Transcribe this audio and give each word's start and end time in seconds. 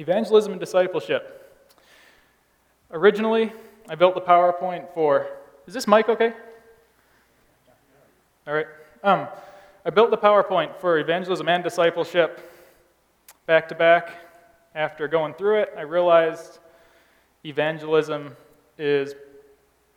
Evangelism 0.00 0.52
and 0.52 0.58
discipleship. 0.58 1.62
Originally, 2.90 3.52
I 3.86 3.96
built 3.96 4.14
the 4.14 4.22
PowerPoint 4.22 4.94
for. 4.94 5.26
Is 5.66 5.74
this 5.74 5.86
mic 5.86 6.08
okay? 6.08 6.32
All 8.46 8.54
right. 8.54 8.66
Um, 9.04 9.28
I 9.84 9.90
built 9.90 10.10
the 10.10 10.16
PowerPoint 10.16 10.74
for 10.76 10.98
evangelism 10.98 11.50
and 11.50 11.62
discipleship 11.62 12.50
back 13.44 13.68
to 13.68 13.74
back. 13.74 14.14
After 14.74 15.06
going 15.06 15.34
through 15.34 15.58
it, 15.60 15.74
I 15.76 15.82
realized 15.82 16.60
evangelism 17.44 18.34
is, 18.78 19.14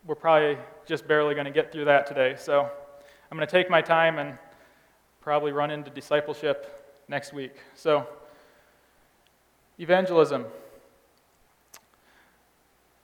we're 0.04 0.16
probably 0.16 0.58
just 0.84 1.08
barely 1.08 1.32
going 1.32 1.46
to 1.46 1.50
get 1.50 1.72
through 1.72 1.86
that 1.86 2.06
today. 2.06 2.34
So 2.38 2.60
I'm 3.30 3.38
going 3.38 3.48
to 3.48 3.50
take 3.50 3.70
my 3.70 3.80
time 3.80 4.18
and 4.18 4.36
probably 5.22 5.52
run 5.52 5.70
into 5.70 5.90
discipleship 5.90 6.92
next 7.08 7.32
week. 7.32 7.56
So, 7.74 8.06
Evangelism. 9.78 10.44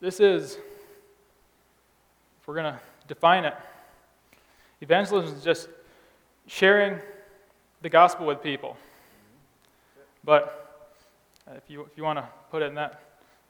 This 0.00 0.20
is, 0.20 0.54
if 0.54 2.46
we're 2.46 2.54
going 2.54 2.72
to 2.72 2.80
define 3.08 3.44
it, 3.44 3.54
evangelism 4.80 5.36
is 5.36 5.42
just 5.42 5.68
sharing 6.46 6.98
the 7.82 7.88
gospel 7.88 8.24
with 8.24 8.42
people. 8.42 8.76
But 10.22 10.94
if 11.56 11.68
you, 11.68 11.82
if 11.82 11.96
you 11.96 12.04
want 12.04 12.18
to 12.18 12.28
put 12.50 12.62
it 12.62 12.66
in 12.66 12.74
that, 12.76 13.02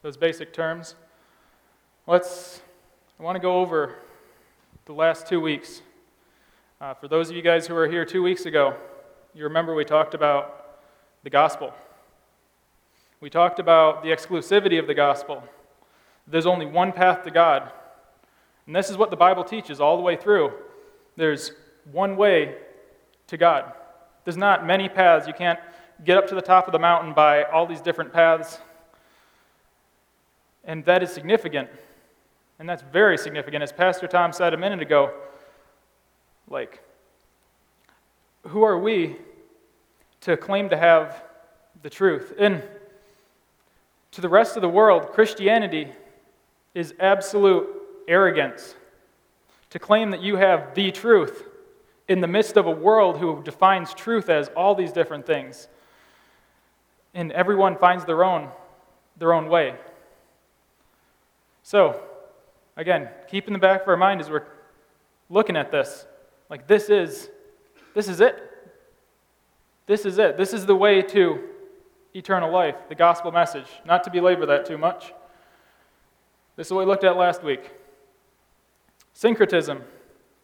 those 0.03 0.17
basic 0.17 0.53
terms, 0.53 0.95
let's, 2.07 2.63
I 3.19 3.23
want 3.23 3.37
to 3.37 3.41
go 3.41 3.61
over 3.61 3.97
the 4.87 4.95
last 4.95 5.27
two 5.27 5.41
weeks. 5.41 5.83
Uh, 6.81 6.95
for 6.95 7.07
those 7.07 7.29
of 7.29 7.37
you 7.37 7.43
guys 7.43 7.67
who 7.67 7.75
were 7.75 7.87
here 7.87 8.07
two 8.07 8.23
weeks 8.23 8.47
ago, 8.47 8.75
you 9.35 9.45
remember 9.45 9.75
we 9.75 9.85
talked 9.85 10.15
about 10.15 10.79
the 11.23 11.31
gospel. 11.31 11.75
We 13.21 13.29
talked 13.29 13.59
about 13.59 14.03
the 14.03 14.09
exclusivity 14.09 14.79
of 14.79 14.87
the 14.87 14.95
gospel. 14.95 15.45
There's 16.27 16.47
only 16.47 16.65
one 16.65 16.91
path 16.91 17.23
to 17.25 17.31
God. 17.31 17.71
And 18.67 18.75
this 18.75 18.89
is 18.89 18.97
what 18.97 19.11
the 19.11 19.17
Bible 19.17 19.45
teaches 19.45 19.79
all 19.79 19.99
the 19.99 20.03
way 20.03 20.17
through. 20.17 20.53
There's 21.17 21.53
one 21.93 22.17
way 22.17 22.57
to 23.27 23.37
God. 23.37 23.75
There's 24.25 24.39
not 24.39 24.67
many 24.67 24.89
paths. 24.89 25.27
You 25.27 25.35
can't 25.35 25.61
get 26.03 26.17
up 26.17 26.29
to 26.29 26.35
the 26.35 26.41
top 26.41 26.67
of 26.67 26.73
the 26.73 26.79
mountain 26.79 27.13
by 27.13 27.43
all 27.45 27.67
these 27.67 27.83
different 27.83 28.11
paths. 28.11 28.59
And 30.65 30.83
that 30.87 31.03
is 31.03 31.13
significant. 31.13 31.69
And 32.59 32.67
that's 32.67 32.83
very 32.91 33.19
significant. 33.19 33.63
As 33.63 33.71
Pastor 33.71 34.07
Tom 34.07 34.33
said 34.33 34.55
a 34.55 34.57
minute 34.57 34.81
ago, 34.81 35.13
like, 36.49 36.83
who 38.47 38.63
are 38.63 38.79
we 38.79 39.17
to 40.23 40.39
claim 40.39 40.71
to 40.71 40.77
have 40.79 41.23
the 41.83 41.91
truth? 41.91 42.33
And 42.39 42.63
to 44.13 44.21
the 44.21 44.29
rest 44.29 44.57
of 44.57 44.63
the 44.63 44.69
world, 44.69 45.13
Christianity 45.13 45.89
is 46.75 46.95
absolute 46.99 47.69
arrogance. 48.09 48.75
To 49.71 49.79
claim 49.79 50.11
that 50.11 50.21
you 50.21 50.37
have 50.37 50.75
the 50.75 50.91
truth 50.91 51.45
in 52.09 52.21
the 52.21 52.27
midst 52.27 52.57
of 52.57 52.67
a 52.67 52.71
world 52.71 53.19
who 53.19 53.43
defines 53.43 53.95
truth 53.95 54.29
as 54.29 54.49
all 54.57 54.75
these 54.75 54.93
different 54.93 55.27
things. 55.27 55.69
And 57.15 57.31
everyone 57.33 57.77
finds 57.77 58.05
their 58.05 58.25
own, 58.25 58.49
their 59.17 59.33
own 59.33 59.49
way. 59.49 59.77
So, 61.63 62.03
again, 62.77 63.11
keep 63.29 63.47
in 63.47 63.53
the 63.53 63.59
back 63.61 63.83
of 63.83 63.89
our 63.89 63.97
mind 63.97 64.21
as 64.21 64.29
we're 64.29 64.47
looking 65.29 65.57
at 65.57 65.71
this. 65.71 66.05
Like 66.49 66.67
this 66.67 66.91
is 66.91 67.31
this 67.95 68.09
is 68.09 68.21
it. 68.21 68.43
This 69.87 70.05
is 70.05 70.19
it. 70.19 70.37
This 70.37 70.53
is 70.53 70.67
the 70.67 70.75
way 70.75 71.03
to 71.03 71.50
eternal 72.15 72.51
life, 72.51 72.77
the 72.89 72.95
gospel 72.95 73.33
message. 73.33 73.67
Not 73.85 74.05
to 74.05 74.11
belabor 74.11 74.47
that 74.47 74.67
too 74.67 74.79
much. 74.79 75.13
This 76.57 76.67
is 76.67 76.73
what 76.73 76.81
we 76.81 76.87
looked 76.87 77.05
at 77.05 77.17
last 77.17 77.43
week. 77.43 77.71
Syncretism. 79.15 79.83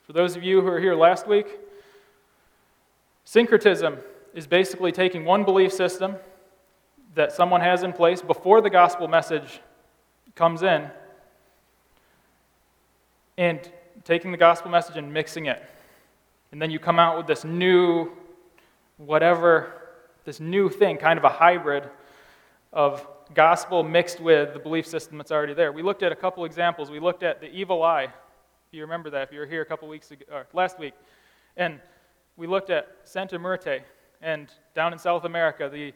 For 0.06 0.12
those 0.12 0.36
of 0.36 0.42
you 0.42 0.60
who 0.60 0.66
were 0.66 0.80
here 0.80 0.94
last 0.94 1.26
week, 1.26 1.58
syncretism 3.24 3.98
is 4.34 4.46
basically 4.46 4.92
taking 4.92 5.24
one 5.24 5.44
belief 5.44 5.72
system 5.72 6.16
that 7.14 7.32
someone 7.32 7.60
has 7.60 7.82
in 7.82 7.92
place 7.92 8.22
before 8.22 8.60
the 8.60 8.70
gospel 8.70 9.08
message 9.08 9.60
comes 10.34 10.62
in 10.62 10.90
and 13.38 13.70
taking 14.04 14.30
the 14.30 14.36
gospel 14.36 14.70
message 14.70 14.96
and 14.96 15.12
mixing 15.12 15.46
it. 15.46 15.62
And 16.52 16.62
then 16.62 16.70
you 16.70 16.78
come 16.78 16.98
out 16.98 17.16
with 17.16 17.26
this 17.26 17.44
new, 17.44 18.10
whatever 18.98 19.85
this 20.26 20.40
new 20.40 20.68
thing, 20.68 20.98
kind 20.98 21.18
of 21.18 21.24
a 21.24 21.30
hybrid 21.30 21.88
of 22.72 23.06
gospel 23.32 23.84
mixed 23.84 24.20
with 24.20 24.52
the 24.52 24.58
belief 24.58 24.86
system 24.86 25.18
that's 25.18 25.30
already 25.30 25.54
there. 25.54 25.72
We 25.72 25.82
looked 25.82 26.02
at 26.02 26.10
a 26.10 26.16
couple 26.16 26.44
examples. 26.44 26.90
We 26.90 26.98
looked 26.98 27.22
at 27.22 27.40
the 27.40 27.46
evil 27.46 27.82
eye. 27.82 28.04
If 28.04 28.72
you 28.72 28.82
remember 28.82 29.08
that, 29.10 29.22
if 29.22 29.32
you 29.32 29.38
were 29.38 29.46
here 29.46 29.62
a 29.62 29.64
couple 29.64 29.88
weeks 29.88 30.10
ago, 30.10 30.24
or 30.30 30.46
last 30.52 30.80
week. 30.80 30.94
And 31.56 31.80
we 32.36 32.48
looked 32.48 32.70
at 32.70 32.88
Santa 33.04 33.38
Muerte 33.38 33.82
and 34.20 34.48
down 34.74 34.92
in 34.92 34.98
South 34.98 35.24
America, 35.24 35.70
the, 35.72 35.92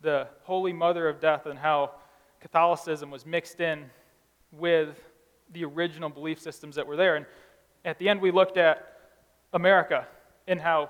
the 0.00 0.28
Holy 0.44 0.72
Mother 0.72 1.06
of 1.06 1.20
Death, 1.20 1.44
and 1.44 1.58
how 1.58 1.92
Catholicism 2.40 3.10
was 3.10 3.26
mixed 3.26 3.60
in 3.60 3.90
with 4.50 4.98
the 5.52 5.64
original 5.64 6.08
belief 6.08 6.40
systems 6.40 6.74
that 6.76 6.86
were 6.86 6.96
there. 6.96 7.16
And 7.16 7.26
at 7.84 7.98
the 7.98 8.08
end, 8.08 8.22
we 8.22 8.30
looked 8.30 8.56
at 8.56 8.98
America 9.52 10.06
and 10.48 10.58
how 10.58 10.88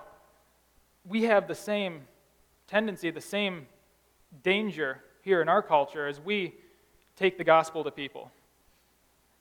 we 1.05 1.25
have 1.25 1.49
the 1.49 1.55
same 1.57 2.03
tendency, 2.67 3.11
the 3.11 3.21
same 3.21 3.67
danger 4.43 5.01
here 5.23 5.41
in 5.41 5.49
our 5.49 5.63
culture 5.63 6.07
as 6.07 6.21
we 6.21 6.55
take 7.17 7.39
the 7.39 7.45
gospel 7.45 7.85
to 7.85 7.91
people. 7.91 8.31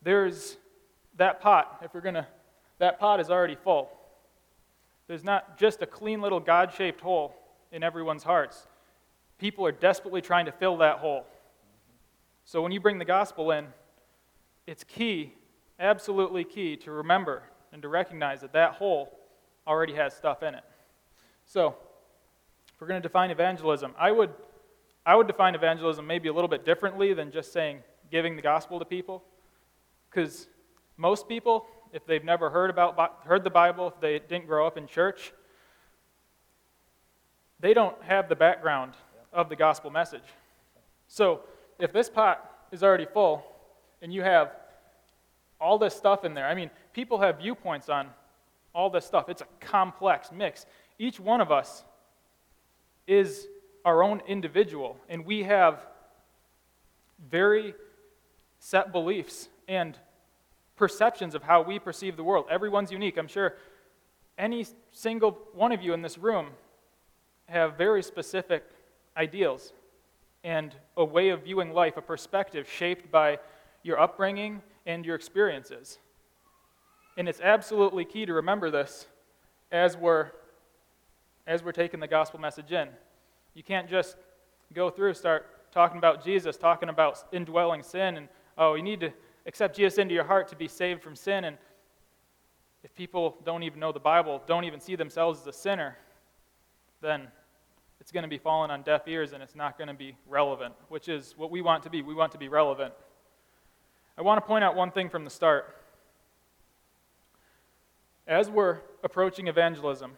There's 0.02 0.58
that 1.18 1.42
pot, 1.42 1.80
if 1.84 1.94
we're 1.94 2.02
going 2.02 2.16
to, 2.16 2.28
that 2.80 3.00
pot 3.00 3.20
is 3.20 3.30
already 3.30 3.56
full. 3.56 3.90
There's 5.08 5.24
not 5.24 5.58
just 5.58 5.82
a 5.82 5.86
clean 5.86 6.22
little 6.22 6.40
God 6.40 6.74
shaped 6.74 7.02
hole 7.02 7.36
in 7.72 7.84
everyone's 7.84 8.24
hearts. 8.24 8.68
People 9.38 9.66
are 9.66 9.72
desperately 9.72 10.22
trying 10.22 10.46
to 10.46 10.52
fill 10.52 10.78
that 10.78 11.00
hole. 11.00 11.26
So 12.46 12.62
when 12.62 12.72
you 12.72 12.80
bring 12.80 13.00
the 13.00 13.06
gospel 13.06 13.52
in, 13.52 13.68
it's 14.68 14.84
key, 14.84 15.34
absolutely 15.80 16.44
key, 16.44 16.78
to 16.78 16.92
remember 16.92 17.44
and 17.72 17.82
to 17.82 17.88
recognize 17.88 18.42
that 18.42 18.54
that 18.54 18.74
hole 18.74 19.18
already 19.68 19.94
has 19.94 20.14
stuff 20.14 20.44
in 20.44 20.56
it. 20.56 20.64
So, 21.46 21.76
we're 22.80 22.88
going 22.88 23.02
to 23.02 23.08
define 23.08 23.32
evangelism, 23.32 23.94
I 23.98 24.12
would, 24.12 24.32
I 25.06 25.16
would 25.16 25.28
define 25.28 25.56
evangelism 25.56 26.06
maybe 26.06 26.28
a 26.30 26.34
little 26.34 26.48
bit 26.48 26.66
differently 26.66 27.14
than 27.14 27.32
just 27.32 27.54
saying 27.54 27.80
giving 28.12 28.36
the 28.36 28.42
gospel 28.42 28.80
to 28.80 28.86
people. 28.86 29.24
Because 30.10 30.48
most 30.98 31.28
people, 31.28 31.66
if 31.94 32.06
they've 32.06 32.24
never 32.24 32.50
heard, 32.50 32.70
about, 32.70 33.22
heard 33.26 33.44
the 33.44 33.50
Bible, 33.50 33.88
if 33.88 34.00
they 34.00 34.20
didn't 34.20 34.48
grow 34.48 34.68
up 34.68 34.78
in 34.78 34.88
church, 34.88 35.34
they 37.60 37.74
don't 37.74 37.96
have 38.04 38.30
the 38.30 38.36
background 38.36 38.94
of 39.32 39.50
the 39.50 39.56
gospel 39.56 39.90
message. 39.90 40.24
So 41.08 41.42
if 41.80 41.94
this 41.94 42.10
pot 42.10 42.68
is 42.72 42.84
already 42.84 43.06
full 43.06 43.44
and 44.02 44.14
you 44.14 44.22
have 44.22 44.52
all 45.60 45.78
this 45.78 45.96
stuff 45.96 46.26
in 46.26 46.34
there, 46.34 46.48
I 46.48 46.56
mean, 46.56 46.70
people 46.94 47.20
have 47.22 47.40
viewpoints 47.40 47.90
on 47.90 48.10
all 48.76 48.90
this 48.90 49.06
stuff. 49.06 49.30
It's 49.30 49.42
a 49.42 49.48
complex 49.60 50.32
mix. 50.32 50.66
Each 51.00 51.20
one 51.20 51.42
of 51.42 51.52
us 51.52 51.84
is 53.08 53.48
our 53.86 54.04
own 54.04 54.22
individual, 54.28 54.98
and 55.10 55.26
we 55.26 55.44
have 55.44 55.86
very 57.30 57.74
set 58.60 58.92
beliefs 58.92 59.50
and 59.68 59.98
perceptions 60.76 61.36
of 61.36 61.44
how 61.44 61.62
we 61.62 61.80
perceive 61.80 62.16
the 62.16 62.24
world. 62.24 62.46
Everyone's 62.50 62.92
unique. 62.92 63.18
I'm 63.18 63.28
sure 63.28 63.56
any 64.38 64.66
single 64.92 65.38
one 65.54 65.72
of 65.72 65.82
you 65.82 65.94
in 65.94 66.02
this 66.02 66.18
room 66.18 66.48
have 67.48 67.78
very 67.78 68.02
specific 68.02 68.64
ideals 69.16 69.74
and 70.44 70.74
a 70.98 71.06
way 71.06 71.30
of 71.30 71.44
viewing 71.44 71.74
life, 71.74 71.98
a 71.98 72.02
perspective 72.02 72.68
shaped 72.70 73.12
by 73.12 73.38
your 73.84 74.00
upbringing 74.00 74.62
and 74.86 75.06
your 75.06 75.16
experiences. 75.16 76.00
And 77.18 77.30
it's 77.30 77.42
absolutely 77.42 78.06
key 78.06 78.26
to 78.26 78.34
remember 78.34 78.72
this 78.72 79.08
as 79.72 79.96
we're 79.96 80.32
as 81.48 81.64
we're 81.64 81.72
taking 81.72 82.00
the 82.00 82.08
gospel 82.08 82.40
message 82.40 82.72
in. 82.72 82.88
You 83.54 83.64
can't 83.64 83.90
just 83.90 84.18
go 84.74 84.90
through, 84.90 85.14
start 85.14 85.72
talking 85.72 85.98
about 85.98 86.24
Jesus, 86.24 86.58
talking 86.58 86.90
about 86.90 87.24
indwelling 87.32 87.84
sin, 87.84 88.18
and 88.18 88.30
oh, 88.58 88.76
you 88.76 88.84
need 88.84 89.00
to 89.02 89.12
accept 89.46 89.76
Jesus 89.76 89.98
into 89.98 90.14
your 90.14 90.24
heart 90.24 90.48
to 90.50 90.56
be 90.56 90.68
saved 90.68 91.02
from 91.02 91.16
sin. 91.16 91.44
And 91.44 91.58
if 92.84 92.94
people 92.96 93.38
don't 93.46 93.64
even 93.64 93.80
know 93.80 93.92
the 93.92 94.00
Bible, 94.00 94.42
don't 94.46 94.64
even 94.66 94.80
see 94.80 94.96
themselves 94.96 95.42
as 95.42 95.48
a 95.48 95.54
sinner, 95.54 95.98
then 97.02 97.28
it's 98.00 98.12
going 98.12 98.24
to 98.24 98.30
be 98.30 98.38
falling 98.38 98.72
on 98.72 98.82
deaf 98.84 99.08
ears 99.08 99.34
and 99.34 99.42
it's 99.42 99.56
not 99.56 99.78
going 99.78 99.88
to 99.88 99.94
be 99.94 100.16
relevant, 100.28 100.74
which 100.90 101.08
is 101.08 101.34
what 101.38 101.52
we 101.52 101.62
want 101.62 101.84
to 101.84 101.90
be. 101.90 102.02
We 102.02 102.14
want 102.14 102.32
to 102.34 102.38
be 102.38 102.50
relevant. 102.50 102.94
I 104.18 104.22
want 104.22 104.42
to 104.42 104.46
point 104.46 104.64
out 104.64 104.76
one 104.76 104.92
thing 104.92 105.10
from 105.10 105.24
the 105.24 105.30
start. 105.30 105.76
As 108.28 108.50
we're 108.50 108.80
approaching 109.04 109.48
evangelism, 109.48 110.12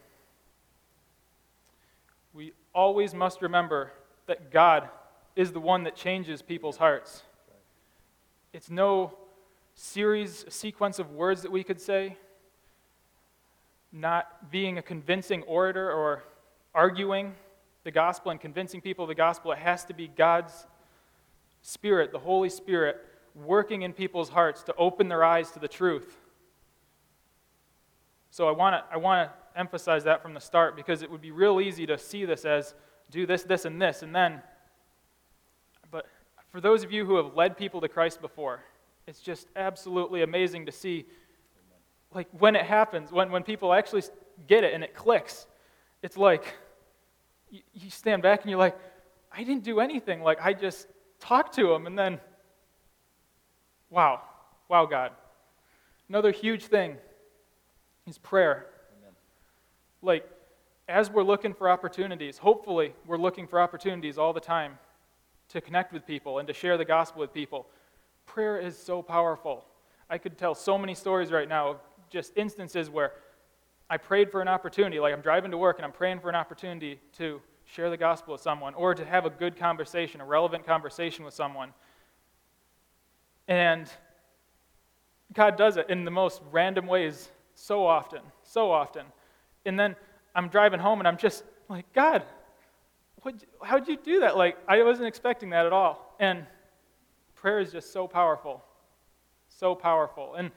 we 2.35 2.51
always 2.73 3.13
must 3.13 3.41
remember 3.41 3.93
that 4.27 4.51
God 4.51 4.89
is 5.35 5.53
the 5.53 5.59
one 5.59 5.83
that 5.83 5.95
changes 5.95 6.41
people's 6.41 6.77
hearts. 6.77 7.23
It's 8.51 8.69
no 8.69 9.17
series, 9.73 10.45
sequence 10.49 10.99
of 10.99 11.11
words 11.11 11.41
that 11.43 11.51
we 11.51 11.63
could 11.63 11.79
say, 11.79 12.17
not 13.91 14.51
being 14.51 14.77
a 14.77 14.81
convincing 14.81 15.43
orator 15.43 15.89
or 15.89 16.23
arguing 16.73 17.35
the 17.85 17.91
gospel 17.91 18.31
and 18.31 18.39
convincing 18.39 18.81
people 18.81 19.05
of 19.05 19.09
the 19.09 19.15
gospel. 19.15 19.53
It 19.53 19.59
has 19.59 19.85
to 19.85 19.93
be 19.93 20.09
God's 20.09 20.67
Spirit, 21.61 22.11
the 22.11 22.19
Holy 22.19 22.49
Spirit, 22.49 22.97
working 23.33 23.83
in 23.83 23.93
people's 23.93 24.29
hearts 24.29 24.63
to 24.63 24.75
open 24.75 25.07
their 25.07 25.23
eyes 25.23 25.51
to 25.51 25.59
the 25.59 25.67
truth. 25.67 26.17
So 28.29 28.49
I 28.49 28.51
want 28.51 28.75
to 28.75 28.93
I 28.93 28.97
emphasize 29.55 30.03
that 30.03 30.21
from 30.21 30.33
the 30.33 30.39
start 30.39 30.75
because 30.75 31.01
it 31.01 31.09
would 31.09 31.21
be 31.21 31.31
real 31.31 31.61
easy 31.61 31.85
to 31.85 31.97
see 31.97 32.25
this 32.25 32.45
as 32.45 32.73
do 33.11 33.25
this, 33.25 33.43
this, 33.43 33.65
and 33.65 33.81
this, 33.81 34.01
and 34.01 34.15
then. 34.15 34.41
But 35.91 36.07
for 36.51 36.59
those 36.59 36.83
of 36.83 36.91
you 36.91 37.05
who 37.05 37.17
have 37.17 37.35
led 37.35 37.57
people 37.57 37.81
to 37.81 37.87
Christ 37.87 38.21
before, 38.21 38.61
it's 39.07 39.19
just 39.19 39.47
absolutely 39.55 40.23
amazing 40.23 40.65
to 40.65 40.71
see, 40.71 41.05
like 42.13 42.27
when 42.37 42.55
it 42.55 42.65
happens, 42.65 43.11
when 43.11 43.31
when 43.31 43.43
people 43.43 43.73
actually 43.73 44.03
get 44.47 44.63
it 44.63 44.73
and 44.73 44.83
it 44.83 44.95
clicks, 44.95 45.45
it's 46.01 46.17
like 46.17 46.55
you, 47.49 47.61
you 47.73 47.89
stand 47.89 48.23
back 48.23 48.41
and 48.41 48.49
you're 48.49 48.59
like, 48.59 48.77
I 49.31 49.43
didn't 49.43 49.63
do 49.63 49.79
anything. 49.79 50.21
Like 50.23 50.39
I 50.41 50.53
just 50.53 50.87
talked 51.19 51.55
to 51.55 51.71
him, 51.73 51.85
and 51.87 51.97
then, 51.97 52.19
wow, 53.89 54.21
wow, 54.67 54.85
God. 54.85 55.11
Another 56.09 56.31
huge 56.31 56.65
thing 56.65 56.97
is 58.07 58.17
prayer. 58.17 58.67
Like, 60.05 60.29
as 60.87 61.09
we're 61.09 61.23
looking 61.23 61.55
for 61.55 61.67
opportunities, 61.67 62.37
hopefully, 62.37 62.93
we're 63.07 63.17
looking 63.17 63.47
for 63.47 63.59
opportunities 63.59 64.19
all 64.19 64.33
the 64.33 64.39
time 64.39 64.77
to 65.49 65.59
connect 65.59 65.91
with 65.91 66.05
people 66.05 66.37
and 66.37 66.47
to 66.47 66.53
share 66.53 66.77
the 66.77 66.85
gospel 66.85 67.21
with 67.21 67.33
people. 67.33 67.65
Prayer 68.27 68.59
is 68.59 68.77
so 68.77 69.01
powerful. 69.01 69.65
I 70.07 70.19
could 70.19 70.37
tell 70.37 70.53
so 70.53 70.77
many 70.77 70.93
stories 70.93 71.31
right 71.31 71.49
now 71.49 71.71
of 71.71 71.77
just 72.11 72.33
instances 72.35 72.87
where 72.87 73.13
I 73.89 73.97
prayed 73.97 74.31
for 74.31 74.41
an 74.41 74.47
opportunity, 74.47 74.99
like 74.99 75.11
I'm 75.11 75.21
driving 75.21 75.49
to 75.49 75.57
work 75.57 75.77
and 75.79 75.85
I'm 75.85 75.91
praying 75.91 76.19
for 76.19 76.29
an 76.29 76.35
opportunity 76.35 76.99
to 77.17 77.41
share 77.65 77.89
the 77.89 77.97
gospel 77.97 78.33
with 78.33 78.41
someone 78.41 78.75
or 78.75 78.93
to 78.93 79.03
have 79.03 79.25
a 79.25 79.29
good 79.31 79.57
conversation, 79.57 80.21
a 80.21 80.25
relevant 80.25 80.67
conversation 80.67 81.25
with 81.25 81.33
someone. 81.33 81.73
And 83.47 83.89
God 85.33 85.57
does 85.57 85.77
it 85.77 85.89
in 85.89 86.05
the 86.05 86.11
most 86.11 86.43
random 86.51 86.85
ways 86.85 87.29
so 87.55 87.87
often, 87.87 88.21
so 88.43 88.71
often. 88.71 89.05
And 89.65 89.79
then 89.79 89.95
I'm 90.35 90.49
driving 90.49 90.79
home 90.79 90.99
and 90.99 91.07
I'm 91.07 91.17
just 91.17 91.43
like, 91.69 91.91
God, 91.93 92.23
what, 93.21 93.35
how'd 93.63 93.87
you 93.87 93.97
do 93.97 94.19
that? 94.21 94.37
Like, 94.37 94.57
I 94.67 94.83
wasn't 94.83 95.07
expecting 95.07 95.49
that 95.49 95.65
at 95.65 95.73
all. 95.73 96.15
And 96.19 96.45
prayer 97.35 97.59
is 97.59 97.71
just 97.71 97.91
so 97.91 98.07
powerful, 98.07 98.63
so 99.49 99.75
powerful. 99.75 100.35
And 100.35 100.51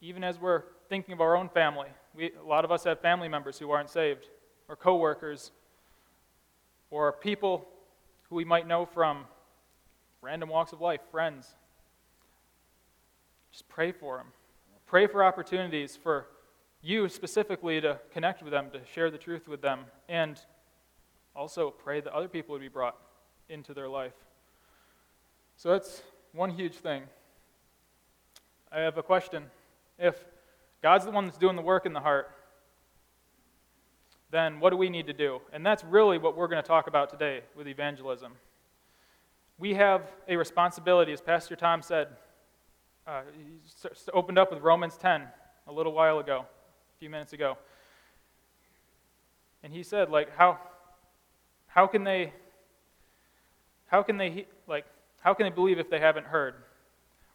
even 0.00 0.24
as 0.24 0.40
we're 0.40 0.62
thinking 0.88 1.12
of 1.12 1.20
our 1.20 1.36
own 1.36 1.48
family, 1.48 1.88
we, 2.14 2.32
a 2.42 2.46
lot 2.46 2.64
of 2.64 2.72
us 2.72 2.84
have 2.84 3.00
family 3.00 3.28
members 3.28 3.58
who 3.58 3.70
aren't 3.70 3.90
saved, 3.90 4.26
or 4.68 4.76
coworkers, 4.76 5.52
or 6.90 7.12
people 7.12 7.66
who 8.28 8.36
we 8.36 8.44
might 8.44 8.66
know 8.66 8.84
from 8.84 9.24
random 10.22 10.48
walks 10.48 10.72
of 10.72 10.80
life, 10.80 11.00
friends. 11.10 11.54
Just 13.52 13.68
pray 13.68 13.92
for 13.92 14.16
them. 14.16 14.26
Pray 14.86 15.06
for 15.06 15.24
opportunities 15.24 15.96
for 15.96 16.26
you 16.82 17.08
specifically 17.08 17.80
to 17.80 17.98
connect 18.12 18.42
with 18.42 18.52
them, 18.52 18.70
to 18.70 18.80
share 18.92 19.10
the 19.10 19.18
truth 19.18 19.48
with 19.48 19.60
them, 19.60 19.80
and 20.08 20.38
also 21.34 21.70
pray 21.70 22.00
that 22.00 22.12
other 22.12 22.28
people 22.28 22.52
would 22.52 22.62
be 22.62 22.68
brought 22.68 22.96
into 23.48 23.74
their 23.74 23.88
life. 23.88 24.14
So 25.56 25.70
that's 25.70 26.02
one 26.32 26.50
huge 26.50 26.74
thing. 26.74 27.02
I 28.70 28.80
have 28.80 28.98
a 28.98 29.02
question. 29.02 29.44
If 29.98 30.22
God's 30.82 31.04
the 31.04 31.10
one 31.10 31.24
that's 31.24 31.38
doing 31.38 31.56
the 31.56 31.62
work 31.62 31.86
in 31.86 31.92
the 31.92 32.00
heart, 32.00 32.30
then 34.30 34.60
what 34.60 34.70
do 34.70 34.76
we 34.76 34.90
need 34.90 35.06
to 35.06 35.12
do? 35.12 35.40
And 35.52 35.64
that's 35.64 35.84
really 35.84 36.18
what 36.18 36.36
we're 36.36 36.48
going 36.48 36.62
to 36.62 36.66
talk 36.66 36.88
about 36.88 37.10
today 37.10 37.40
with 37.56 37.68
evangelism. 37.68 38.32
We 39.58 39.74
have 39.74 40.02
a 40.28 40.36
responsibility, 40.36 41.12
as 41.12 41.20
Pastor 41.20 41.56
Tom 41.56 41.80
said, 41.80 42.08
uh, 43.06 43.22
he 43.34 43.88
opened 44.12 44.36
up 44.36 44.52
with 44.52 44.62
Romans 44.62 44.96
10 44.96 45.22
a 45.68 45.72
little 45.72 45.92
while 45.92 46.18
ago, 46.18 46.44
a 46.96 46.98
few 46.98 47.10
minutes 47.10 47.32
ago. 47.32 47.58
And 49.62 49.72
he 49.72 49.82
said, 49.82 50.10
like, 50.10 50.34
how, 50.36 50.58
how 51.66 51.86
can 51.86 52.04
they, 52.04 52.32
how 53.86 54.02
can 54.02 54.16
they, 54.16 54.46
like, 54.66 54.86
how 55.20 55.34
can 55.34 55.44
they 55.44 55.50
believe 55.50 55.78
if 55.78 55.90
they 55.90 55.98
haven't 55.98 56.26
heard? 56.26 56.54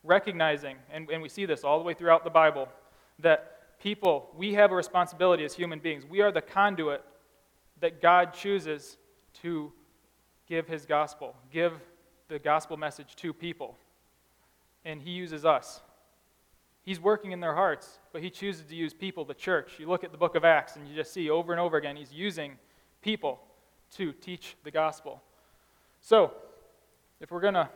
Recognizing, 0.03 0.77
and, 0.91 1.09
and 1.09 1.21
we 1.21 1.29
see 1.29 1.45
this 1.45 1.63
all 1.63 1.77
the 1.77 1.83
way 1.83 1.93
throughout 1.93 2.23
the 2.23 2.29
Bible, 2.29 2.67
that 3.19 3.79
people, 3.79 4.29
we 4.35 4.53
have 4.53 4.71
a 4.71 4.75
responsibility 4.75 5.45
as 5.45 5.53
human 5.53 5.79
beings. 5.79 6.05
We 6.09 6.21
are 6.21 6.31
the 6.31 6.41
conduit 6.41 7.03
that 7.81 8.01
God 8.01 8.33
chooses 8.33 8.97
to 9.41 9.71
give 10.47 10.67
his 10.67 10.85
gospel, 10.85 11.35
give 11.51 11.73
the 12.29 12.39
gospel 12.39 12.77
message 12.77 13.15
to 13.17 13.33
people 13.33 13.75
and 14.85 15.01
He 15.01 15.11
uses 15.11 15.45
us. 15.45 15.81
He's 16.83 16.99
working 16.99 17.31
in 17.31 17.39
their 17.39 17.53
hearts, 17.53 17.99
but 18.11 18.21
He 18.21 18.29
chooses 18.29 18.65
to 18.65 18.75
use 18.75 18.93
people, 18.93 19.25
the 19.25 19.33
church. 19.33 19.73
You 19.77 19.87
look 19.87 20.03
at 20.03 20.11
the 20.11 20.17
book 20.17 20.35
of 20.35 20.43
Acts, 20.43 20.75
and 20.75 20.87
you 20.87 20.95
just 20.95 21.13
see 21.13 21.29
over 21.29 21.51
and 21.53 21.59
over 21.59 21.77
again, 21.77 21.95
He's 21.95 22.13
using 22.13 22.57
people 23.01 23.39
to 23.95 24.13
teach 24.13 24.55
the 24.63 24.71
gospel. 24.71 25.21
So, 25.99 26.33
if 27.19 27.31
we're 27.31 27.41
going 27.41 27.53
to, 27.53 27.69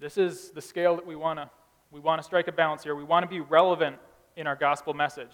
this 0.00 0.18
is 0.18 0.50
the 0.50 0.60
scale 0.60 0.96
that 0.96 1.06
we 1.06 1.14
want 1.14 1.38
to 1.38 1.50
we 1.94 2.00
want 2.00 2.20
to 2.20 2.24
strike 2.24 2.48
a 2.48 2.52
balance 2.52 2.82
here. 2.82 2.96
We 2.96 3.04
want 3.04 3.22
to 3.22 3.28
be 3.28 3.38
relevant 3.38 3.98
in 4.36 4.48
our 4.48 4.56
gospel 4.56 4.94
message. 4.94 5.30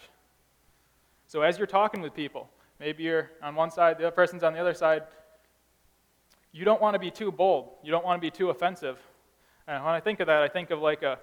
So 1.27 1.41
as 1.41 1.57
you're 1.57 1.67
talking 1.67 2.03
with 2.03 2.13
people, 2.13 2.51
maybe 2.79 3.03
you're 3.03 3.31
on 3.43 3.55
one 3.55 3.71
side, 3.71 3.97
the 3.97 4.07
other 4.07 4.15
person's 4.15 4.43
on 4.43 4.53
the 4.53 4.59
other 4.59 4.75
side, 4.75 5.05
you 6.53 6.67
don't 6.67 6.83
want 6.83 6.95
to 6.95 6.99
be 6.99 7.11
too 7.11 7.33
bold. 7.33 7.71
You 7.83 7.91
don't 7.91 8.05
want 8.05 8.19
to 8.19 8.21
be 8.21 8.31
too 8.31 8.51
offensive. 8.51 8.99
And 9.67 9.83
when 9.83 9.95
I 9.95 10.01
think 10.01 10.21
of 10.21 10.27
that, 10.27 10.43
I 10.43 10.49
think 10.49 10.71
of 10.71 10.81
like 10.81 11.03
a, 11.03 11.19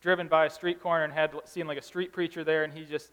driven 0.00 0.28
by 0.28 0.46
a 0.46 0.50
street 0.50 0.80
corner 0.80 1.04
and 1.04 1.12
had 1.12 1.32
seen 1.44 1.66
like 1.66 1.78
a 1.78 1.82
street 1.82 2.12
preacher 2.12 2.44
there, 2.44 2.64
and 2.64 2.72
he's 2.72 2.88
just 2.88 3.12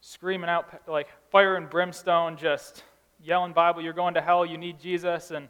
screaming 0.00 0.48
out 0.48 0.82
like 0.86 1.08
fire 1.30 1.56
and 1.56 1.68
brimstone, 1.68 2.36
just 2.36 2.84
yelling 3.22 3.52
Bible, 3.52 3.82
you're 3.82 3.92
going 3.92 4.14
to 4.14 4.20
hell, 4.20 4.46
you 4.46 4.58
need 4.58 4.78
Jesus. 4.78 5.30
And 5.30 5.48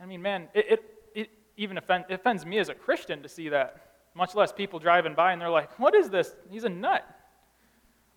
I 0.00 0.06
mean, 0.06 0.22
man, 0.22 0.48
it, 0.54 0.66
it, 0.70 0.84
it 1.14 1.30
even 1.56 1.78
offend, 1.78 2.04
it 2.08 2.14
offends 2.14 2.46
me 2.46 2.58
as 2.58 2.68
a 2.68 2.74
Christian 2.74 3.22
to 3.22 3.28
see 3.28 3.48
that, 3.50 3.88
much 4.14 4.34
less 4.34 4.52
people 4.52 4.78
driving 4.78 5.14
by 5.14 5.32
and 5.32 5.40
they're 5.40 5.50
like, 5.50 5.78
what 5.78 5.94
is 5.94 6.10
this? 6.10 6.34
He's 6.50 6.64
a 6.64 6.68
nut. 6.68 7.06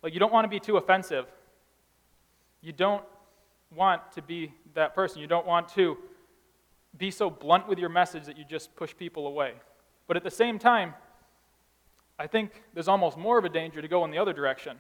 Like, 0.01 0.13
you 0.13 0.19
don't 0.19 0.31
want 0.31 0.45
to 0.45 0.49
be 0.49 0.59
too 0.59 0.77
offensive. 0.77 1.25
You 2.61 2.71
don't 2.71 3.03
want 3.75 4.11
to 4.13 4.21
be 4.21 4.53
that 4.73 4.93
person. 4.93 5.21
You 5.21 5.27
don't 5.27 5.45
want 5.45 5.69
to 5.69 5.97
be 6.97 7.11
so 7.11 7.29
blunt 7.29 7.67
with 7.67 7.79
your 7.79 7.89
message 7.89 8.25
that 8.25 8.37
you 8.37 8.45
just 8.45 8.75
push 8.75 8.95
people 8.95 9.27
away. 9.27 9.53
But 10.07 10.17
at 10.17 10.23
the 10.23 10.31
same 10.31 10.59
time, 10.59 10.93
I 12.17 12.27
think 12.27 12.63
there's 12.73 12.87
almost 12.87 13.17
more 13.17 13.37
of 13.37 13.45
a 13.45 13.49
danger 13.49 13.81
to 13.81 13.87
go 13.87 14.05
in 14.05 14.11
the 14.11 14.17
other 14.17 14.33
direction 14.33 14.77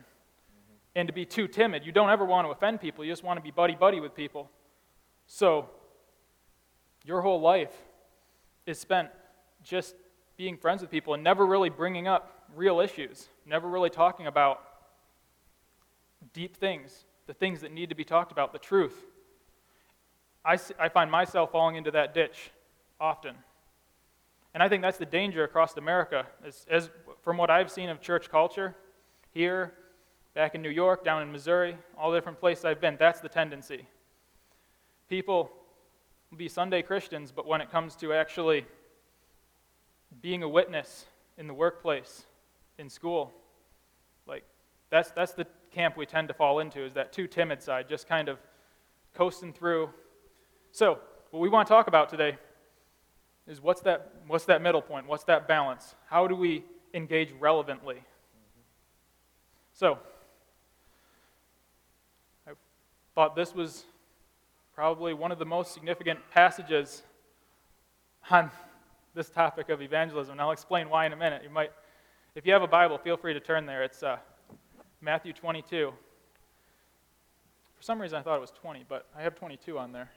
and 0.95 1.07
to 1.07 1.13
be 1.13 1.25
too 1.25 1.47
timid. 1.47 1.85
You 1.85 1.91
don't 1.91 2.09
ever 2.09 2.25
want 2.25 2.47
to 2.47 2.51
offend 2.51 2.79
people, 2.79 3.03
you 3.03 3.11
just 3.11 3.23
want 3.23 3.37
to 3.37 3.43
be 3.43 3.51
buddy 3.51 3.75
buddy 3.75 3.99
with 3.99 4.15
people. 4.15 4.49
So, 5.27 5.69
your 7.03 7.21
whole 7.21 7.41
life 7.41 7.73
is 8.65 8.79
spent 8.79 9.09
just 9.63 9.95
being 10.37 10.57
friends 10.57 10.81
with 10.81 10.89
people 10.89 11.13
and 11.13 11.23
never 11.23 11.45
really 11.45 11.69
bringing 11.69 12.07
up 12.07 12.45
real 12.55 12.79
issues, 12.79 13.27
never 13.45 13.67
really 13.67 13.89
talking 13.89 14.27
about 14.27 14.61
deep 16.33 16.55
things, 16.55 17.05
the 17.27 17.33
things 17.33 17.61
that 17.61 17.71
need 17.71 17.89
to 17.89 17.95
be 17.95 18.03
talked 18.03 18.31
about, 18.31 18.53
the 18.53 18.59
truth. 18.59 19.05
I, 20.43 20.57
I 20.79 20.89
find 20.89 21.09
myself 21.09 21.51
falling 21.51 21.75
into 21.75 21.91
that 21.91 22.13
ditch 22.13 22.51
often. 22.99 23.35
And 24.55 24.63
I 24.63 24.69
think 24.69 24.81
that's 24.81 24.97
the 24.97 25.05
danger 25.05 25.43
across 25.43 25.75
America. 25.75 26.25
As, 26.47 26.65
as, 26.71 26.89
from 27.21 27.35
what 27.35 27.49
I've 27.49 27.69
seen 27.69 27.89
of 27.89 27.99
church 27.99 28.29
culture, 28.29 28.73
here, 29.33 29.73
back 30.33 30.55
in 30.55 30.61
New 30.61 30.69
York, 30.69 31.03
down 31.03 31.21
in 31.21 31.29
Missouri, 31.29 31.77
all 31.97 32.09
the 32.09 32.17
different 32.17 32.39
places 32.39 32.63
I've 32.63 32.79
been, 32.79 32.95
that's 32.97 33.19
the 33.19 33.27
tendency. 33.27 33.85
People 35.09 35.51
will 36.31 36.37
be 36.37 36.47
Sunday 36.47 36.81
Christians, 36.81 37.33
but 37.35 37.45
when 37.45 37.59
it 37.59 37.69
comes 37.69 37.97
to 37.97 38.13
actually 38.13 38.65
being 40.21 40.41
a 40.41 40.47
witness 40.47 41.03
in 41.37 41.47
the 41.47 41.53
workplace, 41.53 42.23
in 42.77 42.89
school, 42.89 43.33
like 44.25 44.45
that's, 44.89 45.11
that's 45.11 45.33
the 45.33 45.45
camp 45.73 45.97
we 45.97 46.05
tend 46.05 46.29
to 46.29 46.33
fall 46.33 46.59
into, 46.59 46.85
is 46.85 46.93
that 46.93 47.11
too 47.11 47.27
timid 47.27 47.61
side, 47.61 47.89
just 47.89 48.07
kind 48.07 48.29
of 48.29 48.39
coasting 49.13 49.51
through, 49.51 49.89
so, 50.71 50.99
what 51.31 51.41
we 51.41 51.49
want 51.49 51.67
to 51.67 51.73
talk 51.73 51.87
about 51.87 52.07
today 52.07 52.37
is 53.47 53.61
what's 53.61 53.81
that, 53.81 54.11
what's 54.27 54.45
that 54.45 54.61
middle 54.61 54.81
point? 54.81 55.07
What's 55.07 55.23
that 55.25 55.47
balance? 55.47 55.95
How 56.07 56.27
do 56.27 56.35
we 56.35 56.63
engage 56.93 57.31
relevantly? 57.39 58.01
So, 59.73 59.99
I 62.47 62.51
thought 63.13 63.35
this 63.35 63.53
was 63.53 63.83
probably 64.73 65.13
one 65.13 65.31
of 65.31 65.39
the 65.39 65.45
most 65.45 65.73
significant 65.73 66.19
passages 66.31 67.03
on 68.29 68.49
this 69.13 69.29
topic 69.29 69.69
of 69.69 69.81
evangelism. 69.81 70.33
And 70.33 70.41
I'll 70.41 70.51
explain 70.51 70.89
why 70.89 71.05
in 71.05 71.13
a 71.13 71.15
minute. 71.15 71.43
You 71.43 71.49
might, 71.49 71.71
if 72.35 72.45
you 72.45 72.53
have 72.53 72.61
a 72.61 72.67
Bible, 72.67 72.97
feel 72.97 73.17
free 73.17 73.33
to 73.33 73.39
turn 73.39 73.65
there. 73.65 73.83
It's 73.83 74.03
uh, 74.03 74.17
Matthew 75.01 75.33
22. 75.33 75.93
For 77.75 77.83
some 77.83 78.01
reason, 78.01 78.17
I 78.17 78.21
thought 78.21 78.37
it 78.37 78.41
was 78.41 78.51
20, 78.51 78.85
but 78.87 79.07
I 79.15 79.21
have 79.21 79.35
22 79.35 79.77
on 79.77 79.91
there. 79.91 80.09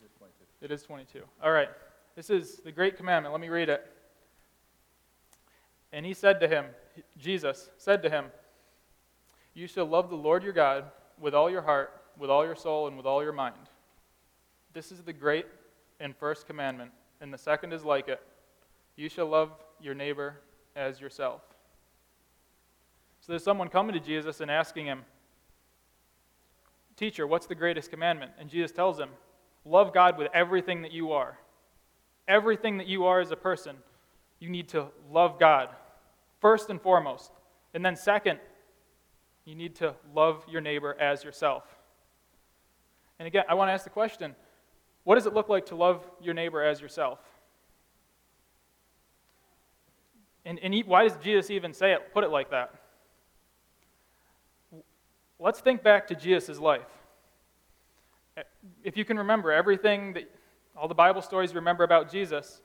It 0.00 0.06
is 0.06 0.12
22. 0.18 0.64
It 0.64 0.70
is 0.70 0.82
22. 0.82 1.22
All 1.42 1.52
right. 1.52 1.68
This 2.16 2.30
is 2.30 2.56
the 2.56 2.72
great 2.72 2.96
commandment. 2.96 3.32
Let 3.32 3.40
me 3.40 3.48
read 3.48 3.68
it. 3.68 3.86
And 5.92 6.06
he 6.06 6.14
said 6.14 6.40
to 6.40 6.48
him, 6.48 6.66
Jesus 7.18 7.70
said 7.78 8.02
to 8.02 8.10
him, 8.10 8.26
You 9.54 9.66
shall 9.66 9.86
love 9.86 10.10
the 10.10 10.16
Lord 10.16 10.42
your 10.42 10.52
God 10.52 10.84
with 11.18 11.34
all 11.34 11.50
your 11.50 11.62
heart, 11.62 12.02
with 12.18 12.30
all 12.30 12.44
your 12.44 12.56
soul, 12.56 12.86
and 12.86 12.96
with 12.96 13.06
all 13.06 13.22
your 13.22 13.32
mind. 13.32 13.54
This 14.72 14.92
is 14.92 15.02
the 15.02 15.12
great 15.12 15.46
and 15.98 16.16
first 16.16 16.46
commandment, 16.46 16.92
and 17.20 17.32
the 17.32 17.38
second 17.38 17.72
is 17.72 17.84
like 17.84 18.08
it. 18.08 18.20
You 18.96 19.08
shall 19.08 19.26
love 19.26 19.50
your 19.80 19.94
neighbor 19.94 20.36
as 20.76 21.00
yourself. 21.00 21.42
So 23.20 23.32
there's 23.32 23.44
someone 23.44 23.68
coming 23.68 23.94
to 23.94 24.00
Jesus 24.00 24.40
and 24.40 24.50
asking 24.50 24.86
him, 24.86 25.02
Teacher, 26.96 27.26
what's 27.26 27.46
the 27.46 27.54
greatest 27.54 27.90
commandment? 27.90 28.32
And 28.38 28.48
Jesus 28.48 28.72
tells 28.72 28.98
him, 28.98 29.10
Love 29.64 29.92
God 29.92 30.18
with 30.18 30.28
everything 30.32 30.82
that 30.82 30.92
you 30.92 31.12
are. 31.12 31.38
Everything 32.30 32.78
that 32.78 32.86
you 32.86 33.06
are 33.06 33.20
as 33.20 33.32
a 33.32 33.36
person, 33.36 33.76
you 34.38 34.48
need 34.48 34.68
to 34.68 34.86
love 35.10 35.40
God 35.40 35.70
first 36.40 36.70
and 36.70 36.80
foremost. 36.80 37.32
And 37.74 37.84
then, 37.84 37.96
second, 37.96 38.38
you 39.44 39.56
need 39.56 39.74
to 39.76 39.96
love 40.14 40.44
your 40.48 40.60
neighbor 40.60 40.96
as 41.00 41.24
yourself. 41.24 41.64
And 43.18 43.26
again, 43.26 43.42
I 43.48 43.54
want 43.54 43.68
to 43.68 43.72
ask 43.72 43.82
the 43.82 43.90
question 43.90 44.36
what 45.02 45.16
does 45.16 45.26
it 45.26 45.34
look 45.34 45.48
like 45.48 45.66
to 45.66 45.74
love 45.74 46.08
your 46.22 46.34
neighbor 46.34 46.62
as 46.62 46.80
yourself? 46.80 47.18
And, 50.44 50.60
and 50.60 50.74
why 50.86 51.02
does 51.02 51.16
Jesus 51.16 51.50
even 51.50 51.72
say 51.72 51.92
it, 51.92 52.14
put 52.14 52.22
it 52.22 52.30
like 52.30 52.50
that? 52.50 52.74
Let's 55.40 55.58
think 55.58 55.82
back 55.82 56.06
to 56.08 56.14
Jesus' 56.14 56.60
life. 56.60 56.86
If 58.84 58.96
you 58.96 59.04
can 59.04 59.18
remember 59.18 59.50
everything 59.50 60.12
that 60.12 60.30
all 60.76 60.88
the 60.88 60.94
Bible 60.94 61.22
stories 61.22 61.50
you 61.50 61.56
remember 61.56 61.84
about 61.84 62.10
Jesus, 62.10 62.60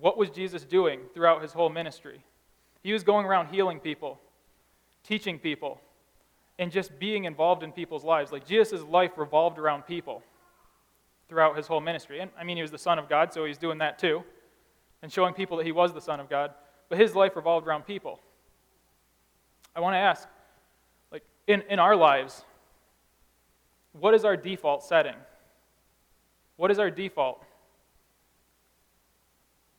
what 0.00 0.16
was 0.16 0.30
Jesus 0.30 0.64
doing 0.64 1.00
throughout 1.14 1.42
his 1.42 1.52
whole 1.52 1.68
ministry? 1.68 2.24
He 2.82 2.92
was 2.92 3.02
going 3.02 3.26
around 3.26 3.48
healing 3.48 3.80
people, 3.80 4.20
teaching 5.02 5.38
people, 5.38 5.80
and 6.58 6.72
just 6.72 6.98
being 6.98 7.24
involved 7.24 7.62
in 7.62 7.72
people's 7.72 8.04
lives. 8.04 8.32
Like 8.32 8.46
Jesus' 8.46 8.82
life 8.82 9.12
revolved 9.16 9.58
around 9.58 9.82
people 9.82 10.22
throughout 11.28 11.56
his 11.56 11.66
whole 11.66 11.80
ministry. 11.80 12.20
And 12.20 12.30
I 12.38 12.44
mean, 12.44 12.56
he 12.56 12.62
was 12.62 12.70
the 12.70 12.78
Son 12.78 12.98
of 12.98 13.08
God, 13.08 13.32
so 13.32 13.44
he's 13.44 13.58
doing 13.58 13.78
that 13.78 13.98
too, 13.98 14.24
and 15.02 15.12
showing 15.12 15.34
people 15.34 15.56
that 15.58 15.66
he 15.66 15.72
was 15.72 15.92
the 15.92 16.00
Son 16.00 16.20
of 16.20 16.30
God. 16.30 16.52
But 16.88 16.98
his 16.98 17.14
life 17.14 17.36
revolved 17.36 17.66
around 17.66 17.86
people. 17.86 18.20
I 19.76 19.80
want 19.80 19.94
to 19.94 19.98
ask, 19.98 20.26
like, 21.12 21.22
in, 21.46 21.62
in 21.68 21.78
our 21.78 21.94
lives, 21.94 22.44
what 23.92 24.14
is 24.14 24.24
our 24.24 24.36
default 24.36 24.82
setting? 24.82 25.14
What 26.58 26.72
is 26.72 26.78
our 26.80 26.90
default? 26.90 27.42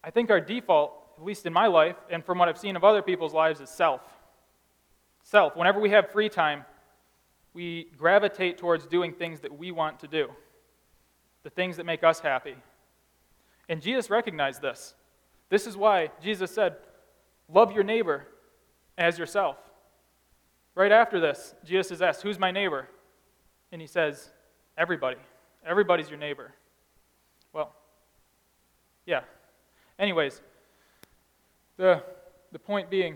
I 0.02 0.10
think 0.12 0.32
our 0.32 0.40
default, 0.40 0.94
at 1.18 1.26
least 1.26 1.46
in 1.46 1.52
my 1.52 1.68
life, 1.68 1.98
and 2.10 2.24
from 2.24 2.40
what 2.40 2.48
I've 2.48 2.58
seen 2.58 2.78
of 2.78 2.86
other 2.86 3.02
people's 3.02 3.34
lives, 3.34 3.60
is 3.60 3.70
self. 3.70 4.02
Self. 5.22 5.58
Whenever 5.58 5.82
we 5.82 5.90
have 5.90 6.10
free 6.10 6.30
time, 6.30 6.64
we 7.54 7.90
gravitate 7.98 8.58
towards 8.58 8.88
doing 8.88 9.12
things 9.14 9.42
that 9.42 9.56
we 9.58 9.72
want 9.72 10.00
to 10.00 10.08
do, 10.08 10.30
the 11.44 11.50
things 11.50 11.76
that 11.78 11.86
make 11.86 12.02
us 12.02 12.22
happy. 12.22 12.56
And 13.68 13.82
Jesus 13.82 14.10
recognized 14.10 14.62
this. 14.62 14.96
This 15.50 15.68
is 15.68 15.76
why 15.76 16.12
Jesus 16.24 16.50
said, 16.50 16.78
Love 17.52 17.74
your 17.74 17.84
neighbor 17.84 18.26
as 18.98 19.20
yourself. 19.20 19.58
Right 20.76 20.94
after 20.94 21.20
this, 21.20 21.56
Jesus 21.66 21.92
is 21.92 22.02
asked, 22.02 22.22
Who's 22.22 22.40
my 22.40 22.52
neighbor? 22.52 22.88
And 23.74 23.82
he 23.82 23.88
says, 23.88 24.30
Everybody. 24.78 25.18
Everybody's 25.66 26.10
your 26.10 26.20
neighbor. 26.20 26.54
Yeah. 29.10 29.22
Anyways, 29.98 30.40
the, 31.78 32.04
the 32.52 32.60
point 32.60 32.92
being, 32.92 33.16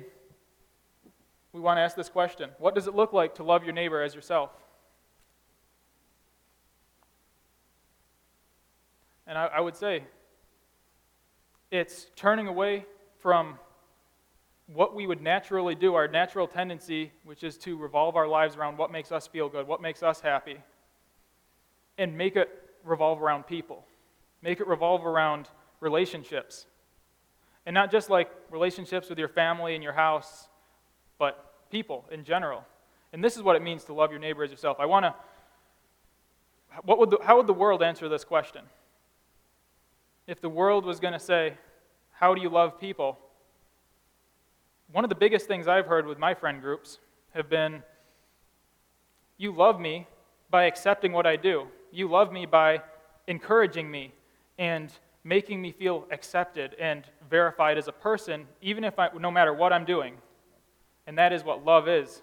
we 1.51 1.61
want 1.61 1.77
to 1.77 1.81
ask 1.81 1.95
this 1.95 2.09
question 2.09 2.49
What 2.57 2.73
does 2.73 2.87
it 2.87 2.95
look 2.95 3.13
like 3.13 3.35
to 3.35 3.43
love 3.43 3.63
your 3.63 3.73
neighbor 3.73 4.01
as 4.01 4.15
yourself? 4.15 4.49
And 9.27 9.37
I, 9.37 9.45
I 9.45 9.59
would 9.59 9.75
say 9.75 10.03
it's 11.69 12.07
turning 12.15 12.47
away 12.47 12.85
from 13.19 13.59
what 14.65 14.95
we 14.95 15.05
would 15.05 15.21
naturally 15.21 15.75
do, 15.75 15.93
our 15.93 16.07
natural 16.07 16.47
tendency, 16.47 17.11
which 17.23 17.43
is 17.43 17.55
to 17.59 17.77
revolve 17.77 18.15
our 18.15 18.27
lives 18.27 18.55
around 18.55 18.79
what 18.79 18.91
makes 18.91 19.11
us 19.11 19.27
feel 19.27 19.47
good, 19.47 19.67
what 19.67 19.79
makes 19.79 20.01
us 20.01 20.21
happy, 20.21 20.57
and 21.99 22.17
make 22.17 22.35
it 22.35 22.49
revolve 22.83 23.21
around 23.21 23.43
people. 23.45 23.85
Make 24.41 24.59
it 24.59 24.65
revolve 24.65 25.05
around 25.05 25.49
relationships. 25.83 26.65
And 27.65 27.73
not 27.73 27.91
just 27.91 28.09
like 28.09 28.31
relationships 28.49 29.09
with 29.09 29.19
your 29.19 29.27
family 29.27 29.75
and 29.75 29.83
your 29.83 29.93
house, 29.93 30.47
but 31.19 31.69
people 31.69 32.05
in 32.11 32.23
general. 32.23 32.63
And 33.11 33.23
this 33.23 33.37
is 33.37 33.43
what 33.43 33.55
it 33.55 33.61
means 33.61 33.83
to 33.85 33.93
love 33.93 34.09
your 34.09 34.19
neighbor 34.19 34.43
as 34.43 34.51
yourself. 34.51 34.77
I 34.79 34.85
want 34.85 35.05
to. 35.05 35.13
What 36.83 36.97
would 36.97 37.11
the, 37.11 37.19
how 37.23 37.37
would 37.37 37.47
the 37.47 37.53
world 37.53 37.83
answer 37.83 38.09
this 38.09 38.23
question? 38.23 38.63
If 40.25 40.41
the 40.41 40.49
world 40.49 40.85
was 40.85 40.99
going 40.99 41.13
to 41.13 41.19
say, 41.19 41.53
How 42.11 42.33
do 42.33 42.41
you 42.41 42.49
love 42.49 42.79
people? 42.79 43.19
One 44.91 45.03
of 45.03 45.09
the 45.09 45.15
biggest 45.15 45.47
things 45.47 45.67
I've 45.67 45.85
heard 45.85 46.07
with 46.07 46.17
my 46.17 46.33
friend 46.33 46.61
groups 46.61 46.99
have 47.33 47.49
been, 47.49 47.83
You 49.37 49.51
love 49.51 49.79
me 49.79 50.07
by 50.49 50.63
accepting 50.63 51.11
what 51.11 51.27
I 51.27 51.35
do. 51.35 51.67
You 51.91 52.07
love 52.09 52.31
me 52.31 52.45
by 52.47 52.81
encouraging 53.27 53.89
me 53.89 54.13
and 54.57 54.91
making 55.23 55.61
me 55.61 55.71
feel 55.71 56.05
accepted 56.11 56.75
and 56.79 57.05
verified 57.29 57.77
as 57.77 57.87
a 57.87 57.91
person, 57.91 58.45
even 58.61 58.83
if 58.83 58.99
I, 58.99 59.09
no 59.17 59.31
matter 59.31 59.53
what 59.53 59.71
I'm 59.71 59.85
doing. 59.85 60.17
And 61.07 61.17
that 61.17 61.31
is 61.31 61.43
what 61.43 61.63
love 61.63 61.87
is. 61.87 62.21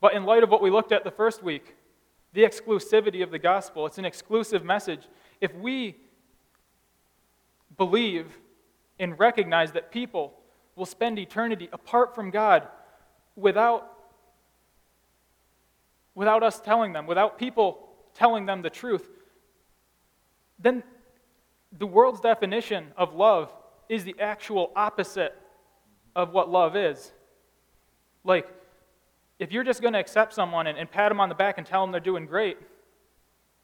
But 0.00 0.14
in 0.14 0.24
light 0.24 0.42
of 0.42 0.50
what 0.50 0.62
we 0.62 0.70
looked 0.70 0.92
at 0.92 1.02
the 1.04 1.10
first 1.10 1.42
week, 1.42 1.74
the 2.32 2.42
exclusivity 2.42 3.22
of 3.22 3.30
the 3.30 3.38
gospel, 3.38 3.86
it's 3.86 3.98
an 3.98 4.04
exclusive 4.04 4.64
message. 4.64 5.08
If 5.40 5.54
we 5.54 5.96
believe 7.76 8.38
and 8.98 9.18
recognize 9.18 9.72
that 9.72 9.90
people 9.90 10.34
will 10.76 10.86
spend 10.86 11.18
eternity 11.18 11.68
apart 11.72 12.14
from 12.14 12.30
God 12.30 12.68
without, 13.36 13.98
without 16.14 16.42
us 16.42 16.60
telling 16.60 16.92
them, 16.92 17.06
without 17.06 17.38
people 17.38 17.88
telling 18.14 18.46
them 18.46 18.62
the 18.62 18.70
truth, 18.70 19.08
then 20.58 20.82
the 21.78 21.86
world's 21.86 22.20
definition 22.20 22.92
of 22.96 23.14
love 23.14 23.52
is 23.88 24.04
the 24.04 24.14
actual 24.20 24.72
opposite 24.76 25.34
of 26.14 26.32
what 26.32 26.48
love 26.48 26.76
is. 26.76 27.12
Like, 28.22 28.46
if 29.38 29.52
you're 29.52 29.64
just 29.64 29.82
going 29.82 29.94
to 29.94 29.98
accept 29.98 30.32
someone 30.32 30.66
and, 30.66 30.78
and 30.78 30.90
pat 30.90 31.10
them 31.10 31.20
on 31.20 31.28
the 31.28 31.34
back 31.34 31.58
and 31.58 31.66
tell 31.66 31.82
them 31.82 31.90
they're 31.90 32.00
doing 32.00 32.26
great, 32.26 32.56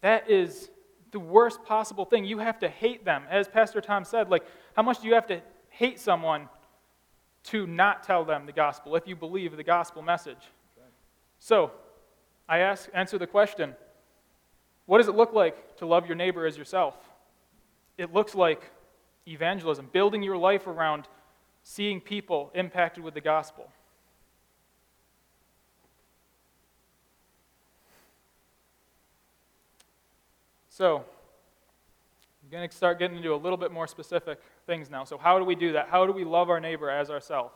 that 0.03 0.29
is 0.29 0.71
the 1.13 1.21
worst 1.21 1.63
possible 1.65 2.05
thing. 2.05 2.25
You 2.25 2.39
have 2.39 2.59
to 2.61 2.69
hate 2.69 3.05
them. 3.05 3.25
As 3.31 3.49
Pastor 3.49 3.81
Tom 3.81 4.05
said, 4.05 4.29
like, 4.29 4.45
how 4.75 4.83
much 4.83 5.01
do 5.01 5.09
you 5.09 5.15
have 5.15 5.27
to 5.29 5.41
hate 5.69 6.01
someone 6.01 6.49
to 7.45 7.67
not 7.67 8.03
tell 8.03 8.25
them 8.25 8.47
the 8.47 8.53
gospel 8.53 8.97
if 8.97 9.07
you 9.07 9.17
believe 9.17 9.57
the 9.57 9.65
gospel 9.65 10.03
message? 10.03 10.51
So, 11.39 11.71
I 12.49 12.59
ask, 12.59 12.91
answer 12.93 13.17
the 13.17 13.27
question 13.27 13.75
what 14.87 14.99
does 14.99 15.07
it 15.07 15.15
look 15.15 15.33
like 15.33 15.77
to 15.77 15.87
love 15.87 16.07
your 16.07 16.17
neighbor 16.17 16.47
as 16.47 16.59
yourself? 16.59 16.97
It 17.99 18.13
looks 18.13 18.35
like 18.35 18.71
evangelism, 19.27 19.89
building 19.93 20.23
your 20.23 20.37
life 20.37 20.67
around 20.67 21.07
seeing 21.63 22.01
people 22.01 22.51
impacted 22.55 23.05
with 23.05 23.15
the 23.15 23.21
gospel. 23.21 23.69
So, 30.69 31.05
I'm 32.43 32.51
going 32.51 32.69
to 32.69 32.75
start 32.75 32.99
getting 32.99 33.19
into 33.19 33.35
a 33.35 33.37
little 33.37 33.59
bit 33.59 33.71
more 33.71 33.87
specific 33.87 34.41
things 34.67 34.89
now. 34.91 35.05
So, 35.05 35.19
how 35.19 35.39
do 35.39 35.45
we 35.45 35.55
do 35.55 35.73
that? 35.75 35.89
How 35.89 36.07
do 36.07 36.13
we 36.13 36.25
love 36.25 36.49
our 36.49 36.59
neighbor 36.59 36.89
as 36.89 37.11
ourselves? 37.11 37.53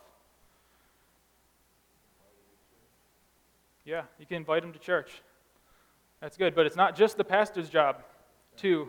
Yeah, 3.85 4.03
you 4.19 4.27
can 4.27 4.39
invite 4.39 4.63
them 4.63 4.73
to 4.73 4.79
church. 4.79 5.23
That's 6.21 6.37
good, 6.37 6.55
but 6.55 6.67
it's 6.67 6.77
not 6.77 6.97
just 6.97 7.17
the 7.17 7.25
pastor's 7.25 7.69
job 7.69 8.03
to 8.59 8.89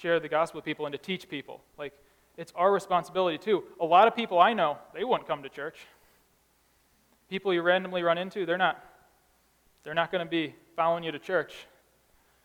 share 0.00 0.20
the 0.20 0.28
gospel 0.28 0.58
with 0.58 0.64
people 0.64 0.86
and 0.86 0.92
to 0.92 0.98
teach 0.98 1.28
people. 1.28 1.60
Like, 1.76 1.92
it's 2.36 2.52
our 2.54 2.72
responsibility 2.72 3.38
too. 3.38 3.64
A 3.80 3.84
lot 3.84 4.06
of 4.06 4.14
people 4.14 4.38
I 4.38 4.52
know, 4.52 4.78
they 4.94 5.04
wouldn't 5.04 5.26
come 5.26 5.42
to 5.42 5.48
church. 5.48 5.78
People 7.28 7.52
you 7.52 7.62
randomly 7.62 8.02
run 8.02 8.16
into, 8.16 8.46
they're 8.46 8.56
not 8.56 8.84
they're 9.84 9.94
not 9.94 10.12
going 10.12 10.24
to 10.24 10.30
be 10.30 10.54
following 10.76 11.02
you 11.02 11.12
to 11.12 11.18
church. 11.18 11.66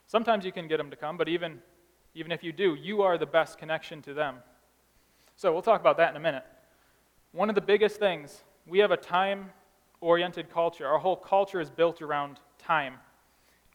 Sometimes 0.08 0.46
you 0.46 0.52
can 0.52 0.68
get 0.68 0.78
them 0.78 0.90
to 0.92 0.96
come, 0.96 1.18
but 1.18 1.28
even, 1.28 1.60
even 2.16 2.32
if 2.32 2.44
you 2.44 2.54
do, 2.54 2.76
you 2.76 3.02
are 3.02 3.18
the 3.18 3.26
best 3.26 3.58
connection 3.58 4.02
to 4.04 4.14
them. 4.14 4.38
So 5.36 5.52
we'll 5.52 5.62
talk 5.62 5.82
about 5.82 5.98
that 5.98 6.12
in 6.12 6.16
a 6.16 6.22
minute. 6.22 6.46
One 7.34 7.50
of 7.50 7.56
the 7.56 7.62
biggest 7.62 7.98
things, 7.98 8.44
we 8.66 8.80
have 8.80 8.92
a 8.92 8.98
time 8.98 9.50
oriented 10.00 10.52
culture. 10.52 10.88
Our 10.88 11.00
whole 11.00 11.16
culture 11.16 11.60
is 11.60 11.70
built 11.70 12.02
around 12.02 12.40
time. 12.60 12.96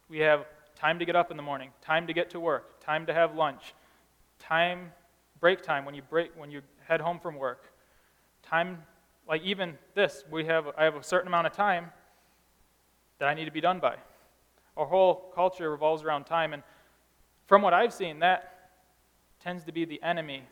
We 0.08 0.18
have 0.20 0.46
time 0.78 1.00
to 1.00 1.04
get 1.04 1.16
up 1.16 1.32
in 1.32 1.36
the 1.36 1.42
morning, 1.42 1.70
time 1.82 2.06
to 2.06 2.12
get 2.12 2.30
to 2.30 2.38
work, 2.38 2.80
time 2.80 3.04
to 3.06 3.12
have 3.12 3.34
lunch, 3.34 3.74
time, 4.38 4.92
break 5.40 5.60
time 5.60 5.84
when 5.84 5.94
you, 5.94 6.02
break, 6.02 6.30
when 6.36 6.52
you 6.52 6.62
head 6.86 7.00
home 7.00 7.18
from 7.18 7.34
work, 7.34 7.72
time, 8.42 8.80
like 9.28 9.42
even 9.42 9.76
this, 9.96 10.22
we 10.30 10.44
have, 10.44 10.66
I 10.78 10.84
have 10.84 10.94
a 10.94 11.02
certain 11.02 11.26
amount 11.26 11.48
of 11.48 11.52
time 11.52 11.90
that 13.18 13.28
I 13.28 13.34
need 13.34 13.46
to 13.46 13.50
be 13.50 13.60
done 13.60 13.80
by. 13.80 13.96
Our 14.76 14.86
whole 14.86 15.32
culture 15.34 15.68
revolves 15.68 16.04
around 16.04 16.24
time, 16.24 16.52
and 16.52 16.62
from 17.48 17.60
what 17.60 17.74
I've 17.74 17.92
seen, 17.92 18.20
that 18.20 18.70
tends 19.42 19.64
to 19.64 19.72
be 19.72 19.84
the 19.84 20.00
enemy 20.00 20.44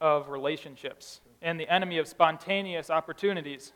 of 0.00 0.30
relationships 0.30 1.20
and 1.42 1.60
the 1.60 1.70
enemy 1.70 1.98
of 1.98 2.08
spontaneous 2.08 2.88
opportunities. 2.88 3.74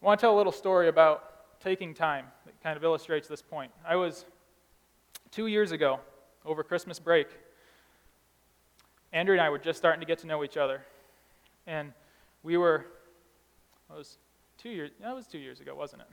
I 0.00 0.06
want 0.06 0.20
to 0.20 0.24
tell 0.24 0.34
a 0.34 0.38
little 0.38 0.52
story 0.52 0.88
about 0.88 1.31
taking 1.62 1.94
time 1.94 2.26
that 2.44 2.60
kind 2.62 2.76
of 2.76 2.82
illustrates 2.82 3.28
this 3.28 3.40
point. 3.40 3.70
I 3.86 3.94
was 3.96 4.24
two 5.30 5.46
years 5.46 5.70
ago, 5.72 6.00
over 6.44 6.64
Christmas 6.64 6.98
break, 6.98 7.28
Andrea 9.12 9.38
and 9.38 9.46
I 9.46 9.50
were 9.50 9.58
just 9.58 9.78
starting 9.78 10.00
to 10.00 10.06
get 10.06 10.18
to 10.18 10.26
know 10.26 10.42
each 10.42 10.56
other. 10.56 10.82
And 11.66 11.92
we 12.42 12.56
were, 12.56 12.86
it 13.90 13.96
was 13.96 14.18
two 14.58 14.70
years, 14.70 14.90
that 15.00 15.14
was 15.14 15.26
two 15.26 15.38
years 15.38 15.60
ago, 15.60 15.74
wasn't 15.74 16.02
it? 16.02 16.08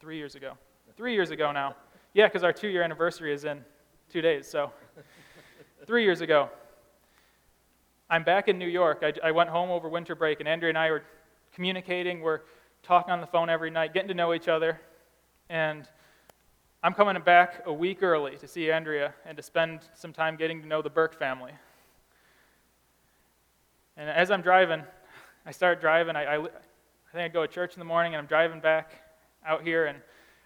Three 0.00 0.18
years 0.18 0.34
ago. 0.34 0.52
Three 0.96 1.14
years 1.14 1.30
ago 1.30 1.50
now. 1.50 1.76
Yeah, 2.12 2.26
because 2.26 2.44
our 2.44 2.52
two 2.52 2.68
year 2.68 2.82
anniversary 2.82 3.32
is 3.32 3.44
in 3.44 3.64
two 4.10 4.20
days, 4.20 4.46
so 4.46 4.70
three 5.86 6.04
years 6.04 6.20
ago. 6.20 6.50
I'm 8.10 8.22
back 8.22 8.48
in 8.48 8.58
New 8.58 8.68
York. 8.68 9.02
I, 9.02 9.14
I 9.26 9.30
went 9.30 9.48
home 9.48 9.70
over 9.70 9.88
winter 9.88 10.14
break, 10.14 10.40
and 10.40 10.48
Andrea 10.48 10.68
and 10.68 10.78
I 10.78 10.90
were 10.90 11.02
communicating. 11.54 12.20
We're 12.20 12.40
talking 12.84 13.12
on 13.12 13.20
the 13.20 13.26
phone 13.26 13.48
every 13.48 13.70
night, 13.70 13.94
getting 13.94 14.08
to 14.08 14.14
know 14.14 14.34
each 14.34 14.46
other. 14.46 14.78
And 15.48 15.88
I'm 16.82 16.92
coming 16.92 17.20
back 17.22 17.62
a 17.64 17.72
week 17.72 18.02
early 18.02 18.36
to 18.36 18.46
see 18.46 18.70
Andrea 18.70 19.14
and 19.24 19.36
to 19.38 19.42
spend 19.42 19.80
some 19.94 20.12
time 20.12 20.36
getting 20.36 20.60
to 20.60 20.68
know 20.68 20.82
the 20.82 20.90
Burke 20.90 21.18
family. 21.18 21.52
And 23.96 24.10
as 24.10 24.30
I'm 24.30 24.42
driving, 24.42 24.82
I 25.46 25.50
start 25.52 25.80
driving. 25.80 26.14
I, 26.14 26.24
I, 26.24 26.38
I 26.38 26.48
think 27.12 27.24
I 27.24 27.28
go 27.28 27.46
to 27.46 27.52
church 27.52 27.74
in 27.74 27.78
the 27.78 27.86
morning, 27.86 28.14
and 28.14 28.20
I'm 28.20 28.26
driving 28.26 28.60
back 28.60 28.92
out 29.46 29.62
here, 29.62 29.86
and 29.86 29.98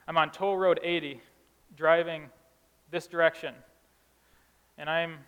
I'm 0.07 0.16
on 0.16 0.30
Toll 0.30 0.57
Road 0.57 0.78
80, 0.83 1.21
driving 1.76 2.28
this 2.90 3.07
direction. 3.07 3.54
And 4.76 4.88
I'm, 4.88 5.18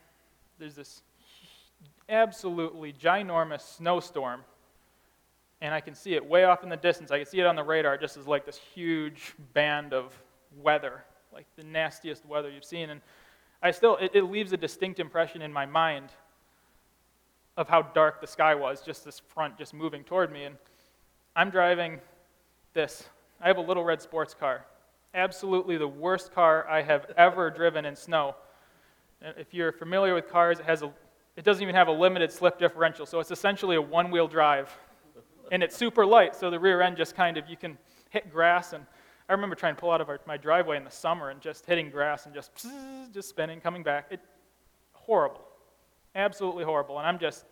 there's 0.58 0.76
this 0.76 1.02
absolutely 2.08 2.92
ginormous 2.92 3.62
snowstorm. 3.62 4.42
And 5.60 5.74
I 5.74 5.80
can 5.80 5.94
see 5.94 6.14
it 6.14 6.24
way 6.24 6.44
off 6.44 6.62
in 6.62 6.68
the 6.68 6.76
distance. 6.76 7.10
I 7.10 7.18
can 7.18 7.26
see 7.26 7.40
it 7.40 7.46
on 7.46 7.56
the 7.56 7.62
radar 7.62 7.98
just 7.98 8.16
as 8.16 8.26
like 8.26 8.46
this 8.46 8.56
huge 8.56 9.34
band 9.52 9.92
of 9.92 10.12
weather, 10.62 11.04
like 11.32 11.46
the 11.56 11.64
nastiest 11.64 12.24
weather 12.26 12.50
you've 12.50 12.64
seen. 12.64 12.90
And 12.90 13.00
I 13.62 13.70
still, 13.70 13.96
it, 13.96 14.12
it 14.14 14.22
leaves 14.22 14.52
a 14.52 14.56
distinct 14.56 15.00
impression 15.00 15.42
in 15.42 15.52
my 15.52 15.66
mind 15.66 16.10
of 17.56 17.68
how 17.68 17.82
dark 17.82 18.20
the 18.20 18.26
sky 18.26 18.54
was, 18.54 18.80
just 18.80 19.04
this 19.04 19.18
front 19.18 19.58
just 19.58 19.74
moving 19.74 20.02
toward 20.02 20.32
me. 20.32 20.44
And 20.44 20.56
I'm 21.36 21.50
driving 21.50 22.00
this. 22.72 23.04
I 23.40 23.48
have 23.48 23.58
a 23.58 23.62
little 23.62 23.84
red 23.84 24.00
sports 24.00 24.32
car. 24.32 24.64
Absolutely 25.14 25.76
the 25.76 25.88
worst 25.88 26.32
car 26.32 26.66
I 26.68 26.82
have 26.82 27.06
ever 27.16 27.50
driven 27.50 27.84
in 27.84 27.96
snow. 27.96 28.34
If 29.20 29.52
you're 29.52 29.72
familiar 29.72 30.14
with 30.14 30.30
cars, 30.30 30.58
it 30.58 30.64
has 30.64 30.82
a 30.82 30.90
it 31.36 31.44
doesn't 31.44 31.62
even 31.62 31.74
have 31.74 31.88
a 31.88 31.92
limited 31.92 32.32
slip 32.32 32.58
differential, 32.58 33.06
so 33.06 33.20
it's 33.20 33.30
essentially 33.30 33.76
a 33.76 33.80
one 33.80 34.10
wheel 34.10 34.28
drive. 34.28 34.76
And 35.50 35.62
it's 35.62 35.76
super 35.76 36.06
light, 36.06 36.36
so 36.36 36.50
the 36.50 36.58
rear 36.58 36.80
end 36.80 36.96
just 36.96 37.16
kind 37.16 37.36
of, 37.36 37.48
you 37.48 37.56
can 37.56 37.76
hit 38.10 38.30
grass. 38.32 38.72
And 38.72 38.84
I 39.28 39.32
remember 39.32 39.56
trying 39.56 39.74
to 39.74 39.80
pull 39.80 39.90
out 39.90 40.00
of 40.00 40.08
our, 40.08 40.20
my 40.26 40.36
driveway 40.36 40.76
in 40.76 40.84
the 40.84 40.90
summer 40.90 41.30
and 41.30 41.40
just 41.40 41.66
hitting 41.66 41.90
grass 41.90 42.26
and 42.26 42.34
just, 42.34 42.52
just 43.12 43.28
spinning, 43.28 43.60
coming 43.60 43.82
back. 43.82 44.06
It, 44.10 44.20
horrible. 44.92 45.42
Absolutely 46.14 46.64
horrible. 46.64 46.98
And 46.98 47.06
I'm 47.06 47.18
just, 47.18 47.44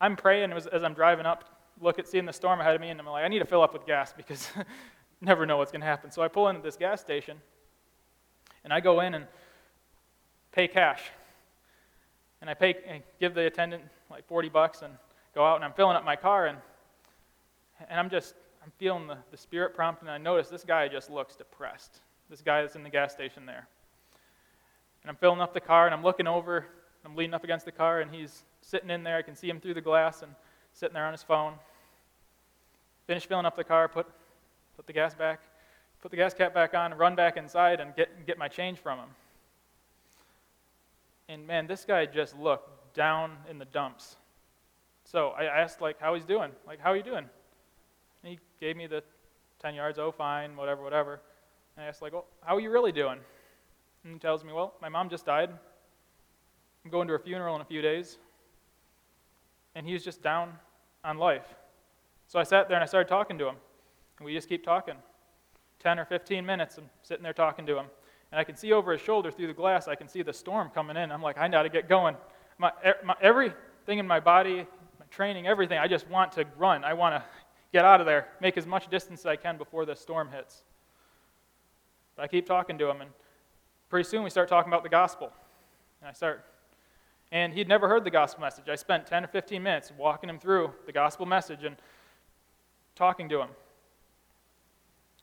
I'm 0.00 0.16
praying 0.16 0.52
as, 0.52 0.66
as 0.66 0.82
I'm 0.82 0.94
driving 0.94 1.26
up, 1.26 1.44
look 1.80 1.98
at 1.98 2.08
seeing 2.08 2.24
the 2.24 2.32
storm 2.32 2.60
ahead 2.60 2.74
of 2.74 2.80
me, 2.80 2.88
and 2.88 2.98
I'm 2.98 3.06
like, 3.06 3.24
I 3.24 3.28
need 3.28 3.40
to 3.40 3.44
fill 3.44 3.62
up 3.62 3.72
with 3.72 3.86
gas 3.86 4.12
because 4.16 4.48
never 5.20 5.46
know 5.46 5.58
what's 5.58 5.72
going 5.72 5.82
to 5.82 5.86
happen. 5.86 6.10
So 6.10 6.22
I 6.22 6.28
pull 6.28 6.48
into 6.48 6.62
this 6.62 6.76
gas 6.76 7.00
station, 7.00 7.38
and 8.64 8.72
I 8.72 8.80
go 8.80 9.00
in 9.00 9.14
and 9.14 9.26
pay 10.52 10.66
cash 10.66 11.02
and 12.40 12.48
I 12.48 12.54
pay 12.54 12.74
and 12.86 13.02
give 13.20 13.34
the 13.34 13.46
attendant 13.46 13.82
like 14.10 14.26
40 14.26 14.48
bucks 14.48 14.80
and 14.82 14.94
go 15.34 15.44
out 15.44 15.56
and 15.56 15.64
I'm 15.64 15.74
filling 15.74 15.96
up 15.96 16.04
my 16.04 16.16
car 16.16 16.46
and 16.46 16.58
and 17.88 17.98
I'm 17.98 18.10
just 18.10 18.34
I'm 18.62 18.72
feeling 18.78 19.06
the, 19.06 19.18
the 19.30 19.36
spirit 19.36 19.74
prompt 19.74 20.02
and 20.02 20.10
I 20.10 20.18
notice 20.18 20.48
this 20.48 20.64
guy 20.64 20.88
just 20.88 21.10
looks 21.10 21.36
depressed. 21.36 22.00
This 22.28 22.42
guy 22.42 22.62
that's 22.62 22.74
in 22.74 22.82
the 22.82 22.90
gas 22.90 23.12
station 23.12 23.46
there. 23.46 23.68
And 25.02 25.10
I'm 25.10 25.16
filling 25.16 25.40
up 25.40 25.54
the 25.54 25.60
car 25.60 25.86
and 25.86 25.94
I'm 25.94 26.02
looking 26.02 26.26
over, 26.26 26.66
I'm 27.04 27.14
leaning 27.14 27.34
up 27.34 27.44
against 27.44 27.64
the 27.64 27.72
car 27.72 28.00
and 28.00 28.10
he's 28.10 28.42
sitting 28.62 28.90
in 28.90 29.04
there. 29.04 29.16
I 29.16 29.22
can 29.22 29.36
see 29.36 29.48
him 29.48 29.60
through 29.60 29.74
the 29.74 29.80
glass 29.80 30.22
and 30.22 30.32
sitting 30.72 30.94
there 30.94 31.06
on 31.06 31.12
his 31.12 31.22
phone. 31.22 31.54
Finish 33.06 33.26
filling 33.26 33.46
up 33.46 33.54
the 33.54 33.64
car, 33.64 33.88
put 33.88 34.06
put 34.76 34.86
the 34.86 34.92
gas 34.92 35.14
back, 35.14 35.40
put 36.02 36.10
the 36.10 36.16
gas 36.16 36.34
cap 36.34 36.52
back 36.52 36.74
on, 36.74 36.92
run 36.94 37.14
back 37.14 37.36
inside 37.36 37.80
and 37.80 37.94
get 37.94 38.26
get 38.26 38.36
my 38.36 38.48
change 38.48 38.78
from 38.78 38.98
him. 38.98 39.08
And 41.28 41.46
man, 41.46 41.66
this 41.66 41.84
guy 41.84 42.06
just 42.06 42.36
looked 42.38 42.94
down 42.94 43.36
in 43.48 43.58
the 43.58 43.64
dumps. 43.64 44.16
So 45.04 45.28
I 45.30 45.44
asked, 45.44 45.80
like, 45.80 46.00
how 46.00 46.14
he's 46.14 46.24
doing. 46.24 46.50
Like, 46.66 46.80
how 46.80 46.90
are 46.90 46.96
you 46.96 47.02
doing? 47.02 47.26
And 48.22 48.32
he 48.32 48.38
gave 48.60 48.76
me 48.76 48.86
the 48.86 49.02
10 49.60 49.74
yards, 49.74 49.98
oh, 49.98 50.12
fine, 50.12 50.56
whatever, 50.56 50.82
whatever. 50.82 51.20
And 51.76 51.84
I 51.84 51.88
asked, 51.88 52.02
like, 52.02 52.12
well, 52.12 52.26
how 52.42 52.56
are 52.56 52.60
you 52.60 52.70
really 52.70 52.92
doing? 52.92 53.18
And 54.04 54.12
he 54.12 54.18
tells 54.18 54.44
me, 54.44 54.52
well, 54.52 54.74
my 54.80 54.88
mom 54.88 55.08
just 55.08 55.26
died. 55.26 55.50
I'm 56.84 56.90
going 56.90 57.08
to 57.08 57.12
her 57.12 57.18
funeral 57.18 57.56
in 57.56 57.62
a 57.62 57.64
few 57.64 57.82
days. 57.82 58.18
And 59.74 59.86
he 59.86 59.92
was 59.92 60.04
just 60.04 60.22
down 60.22 60.52
on 61.04 61.18
life. 61.18 61.46
So 62.28 62.38
I 62.38 62.44
sat 62.44 62.68
there 62.68 62.76
and 62.76 62.82
I 62.82 62.86
started 62.86 63.08
talking 63.08 63.38
to 63.38 63.48
him. 63.48 63.56
And 64.18 64.26
we 64.26 64.32
just 64.32 64.48
keep 64.48 64.64
talking. 64.64 64.94
10 65.80 65.98
or 65.98 66.04
15 66.04 66.44
minutes, 66.44 66.78
I'm 66.78 66.88
sitting 67.02 67.22
there 67.22 67.32
talking 67.32 67.66
to 67.66 67.78
him. 67.78 67.86
And 68.32 68.40
I 68.40 68.44
can 68.44 68.56
see 68.56 68.72
over 68.72 68.92
his 68.92 69.00
shoulder 69.00 69.30
through 69.30 69.48
the 69.48 69.52
glass, 69.52 69.88
I 69.88 69.94
can 69.94 70.08
see 70.08 70.22
the 70.22 70.32
storm 70.32 70.70
coming 70.70 70.96
in. 70.96 71.12
I'm 71.12 71.22
like, 71.22 71.38
I 71.38 71.48
got 71.48 71.62
to 71.62 71.68
get 71.68 71.88
going. 71.88 72.16
My, 72.58 72.72
my, 73.04 73.14
everything 73.20 73.98
in 73.98 74.06
my 74.06 74.20
body, 74.20 74.66
my 74.98 75.06
training, 75.10 75.46
everything, 75.46 75.78
I 75.78 75.86
just 75.86 76.08
want 76.08 76.32
to 76.32 76.46
run. 76.56 76.82
I 76.84 76.94
want 76.94 77.14
to 77.14 77.24
get 77.76 77.84
out 77.84 78.00
of 78.00 78.06
there, 78.06 78.28
make 78.40 78.56
as 78.56 78.66
much 78.66 78.88
distance 78.88 79.20
as 79.20 79.26
I 79.26 79.36
can 79.36 79.58
before 79.58 79.84
the 79.84 79.94
storm 79.94 80.30
hits. 80.30 80.62
But 82.16 82.22
I 82.22 82.26
keep 82.26 82.46
talking 82.46 82.78
to 82.78 82.88
him, 82.88 83.02
and 83.02 83.10
pretty 83.90 84.08
soon 84.08 84.22
we 84.22 84.30
start 84.30 84.48
talking 84.48 84.72
about 84.72 84.82
the 84.82 84.88
gospel. 84.88 85.30
And 86.00 86.08
I 86.08 86.14
start, 86.14 86.42
and 87.30 87.52
he'd 87.52 87.68
never 87.68 87.86
heard 87.86 88.02
the 88.02 88.10
gospel 88.10 88.40
message. 88.40 88.70
I 88.70 88.76
spent 88.76 89.06
10 89.06 89.24
or 89.24 89.26
15 89.26 89.62
minutes 89.62 89.92
walking 89.98 90.30
him 90.30 90.38
through 90.38 90.70
the 90.86 90.92
gospel 90.92 91.26
message 91.26 91.64
and 91.64 91.76
talking 92.94 93.28
to 93.28 93.42
him. 93.42 93.48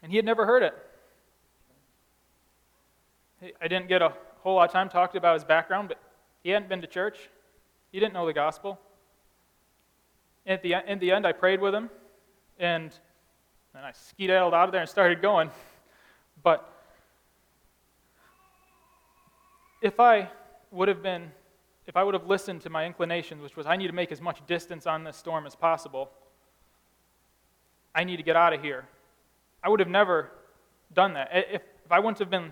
And 0.03 0.11
he 0.11 0.17
had 0.17 0.25
never 0.25 0.45
heard 0.45 0.61
it. 0.61 0.75
I 3.59 3.67
didn't 3.67 3.87
get 3.87 4.03
a 4.03 4.13
whole 4.41 4.57
lot 4.57 4.69
of 4.69 4.71
time 4.71 4.89
talking 4.89 5.17
about 5.17 5.33
his 5.33 5.43
background, 5.43 5.87
but 5.87 5.97
he 6.43 6.51
hadn't 6.51 6.69
been 6.69 6.81
to 6.81 6.87
church. 6.87 7.17
He 7.91 7.99
didn't 7.99 8.13
know 8.13 8.27
the 8.27 8.33
gospel. 8.33 8.79
And 10.45 10.53
at 10.53 10.61
the, 10.61 10.75
in 10.85 10.99
the 10.99 11.11
end, 11.11 11.25
I 11.25 11.31
prayed 11.31 11.59
with 11.59 11.73
him, 11.73 11.89
and 12.59 12.91
then 13.73 13.83
I 13.83 13.91
skedaddled 13.91 14.53
out 14.53 14.69
of 14.69 14.71
there 14.71 14.81
and 14.81 14.89
started 14.89 15.21
going. 15.21 15.49
But 16.43 16.69
if 19.81 19.99
I 19.99 20.29
would 20.71 20.87
have 20.87 21.01
been, 21.01 21.31
if 21.87 21.97
I 21.97 22.03
would 22.03 22.13
have 22.13 22.27
listened 22.27 22.61
to 22.61 22.69
my 22.69 22.85
inclinations, 22.85 23.41
which 23.41 23.55
was 23.55 23.65
I 23.65 23.75
need 23.75 23.87
to 23.87 23.93
make 23.93 24.11
as 24.11 24.21
much 24.21 24.45
distance 24.47 24.87
on 24.87 25.03
this 25.03 25.17
storm 25.17 25.45
as 25.45 25.55
possible, 25.55 26.11
I 27.95 28.03
need 28.03 28.17
to 28.17 28.23
get 28.23 28.35
out 28.35 28.53
of 28.53 28.61
here, 28.61 28.87
I 29.63 29.69
would 29.69 29.79
have 29.79 29.89
never 29.89 30.31
done 30.93 31.13
that. 31.13 31.29
If, 31.33 31.61
if 31.85 31.91
I 31.91 31.99
wouldn't 31.99 32.19
have 32.19 32.29
been 32.29 32.51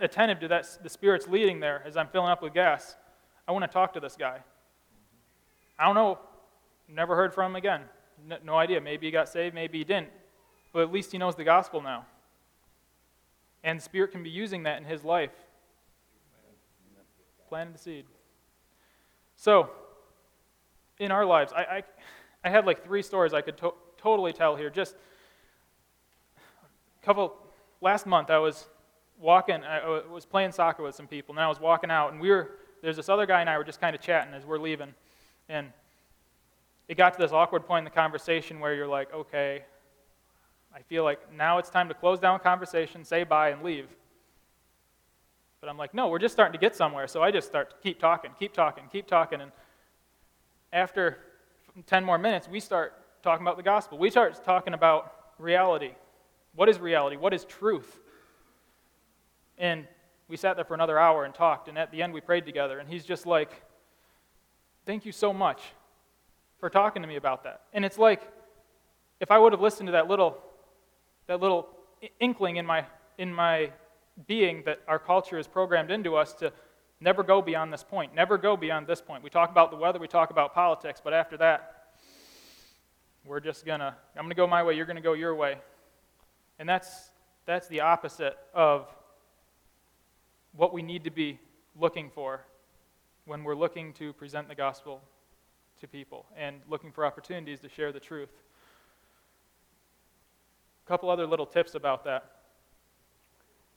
attentive 0.00 0.40
to 0.40 0.48
that, 0.48 0.78
the 0.82 0.88
Spirit's 0.88 1.28
leading 1.28 1.60
there 1.60 1.82
as 1.86 1.96
I'm 1.96 2.08
filling 2.08 2.30
up 2.30 2.42
with 2.42 2.54
gas. 2.54 2.96
I 3.46 3.52
want 3.52 3.64
to 3.64 3.68
talk 3.68 3.92
to 3.94 4.00
this 4.00 4.16
guy. 4.16 4.38
I 5.78 5.86
don't 5.86 5.94
know. 5.94 6.18
Never 6.88 7.16
heard 7.16 7.34
from 7.34 7.52
him 7.52 7.56
again. 7.56 7.82
No, 8.26 8.36
no 8.44 8.56
idea. 8.56 8.80
Maybe 8.80 9.06
he 9.06 9.10
got 9.10 9.28
saved, 9.28 9.54
maybe 9.54 9.78
he 9.78 9.84
didn't. 9.84 10.10
But 10.72 10.82
at 10.82 10.92
least 10.92 11.12
he 11.12 11.18
knows 11.18 11.34
the 11.34 11.44
gospel 11.44 11.80
now. 11.80 12.06
And 13.64 13.82
Spirit 13.82 14.12
can 14.12 14.22
be 14.22 14.30
using 14.30 14.62
that 14.64 14.78
in 14.78 14.84
his 14.84 15.04
life. 15.04 15.32
Planted 17.48 17.74
the 17.74 17.78
seed. 17.78 18.04
So, 19.36 19.70
in 20.98 21.10
our 21.10 21.24
lives, 21.24 21.52
I, 21.54 21.60
I, 21.62 21.82
I 22.44 22.50
had 22.50 22.66
like 22.66 22.84
three 22.84 23.02
stories 23.02 23.32
I 23.32 23.40
could 23.40 23.56
to- 23.58 23.74
totally 23.96 24.32
tell 24.32 24.56
here. 24.56 24.70
Just 24.70 24.94
a 26.36 27.04
couple, 27.04 27.34
last 27.80 28.06
month 28.06 28.30
I 28.30 28.38
was 28.38 28.66
walking, 29.18 29.64
I 29.64 30.02
was 30.10 30.24
playing 30.24 30.52
soccer 30.52 30.82
with 30.82 30.94
some 30.94 31.06
people, 31.06 31.34
and 31.34 31.40
I 31.40 31.48
was 31.48 31.60
walking 31.60 31.90
out, 31.90 32.12
and 32.12 32.20
we 32.20 32.30
were, 32.30 32.50
there's 32.82 32.96
this 32.96 33.08
other 33.08 33.26
guy 33.26 33.40
and 33.40 33.50
I 33.50 33.58
were 33.58 33.64
just 33.64 33.80
kind 33.80 33.94
of 33.94 34.02
chatting 34.02 34.34
as 34.34 34.44
we're 34.44 34.58
leaving. 34.58 34.94
And 35.48 35.72
it 36.88 36.96
got 36.96 37.12
to 37.12 37.18
this 37.18 37.32
awkward 37.32 37.66
point 37.66 37.80
in 37.80 37.84
the 37.84 37.90
conversation 37.90 38.60
where 38.60 38.74
you're 38.74 38.88
like, 38.88 39.12
okay, 39.12 39.62
I 40.74 40.80
feel 40.80 41.04
like 41.04 41.32
now 41.32 41.58
it's 41.58 41.68
time 41.68 41.88
to 41.88 41.94
close 41.94 42.18
down 42.18 42.40
conversation, 42.40 43.04
say 43.04 43.24
bye, 43.24 43.50
and 43.50 43.62
leave. 43.62 43.86
But 45.60 45.68
I'm 45.68 45.76
like, 45.76 45.92
no, 45.92 46.08
we're 46.08 46.18
just 46.18 46.32
starting 46.32 46.52
to 46.52 46.58
get 46.58 46.74
somewhere. 46.74 47.06
So 47.06 47.22
I 47.22 47.30
just 47.30 47.46
start 47.46 47.70
to 47.70 47.76
keep 47.82 47.98
talking, 47.98 48.30
keep 48.38 48.54
talking, 48.54 48.84
keep 48.90 49.06
talking. 49.06 49.40
And 49.40 49.52
after 50.72 51.18
10 51.86 52.04
more 52.04 52.16
minutes, 52.16 52.48
we 52.48 52.60
start 52.60 52.94
talking 53.22 53.44
about 53.44 53.56
the 53.56 53.62
gospel. 53.62 53.98
We 53.98 54.08
start 54.08 54.42
talking 54.44 54.72
about 54.72 55.12
reality. 55.38 55.90
What 56.54 56.68
is 56.68 56.78
reality? 56.78 57.16
What 57.16 57.34
is 57.34 57.44
truth? 57.44 57.98
And 59.58 59.86
we 60.28 60.36
sat 60.36 60.56
there 60.56 60.64
for 60.64 60.74
another 60.74 60.98
hour 60.98 61.24
and 61.24 61.34
talked. 61.34 61.68
And 61.68 61.76
at 61.76 61.90
the 61.90 62.02
end, 62.02 62.14
we 62.14 62.20
prayed 62.20 62.46
together. 62.46 62.78
And 62.78 62.88
he's 62.88 63.04
just 63.04 63.26
like, 63.26 63.50
thank 64.86 65.04
you 65.04 65.12
so 65.12 65.34
much 65.34 65.60
for 66.58 66.70
talking 66.70 67.02
to 67.02 67.08
me 67.08 67.16
about 67.16 67.44
that. 67.44 67.62
And 67.72 67.84
it's 67.84 67.98
like, 67.98 68.22
if 69.20 69.30
I 69.30 69.38
would 69.38 69.52
have 69.52 69.60
listened 69.60 69.88
to 69.88 69.92
that 69.92 70.08
little, 70.08 70.38
that 71.26 71.40
little 71.40 71.68
inkling 72.20 72.56
in 72.56 72.66
my, 72.66 72.84
in 73.18 73.32
my 73.32 73.70
being 74.26 74.62
that 74.66 74.80
our 74.88 74.98
culture 74.98 75.38
is 75.38 75.46
programmed 75.46 75.90
into 75.90 76.16
us 76.16 76.32
to 76.34 76.52
never 77.00 77.22
go 77.22 77.40
beyond 77.40 77.72
this 77.72 77.82
point, 77.82 78.14
never 78.14 78.38
go 78.38 78.56
beyond 78.56 78.86
this 78.86 79.00
point. 79.00 79.22
We 79.22 79.30
talk 79.30 79.50
about 79.50 79.70
the 79.70 79.76
weather, 79.76 79.98
we 79.98 80.08
talk 80.08 80.30
about 80.30 80.54
politics, 80.54 81.00
but 81.02 81.12
after 81.12 81.36
that, 81.38 81.74
we're 83.24 83.40
just 83.40 83.66
gonna, 83.66 83.94
I'm 84.16 84.24
gonna 84.24 84.34
go 84.34 84.46
my 84.46 84.62
way, 84.62 84.74
you're 84.74 84.86
gonna 84.86 85.00
go 85.00 85.12
your 85.12 85.34
way. 85.34 85.58
And 86.58 86.68
that's, 86.68 87.10
that's 87.46 87.68
the 87.68 87.80
opposite 87.80 88.36
of 88.54 88.88
what 90.56 90.72
we 90.72 90.82
need 90.82 91.04
to 91.04 91.10
be 91.10 91.38
looking 91.78 92.10
for 92.10 92.40
when 93.26 93.44
we're 93.44 93.54
looking 93.54 93.92
to 93.94 94.12
present 94.14 94.48
the 94.48 94.54
gospel 94.54 95.00
to 95.80 95.88
people 95.88 96.26
and 96.36 96.60
looking 96.68 96.92
for 96.92 97.04
opportunities 97.04 97.60
to 97.60 97.68
share 97.68 97.92
the 97.92 98.00
truth. 98.00 98.30
A 100.84 100.88
couple 100.88 101.10
other 101.10 101.26
little 101.26 101.46
tips 101.46 101.74
about 101.74 102.04
that. 102.04 102.30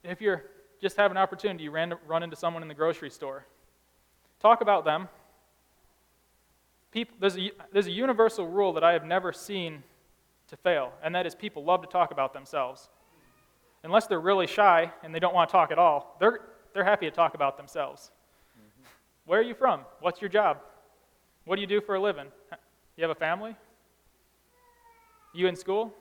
If 0.02 0.20
you're 0.20 0.44
just 0.80 0.96
have 0.96 1.12
an 1.12 1.16
opportunity, 1.16 1.64
you 1.64 1.70
ran, 1.70 1.94
run 2.06 2.24
into 2.24 2.34
someone 2.34 2.62
in 2.62 2.68
the 2.68 2.74
grocery 2.74 3.10
store, 3.10 3.46
talk 4.40 4.60
about 4.60 4.84
them. 4.84 5.08
People, 6.90 7.16
there's, 7.20 7.38
a, 7.38 7.52
there's 7.72 7.86
a 7.86 7.92
universal 7.92 8.46
rule 8.48 8.72
that 8.72 8.82
I 8.82 8.92
have 8.92 9.04
never 9.04 9.32
seen 9.32 9.84
to 10.48 10.56
fail, 10.56 10.92
and 11.02 11.14
that 11.14 11.24
is 11.24 11.34
people 11.34 11.64
love 11.64 11.82
to 11.82 11.88
talk 11.88 12.10
about 12.10 12.34
themselves. 12.34 12.90
Unless 13.84 14.08
they're 14.08 14.20
really 14.20 14.46
shy 14.46 14.92
and 15.02 15.14
they 15.14 15.20
don't 15.20 15.34
want 15.34 15.48
to 15.48 15.52
talk 15.52 15.70
at 15.70 15.78
all, 15.78 16.16
they're, 16.18 16.40
they're 16.74 16.84
happy 16.84 17.06
to 17.06 17.14
talk 17.14 17.34
about 17.34 17.56
themselves. 17.56 18.10
Mm-hmm. 18.58 18.84
Where 19.26 19.38
are 19.40 19.44
you 19.44 19.54
from? 19.54 19.82
What's 20.00 20.20
your 20.20 20.30
job? 20.30 20.58
What 21.44 21.56
do 21.56 21.60
you 21.60 21.66
do 21.66 21.80
for 21.80 21.94
a 21.94 22.00
living? 22.00 22.26
You 22.96 23.02
have 23.02 23.10
a 23.10 23.18
family? 23.18 23.56
You 25.32 25.46
in 25.46 25.56
school? 25.56 25.94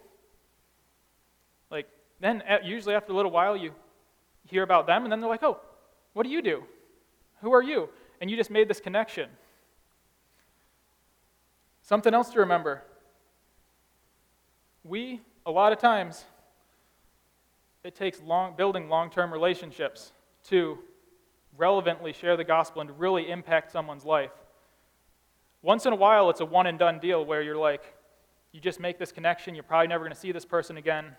Like, 1.69 1.87
then 2.19 2.43
uh, 2.47 2.57
usually 2.63 2.95
after 2.95 3.13
a 3.13 3.15
little 3.15 3.31
while, 3.31 3.55
you 3.55 3.71
hear 4.47 4.63
about 4.63 4.87
them, 4.87 5.03
and 5.03 5.11
then 5.11 5.21
they're 5.21 5.29
like, 5.29 5.43
oh, 5.43 5.59
what 6.13 6.23
do 6.23 6.29
you 6.29 6.41
do? 6.41 6.63
Who 7.41 7.53
are 7.53 7.63
you? 7.63 7.89
And 8.19 8.29
you 8.29 8.37
just 8.37 8.51
made 8.51 8.67
this 8.67 8.79
connection. 8.79 9.29
Something 11.81 12.13
else 12.13 12.29
to 12.31 12.39
remember. 12.39 12.83
We, 14.83 15.21
a 15.45 15.51
lot 15.51 15.71
of 15.71 15.79
times, 15.79 16.25
it 17.83 17.95
takes 17.95 18.21
long, 18.21 18.55
building 18.55 18.89
long 18.89 19.09
term 19.09 19.31
relationships 19.31 20.11
to 20.49 20.77
relevantly 21.57 22.13
share 22.13 22.37
the 22.37 22.43
gospel 22.43 22.81
and 22.81 22.89
to 22.89 22.93
really 22.93 23.29
impact 23.29 23.71
someone's 23.71 24.05
life. 24.05 24.31
Once 25.63 25.85
in 25.85 25.93
a 25.93 25.95
while, 25.95 26.29
it's 26.29 26.39
a 26.39 26.45
one 26.45 26.65
and 26.65 26.79
done 26.79 26.97
deal 26.97 27.23
where 27.23 27.41
you're 27.41 27.57
like, 27.57 27.93
you 28.51 28.59
just 28.59 28.79
make 28.79 28.97
this 28.97 29.11
connection, 29.11 29.53
you're 29.53 29.63
probably 29.63 29.87
never 29.87 30.03
going 30.03 30.13
to 30.13 30.19
see 30.19 30.31
this 30.31 30.45
person 30.45 30.77
again, 30.77 31.15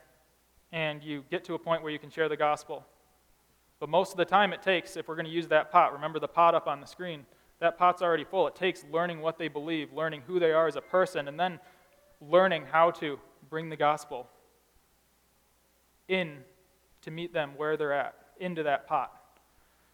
and 0.73 1.03
you 1.03 1.25
get 1.31 1.45
to 1.45 1.55
a 1.55 1.59
point 1.59 1.83
where 1.83 1.93
you 1.93 1.99
can 1.99 2.11
share 2.11 2.29
the 2.29 2.37
gospel. 2.37 2.85
But 3.79 3.89
most 3.89 4.11
of 4.11 4.17
the 4.17 4.25
time, 4.25 4.53
it 4.53 4.61
takes, 4.61 4.97
if 4.97 5.09
we're 5.09 5.15
going 5.15 5.27
to 5.27 5.33
use 5.33 5.49
that 5.49 5.71
pot, 5.71 5.93
remember 5.93 6.19
the 6.19 6.29
pot 6.29 6.55
up 6.55 6.67
on 6.67 6.81
the 6.81 6.87
screen, 6.87 7.25
that 7.61 7.79
pot's 7.79 8.03
already 8.03 8.25
full. 8.25 8.49
It 8.49 8.57
takes 8.57 8.85
learning 8.93 9.21
what 9.21 9.39
they 9.39 9.49
believe, 9.49 9.93
learning 9.93 10.23
who 10.27 10.41
they 10.41 10.53
are 10.53 10.67
as 10.67 10.77
a 10.77 10.81
person, 10.81 11.29
and 11.29 11.39
then 11.39 11.61
learning 12.21 12.65
how 12.71 12.91
to 12.93 13.19
bring 13.49 13.69
the 13.69 13.77
gospel 13.77 14.29
in 16.09 16.39
to 17.03 17.11
meet 17.11 17.33
them 17.33 17.53
where 17.57 17.77
they're 17.77 17.93
at, 17.93 18.15
into 18.41 18.65
that 18.65 18.89
pot. 18.89 19.13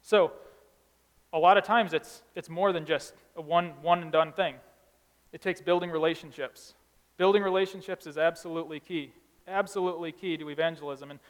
So, 0.02 0.32
a 1.32 1.38
lot 1.38 1.56
of 1.56 1.64
times 1.64 1.92
it's, 1.92 2.22
it's 2.34 2.48
more 2.48 2.72
than 2.72 2.84
just 2.84 3.14
a 3.36 3.42
one, 3.42 3.72
one 3.82 4.02
and 4.02 4.12
done 4.12 4.32
thing. 4.32 4.54
It 5.32 5.42
takes 5.42 5.60
building 5.60 5.90
relationships. 5.90 6.74
Building 7.16 7.42
relationships 7.42 8.06
is 8.06 8.16
absolutely 8.16 8.80
key, 8.80 9.12
absolutely 9.46 10.12
key 10.12 10.36
to 10.36 10.48
evangelism. 10.48 11.10
And, 11.10 11.20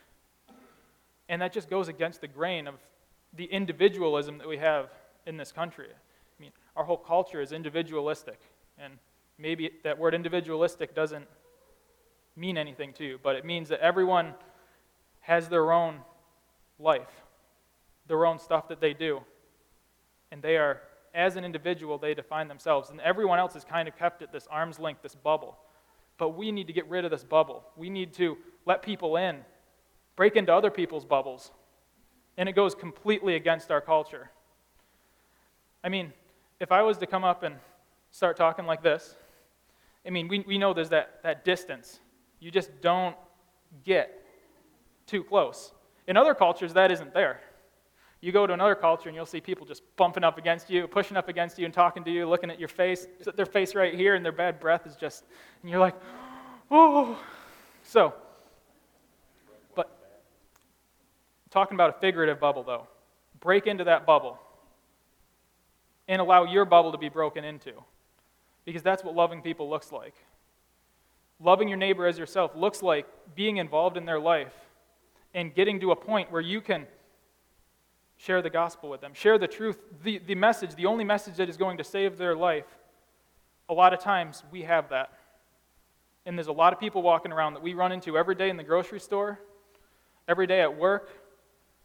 and 1.28 1.42
that 1.42 1.52
just 1.52 1.68
goes 1.68 1.88
against 1.88 2.20
the 2.20 2.28
grain 2.28 2.66
of 2.66 2.74
the 3.36 3.44
individualism 3.44 4.38
that 4.38 4.48
we 4.48 4.58
have 4.58 4.90
in 5.26 5.36
this 5.36 5.50
country. 5.50 5.88
I 5.90 6.42
mean, 6.42 6.52
our 6.76 6.84
whole 6.84 6.96
culture 6.96 7.40
is 7.40 7.52
individualistic. 7.52 8.38
And 8.78 8.94
maybe 9.38 9.70
that 9.82 9.98
word 9.98 10.14
individualistic 10.14 10.94
doesn't 10.94 11.26
mean 12.36 12.56
anything 12.56 12.92
to 12.94 13.04
you, 13.04 13.18
but 13.20 13.34
it 13.34 13.44
means 13.44 13.68
that 13.70 13.80
everyone 13.80 14.34
has 15.20 15.48
their 15.48 15.72
own 15.72 15.98
life, 16.78 17.10
their 18.06 18.24
own 18.24 18.38
stuff 18.38 18.68
that 18.68 18.80
they 18.80 18.94
do 18.94 19.20
and 20.30 20.42
they 20.42 20.56
are, 20.56 20.82
as 21.14 21.36
an 21.36 21.44
individual, 21.44 21.98
they 21.98 22.14
define 22.14 22.48
themselves. 22.48 22.90
And 22.90 23.00
everyone 23.00 23.38
else 23.38 23.56
is 23.56 23.64
kind 23.64 23.88
of 23.88 23.96
kept 23.96 24.22
at 24.22 24.32
this 24.32 24.46
arm's 24.50 24.78
length, 24.78 25.02
this 25.02 25.14
bubble. 25.14 25.58
But 26.18 26.30
we 26.30 26.52
need 26.52 26.66
to 26.66 26.72
get 26.72 26.88
rid 26.88 27.04
of 27.04 27.10
this 27.10 27.24
bubble. 27.24 27.64
We 27.76 27.90
need 27.90 28.12
to 28.14 28.36
let 28.66 28.82
people 28.82 29.16
in, 29.16 29.38
break 30.16 30.36
into 30.36 30.52
other 30.52 30.70
people's 30.70 31.04
bubbles. 31.04 31.50
And 32.36 32.48
it 32.48 32.52
goes 32.52 32.74
completely 32.74 33.34
against 33.36 33.70
our 33.70 33.80
culture. 33.80 34.30
I 35.82 35.88
mean, 35.88 36.12
if 36.60 36.72
I 36.72 36.82
was 36.82 36.98
to 36.98 37.06
come 37.06 37.24
up 37.24 37.42
and 37.42 37.56
start 38.10 38.36
talking 38.36 38.66
like 38.66 38.82
this, 38.82 39.14
I 40.06 40.10
mean, 40.10 40.28
we, 40.28 40.40
we 40.40 40.58
know 40.58 40.72
there's 40.72 40.90
that, 40.90 41.20
that 41.22 41.44
distance. 41.44 42.00
You 42.40 42.50
just 42.50 42.70
don't 42.80 43.16
get 43.84 44.24
too 45.06 45.24
close. 45.24 45.72
In 46.06 46.16
other 46.16 46.34
cultures, 46.34 46.74
that 46.74 46.90
isn't 46.90 47.12
there. 47.14 47.40
You 48.20 48.32
go 48.32 48.46
to 48.46 48.52
another 48.52 48.74
culture 48.74 49.08
and 49.08 49.14
you'll 49.14 49.26
see 49.26 49.40
people 49.40 49.64
just 49.64 49.82
bumping 49.96 50.24
up 50.24 50.38
against 50.38 50.68
you, 50.68 50.88
pushing 50.88 51.16
up 51.16 51.28
against 51.28 51.58
you, 51.58 51.64
and 51.64 51.72
talking 51.72 52.02
to 52.04 52.10
you, 52.10 52.28
looking 52.28 52.50
at 52.50 52.58
your 52.58 52.68
face, 52.68 53.06
their 53.36 53.46
face 53.46 53.74
right 53.74 53.94
here, 53.94 54.16
and 54.16 54.24
their 54.24 54.32
bad 54.32 54.58
breath 54.58 54.86
is 54.86 54.96
just, 54.96 55.24
and 55.62 55.70
you're 55.70 55.78
like, 55.78 55.94
oh. 56.70 57.16
So, 57.84 58.12
but 59.76 59.88
talking 61.50 61.76
about 61.76 61.90
a 61.90 62.00
figurative 62.00 62.40
bubble, 62.40 62.64
though, 62.64 62.88
break 63.40 63.68
into 63.68 63.84
that 63.84 64.04
bubble 64.04 64.38
and 66.08 66.20
allow 66.20 66.44
your 66.44 66.64
bubble 66.64 66.90
to 66.90 66.98
be 66.98 67.08
broken 67.08 67.44
into. 67.44 67.72
Because 68.64 68.82
that's 68.82 69.04
what 69.04 69.14
loving 69.14 69.42
people 69.42 69.70
looks 69.70 69.92
like. 69.92 70.14
Loving 71.40 71.68
your 71.68 71.78
neighbor 71.78 72.06
as 72.06 72.18
yourself 72.18 72.50
looks 72.56 72.82
like 72.82 73.06
being 73.36 73.58
involved 73.58 73.96
in 73.96 74.04
their 74.04 74.18
life 74.18 74.52
and 75.34 75.54
getting 75.54 75.78
to 75.80 75.92
a 75.92 75.96
point 75.96 76.32
where 76.32 76.40
you 76.40 76.60
can 76.60 76.86
Share 78.18 78.42
the 78.42 78.50
gospel 78.50 78.90
with 78.90 79.00
them. 79.00 79.14
Share 79.14 79.38
the 79.38 79.46
truth, 79.46 79.78
the, 80.02 80.18
the 80.18 80.34
message, 80.34 80.74
the 80.74 80.86
only 80.86 81.04
message 81.04 81.36
that 81.36 81.48
is 81.48 81.56
going 81.56 81.78
to 81.78 81.84
save 81.84 82.18
their 82.18 82.34
life. 82.36 82.66
A 83.68 83.74
lot 83.74 83.94
of 83.94 84.00
times 84.00 84.42
we 84.50 84.62
have 84.62 84.90
that. 84.90 85.12
And 86.26 86.36
there's 86.36 86.48
a 86.48 86.52
lot 86.52 86.72
of 86.72 86.80
people 86.80 87.00
walking 87.00 87.32
around 87.32 87.54
that 87.54 87.62
we 87.62 87.74
run 87.74 87.92
into 87.92 88.18
every 88.18 88.34
day 88.34 88.50
in 88.50 88.56
the 88.56 88.64
grocery 88.64 89.00
store, 89.00 89.38
every 90.26 90.46
day 90.46 90.60
at 90.60 90.76
work, 90.76 91.10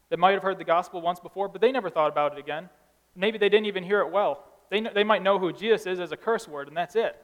that 0.09 0.17
might 0.17 0.31
have 0.31 0.43
heard 0.43 0.57
the 0.57 0.65
gospel 0.65 1.01
once 1.01 1.19
before, 1.19 1.47
but 1.47 1.61
they 1.61 1.71
never 1.71 1.89
thought 1.89 2.11
about 2.11 2.33
it 2.33 2.39
again. 2.39 2.67
Maybe 3.15 3.37
they 3.37 3.49
didn't 3.49 3.67
even 3.67 3.83
hear 3.83 4.01
it 4.01 4.11
well. 4.11 4.43
They, 4.69 4.81
they 4.81 5.03
might 5.03 5.21
know 5.21 5.37
who 5.37 5.53
Jesus 5.53 5.85
is 5.85 5.99
as 5.99 6.11
a 6.11 6.17
curse 6.17 6.47
word, 6.47 6.67
and 6.67 6.75
that's 6.75 6.95
it. 6.95 7.15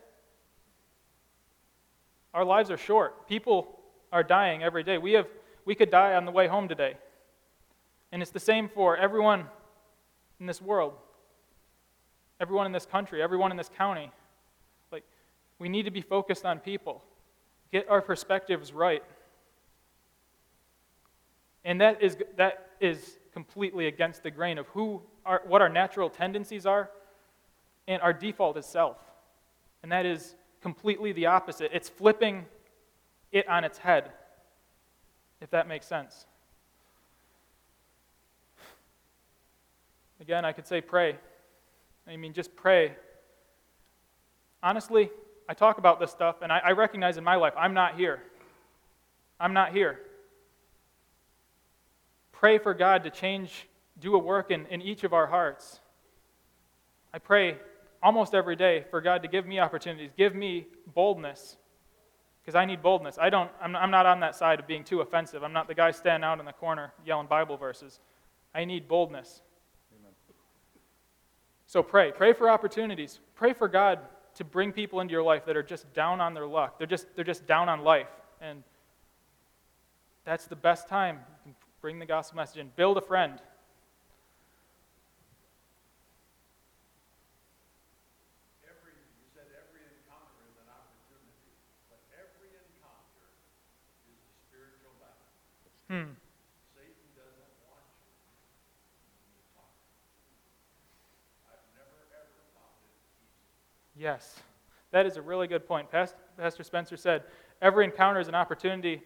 Our 2.33 2.45
lives 2.45 2.69
are 2.69 2.77
short. 2.77 3.27
People 3.27 3.79
are 4.11 4.23
dying 4.23 4.61
every 4.63 4.83
day. 4.83 4.99
We, 4.99 5.13
have, 5.13 5.27
we 5.65 5.73
could 5.73 5.89
die 5.89 6.13
on 6.13 6.25
the 6.25 6.31
way 6.31 6.47
home 6.47 6.67
today. 6.67 6.95
And 8.11 8.21
it's 8.21 8.31
the 8.31 8.39
same 8.39 8.69
for 8.69 8.97
everyone 8.97 9.45
in 10.39 10.45
this 10.45 10.61
world, 10.61 10.93
everyone 12.39 12.65
in 12.65 12.71
this 12.71 12.85
country, 12.85 13.21
everyone 13.21 13.51
in 13.51 13.57
this 13.57 13.69
county. 13.77 14.11
Like, 14.91 15.03
we 15.59 15.69
need 15.69 15.83
to 15.83 15.91
be 15.91 16.01
focused 16.01 16.45
on 16.45 16.59
people, 16.59 17.03
get 17.71 17.89
our 17.89 18.01
perspectives 18.01 18.73
right. 18.73 19.03
And 21.65 21.81
that 21.81 22.01
is, 22.01 22.17
that 22.37 22.69
is 22.79 23.19
completely 23.33 23.87
against 23.87 24.23
the 24.23 24.31
grain 24.31 24.57
of 24.57 24.67
who 24.67 25.01
our, 25.25 25.41
what 25.45 25.61
our 25.61 25.69
natural 25.69 26.09
tendencies 26.09 26.65
are, 26.65 26.89
and 27.87 28.01
our 28.01 28.13
default 28.13 28.57
is 28.57 28.65
self. 28.65 28.97
And 29.83 29.91
that 29.91 30.05
is 30.05 30.35
completely 30.61 31.11
the 31.11 31.27
opposite. 31.27 31.71
It's 31.73 31.89
flipping 31.89 32.45
it 33.31 33.47
on 33.47 33.63
its 33.63 33.77
head, 33.77 34.11
if 35.41 35.51
that 35.51 35.67
makes 35.67 35.85
sense. 35.85 36.25
Again, 40.21 40.45
I 40.45 40.51
could 40.51 40.67
say 40.67 40.81
pray. 40.81 41.17
I 42.07 42.17
mean, 42.17 42.33
just 42.33 42.55
pray. 42.55 42.93
Honestly, 44.61 45.09
I 45.47 45.53
talk 45.53 45.77
about 45.77 45.99
this 45.99 46.11
stuff, 46.11 46.37
and 46.41 46.51
I, 46.51 46.59
I 46.59 46.71
recognize 46.71 47.17
in 47.17 47.23
my 47.23 47.35
life 47.35 47.53
I'm 47.57 47.73
not 47.73 47.95
here. 47.95 48.21
I'm 49.39 49.53
not 49.53 49.71
here. 49.71 49.99
Pray 52.31 52.57
for 52.57 52.73
God 52.73 53.03
to 53.03 53.09
change, 53.09 53.67
do 53.99 54.15
a 54.15 54.19
work 54.19 54.51
in, 54.51 54.65
in 54.67 54.81
each 54.81 55.03
of 55.03 55.13
our 55.13 55.27
hearts. 55.27 55.79
I 57.13 57.19
pray 57.19 57.57
almost 58.01 58.33
every 58.33 58.55
day 58.55 58.85
for 58.89 59.01
God 59.01 59.21
to 59.23 59.27
give 59.27 59.45
me 59.45 59.59
opportunities, 59.59 60.11
give 60.17 60.35
me 60.35 60.67
boldness, 60.93 61.57
because 62.41 62.55
I 62.55 62.65
need 62.65 62.81
boldness. 62.81 63.17
I 63.19 63.29
don't, 63.29 63.49
I'm, 63.61 63.75
I'm 63.75 63.91
not 63.91 64.05
on 64.05 64.19
that 64.21 64.35
side 64.35 64.59
of 64.59 64.67
being 64.67 64.83
too 64.83 65.01
offensive. 65.01 65.43
I'm 65.43 65.53
not 65.53 65.67
the 65.67 65.75
guy 65.75 65.91
standing 65.91 66.25
out 66.25 66.39
in 66.39 66.45
the 66.45 66.53
corner 66.53 66.93
yelling 67.05 67.27
Bible 67.27 67.57
verses. 67.57 67.99
I 68.53 68.65
need 68.65 68.87
boldness. 68.87 69.41
So 71.69 71.83
pray. 71.83 72.11
Pray 72.11 72.33
for 72.33 72.49
opportunities. 72.49 73.19
Pray 73.35 73.53
for 73.53 73.67
God 73.67 73.99
to 74.33 74.43
bring 74.43 74.71
people 74.71 75.01
into 75.01 75.11
your 75.11 75.21
life 75.21 75.45
that 75.45 75.55
are 75.55 75.61
just 75.61 75.93
down 75.93 76.19
on 76.19 76.33
their 76.33 76.47
luck. 76.47 76.79
They're 76.79 76.87
just, 76.87 77.05
they're 77.15 77.23
just 77.23 77.45
down 77.45 77.69
on 77.69 77.83
life. 77.83 78.07
And 78.41 78.63
that's 80.25 80.47
the 80.47 80.55
best 80.55 80.87
time. 80.87 81.19
You 81.45 81.51
can 81.51 81.55
bring 81.79 81.99
the 81.99 82.07
gospel 82.07 82.37
message 82.37 82.57
in. 82.57 82.71
Build 82.75 82.97
a 82.97 83.01
friend. 83.01 83.39
Hmm. 95.89 96.13
Satan 96.77 97.09
doesn't 97.17 97.49
want 97.65 97.81
you 97.97 98.13
to 99.25 99.41
talk. 99.57 99.73
I've 101.49 101.65
never 101.73 101.97
ever 102.13 102.45
found 102.53 102.77
it 102.85 102.93
easy. 103.17 103.88
Yes, 103.99 104.39
that 104.91 105.05
is 105.05 105.17
a 105.17 105.21
really 105.21 105.45
good 105.45 105.67
point. 105.67 105.91
Pastor 105.91 106.63
Spencer 106.63 106.95
said, 106.95 107.23
every 107.61 107.83
encounter 107.83 108.21
is 108.21 108.29
an 108.29 108.35
opportunity, 108.35 109.01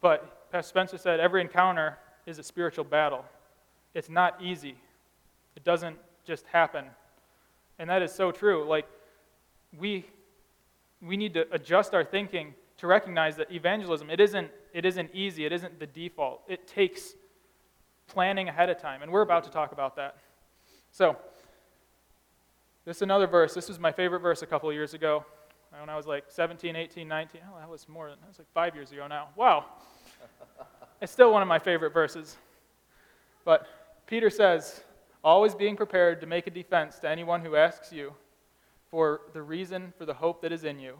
but 0.00 0.48
Pastor 0.52 0.68
Spencer 0.68 0.96
said, 0.96 1.18
every 1.18 1.40
encounter 1.40 1.98
is 2.24 2.38
a 2.38 2.42
spiritual 2.44 2.84
battle. 2.84 3.24
It's 3.94 4.08
not 4.08 4.40
easy, 4.40 4.76
it 5.56 5.64
doesn't 5.64 5.96
just 6.24 6.46
happen. 6.46 6.84
And 7.80 7.90
that 7.90 8.00
is 8.00 8.12
so 8.12 8.30
true. 8.30 8.64
Like, 8.64 8.86
we, 9.76 10.06
we 11.00 11.16
need 11.16 11.34
to 11.34 11.44
adjust 11.50 11.92
our 11.92 12.04
thinking 12.04 12.54
to 12.76 12.86
recognize 12.86 13.34
that 13.36 13.50
evangelism, 13.50 14.08
it 14.08 14.20
isn't, 14.20 14.52
it 14.72 14.84
isn't 14.84 15.10
easy, 15.12 15.46
it 15.46 15.52
isn't 15.52 15.80
the 15.80 15.86
default. 15.86 16.42
It 16.46 16.68
takes 16.68 17.14
planning 18.06 18.48
ahead 18.48 18.70
of 18.70 18.78
time, 18.78 19.02
and 19.02 19.10
we're 19.10 19.22
about 19.22 19.42
to 19.44 19.50
talk 19.50 19.72
about 19.72 19.96
that. 19.96 20.18
So, 20.92 21.16
this 22.84 22.96
is 22.96 23.02
another 23.02 23.26
verse. 23.26 23.54
This 23.54 23.68
was 23.68 23.78
my 23.78 23.92
favorite 23.92 24.20
verse 24.20 24.42
a 24.42 24.46
couple 24.46 24.68
of 24.68 24.74
years 24.74 24.94
ago 24.94 25.24
when 25.78 25.88
I 25.88 25.96
was 25.96 26.06
like 26.06 26.24
17, 26.28 26.76
18, 26.76 27.06
19. 27.06 27.40
Oh, 27.48 27.58
that 27.58 27.68
was 27.68 27.88
more 27.88 28.10
than, 28.10 28.18
that 28.20 28.28
was 28.28 28.38
like 28.38 28.52
five 28.52 28.74
years 28.74 28.92
ago 28.92 29.06
now. 29.06 29.28
Wow. 29.36 29.66
it's 31.00 31.12
still 31.12 31.32
one 31.32 31.42
of 31.42 31.48
my 31.48 31.58
favorite 31.58 31.92
verses. 31.92 32.36
But 33.44 33.66
Peter 34.06 34.30
says, 34.30 34.82
always 35.24 35.54
being 35.54 35.76
prepared 35.76 36.20
to 36.20 36.26
make 36.26 36.46
a 36.46 36.50
defense 36.50 36.98
to 37.00 37.08
anyone 37.08 37.40
who 37.40 37.56
asks 37.56 37.92
you 37.92 38.12
for 38.90 39.22
the 39.32 39.42
reason 39.42 39.92
for 39.96 40.04
the 40.04 40.14
hope 40.14 40.42
that 40.42 40.52
is 40.52 40.64
in 40.64 40.78
you 40.78 40.98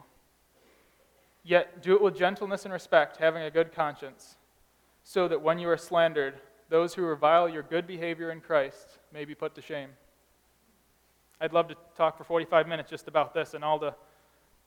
Yet 1.43 1.81
do 1.81 1.93
it 1.93 2.01
with 2.01 2.17
gentleness 2.17 2.63
and 2.63 2.73
respect, 2.73 3.17
having 3.17 3.43
a 3.43 3.51
good 3.51 3.73
conscience, 3.73 4.37
so 5.03 5.27
that 5.27 5.41
when 5.41 5.59
you 5.59 5.69
are 5.69 5.77
slandered, 5.77 6.35
those 6.69 6.93
who 6.93 7.03
revile 7.03 7.49
your 7.49 7.63
good 7.63 7.85
behavior 7.85 8.31
in 8.31 8.39
Christ 8.39 8.99
may 9.13 9.25
be 9.25 9.35
put 9.35 9.53
to 9.55 9.61
shame. 9.61 9.89
I'd 11.43 11.51
love 11.51 11.67
to 11.67 11.75
talk 11.97 12.17
for 12.17 12.23
45 12.23 12.69
minutes 12.69 12.89
just 12.89 13.09
about 13.09 13.33
this 13.33 13.53
and 13.53 13.65
all 13.65 13.77
the, 13.77 13.93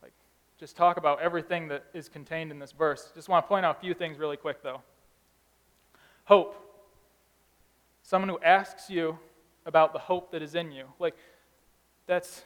like, 0.03 0.13
just 0.61 0.77
talk 0.77 0.99
about 0.99 1.23
everything 1.23 1.69
that 1.69 1.85
is 1.95 2.11
contained 2.11 2.51
in 2.51 2.59
this 2.59 2.73
verse. 2.73 3.11
Just 3.15 3.31
want 3.31 3.43
to 3.43 3.49
point 3.49 3.65
out 3.65 3.79
a 3.79 3.81
few 3.81 3.95
things 3.95 4.19
really 4.19 4.37
quick, 4.37 4.63
though. 4.63 4.83
Hope. 6.27 6.55
Someone 8.03 8.29
who 8.29 8.39
asks 8.41 8.91
you 8.91 9.19
about 9.65 9.95
the 9.95 9.99
hope 9.99 10.31
that 10.33 10.43
is 10.43 10.55
in 10.55 10.71
you. 10.71 10.85
Like, 10.99 11.17
that's 12.07 12.45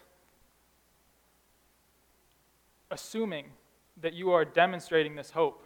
assuming 2.93 3.47
that 4.01 4.15
you 4.15 4.31
are 4.31 4.45
demonstrating 4.45 5.17
this 5.17 5.33
hope 5.33 5.65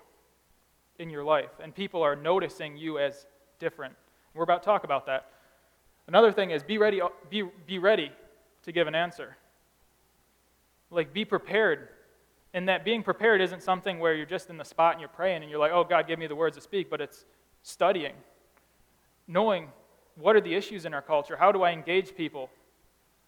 in 0.98 1.11
your 1.11 1.22
life, 1.22 1.50
and 1.62 1.74
people 1.74 2.03
are 2.03 2.16
noticing 2.16 2.79
you 2.79 2.98
as 2.98 3.27
different. 3.59 3.94
We're 4.33 4.42
about 4.42 4.62
to 4.62 4.66
talk 4.66 4.85
about 4.85 5.05
that. 5.05 5.27
Another 6.09 6.33
thing 6.33 6.50
is 6.50 6.62
be 6.62 6.79
ready, 6.79 7.03
be, 7.29 7.42
be 7.66 7.79
ready 7.79 8.11
to 8.64 8.72
give 8.72 8.87
an 8.87 8.94
answer. 8.94 9.37
Like, 10.90 11.12
be 11.12 11.24
prepared. 11.24 11.88
And 12.53 12.68
that 12.68 12.85
being 12.85 13.03
prepared 13.03 13.40
isn't 13.40 13.62
something 13.62 13.98
where 13.98 14.14
you're 14.14 14.27
just 14.27 14.50
in 14.50 14.57
the 14.57 14.64
spot 14.64 14.92
and 14.92 15.00
you're 15.00 15.09
praying 15.09 15.42
and 15.42 15.50
you're 15.50 15.61
like, 15.61 15.72
oh, 15.72 15.85
God, 15.85 16.07
give 16.07 16.18
me 16.18 16.27
the 16.27 16.37
words 16.37 16.57
to 16.57 16.62
speak, 16.62 16.88
but 16.88 17.00
it's 17.00 17.24
studying, 17.62 18.14
knowing 19.27 19.68
what 20.16 20.37
are 20.37 20.40
the 20.40 20.55
issues 20.55 20.85
in 20.85 20.94
our 20.94 21.03
culture, 21.03 21.37
how 21.37 21.50
do 21.50 21.62
I 21.62 21.72
engage 21.72 22.14
people, 22.14 22.50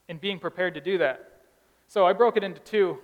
and 0.09 0.21
being 0.21 0.39
prepared 0.39 0.75
to 0.75 0.81
do 0.81 0.99
that. 0.99 1.43
So 1.89 2.07
I 2.07 2.13
broke 2.13 2.37
it 2.37 2.45
into 2.45 2.61
two 2.61 2.99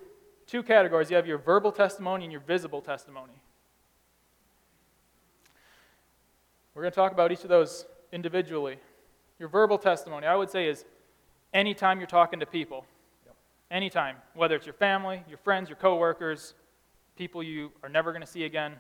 two 0.47 0.63
categories 0.63 1.09
you 1.11 1.17
have 1.17 1.27
your 1.27 1.39
verbal 1.39 1.73
testimony 1.73 2.25
and 2.25 2.33
your 2.33 2.41
visible 2.43 2.83
testimony. 2.83 3.33
We're 6.75 6.83
going 6.83 6.93
to 6.93 6.97
talk 6.97 7.13
about 7.13 7.33
each 7.33 7.43
of 7.43 7.49
those 7.49 7.87
individually. 8.13 8.77
Your 9.39 9.49
verbal 9.49 9.79
testimony, 9.79 10.27
I 10.27 10.37
would 10.37 10.51
say, 10.51 10.69
is 10.69 10.85
anytime 11.53 11.99
you're 11.99 12.07
talking 12.07 12.41
to 12.41 12.47
people. 12.47 12.85
Anytime, 13.71 14.17
whether 14.35 14.55
it's 14.55 14.67
your 14.67 14.75
family, 14.75 15.25
your 15.29 15.39
friends, 15.39 15.69
your 15.69 15.77
coworkers, 15.77 16.55
people 17.17 17.43
you 17.43 17.73
are 17.83 17.89
never 17.89 18.13
going 18.13 18.21
to 18.21 18.27
see 18.27 18.45
again, 18.45 18.75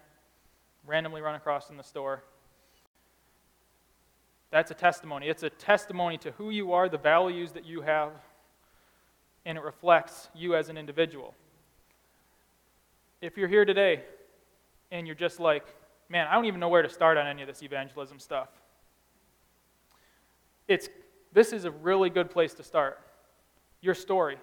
randomly 0.87 1.23
run 1.23 1.35
across 1.35 1.71
in 1.71 1.79
the 1.79 1.83
store. 1.83 2.23
That's 4.51 4.71
a 4.71 4.75
testimony. 4.75 5.29
It's 5.29 5.43
a 5.43 5.51
testimony 5.51 6.19
to 6.19 6.33
who 6.33 6.51
you 6.51 6.73
are, 6.73 6.91
the 6.91 6.99
values 6.99 7.53
that 7.53 7.65
you 7.65 7.81
have, 7.81 8.13
and 9.47 9.57
it 9.57 9.65
reflects 9.65 10.29
you 10.35 10.55
as 10.55 10.69
an 10.69 10.77
individual 10.77 11.35
if 13.23 13.39
you're 13.39 13.49
here 13.49 13.65
today 13.65 14.03
and 14.91 15.07
you're 15.07 15.17
just 15.17 15.41
like, 15.41 15.65
man, 16.11 16.27
I 16.27 16.35
don't 16.35 16.45
even 16.45 16.61
know 16.61 16.69
where 16.69 16.83
to 16.83 16.89
start 16.89 17.17
on 17.17 17.27
any 17.27 17.41
of 17.41 17.49
this 17.49 17.63
evangelism 17.63 18.19
stuff, 18.19 18.49
it's, 20.69 20.89
this 21.33 21.53
is 21.53 21.65
a 21.65 21.71
really 21.71 22.11
good 22.11 22.31
place 22.31 22.55
to 22.55 22.63
start. 22.63 22.99
Your 23.81 23.95
story. 23.95 24.37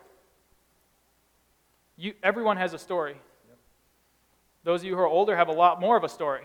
You, 1.97 2.13
everyone 2.23 2.57
has 2.57 2.73
a 2.73 2.77
story. 2.77 3.13
Yep. 3.47 3.57
Those 4.63 4.81
of 4.81 4.85
you 4.85 4.95
who 4.95 5.01
are 5.01 5.07
older 5.07 5.35
have 5.35 5.47
a 5.47 5.53
lot 5.53 5.79
more 5.79 5.97
of 5.97 6.03
a 6.03 6.09
story. 6.09 6.43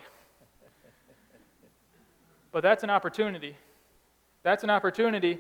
but 2.53 2.63
that's 2.63 2.85
an 2.85 2.91
opportunity. 2.91 3.57
That's 4.43 4.65
an 4.65 4.71
opportunity 4.71 5.39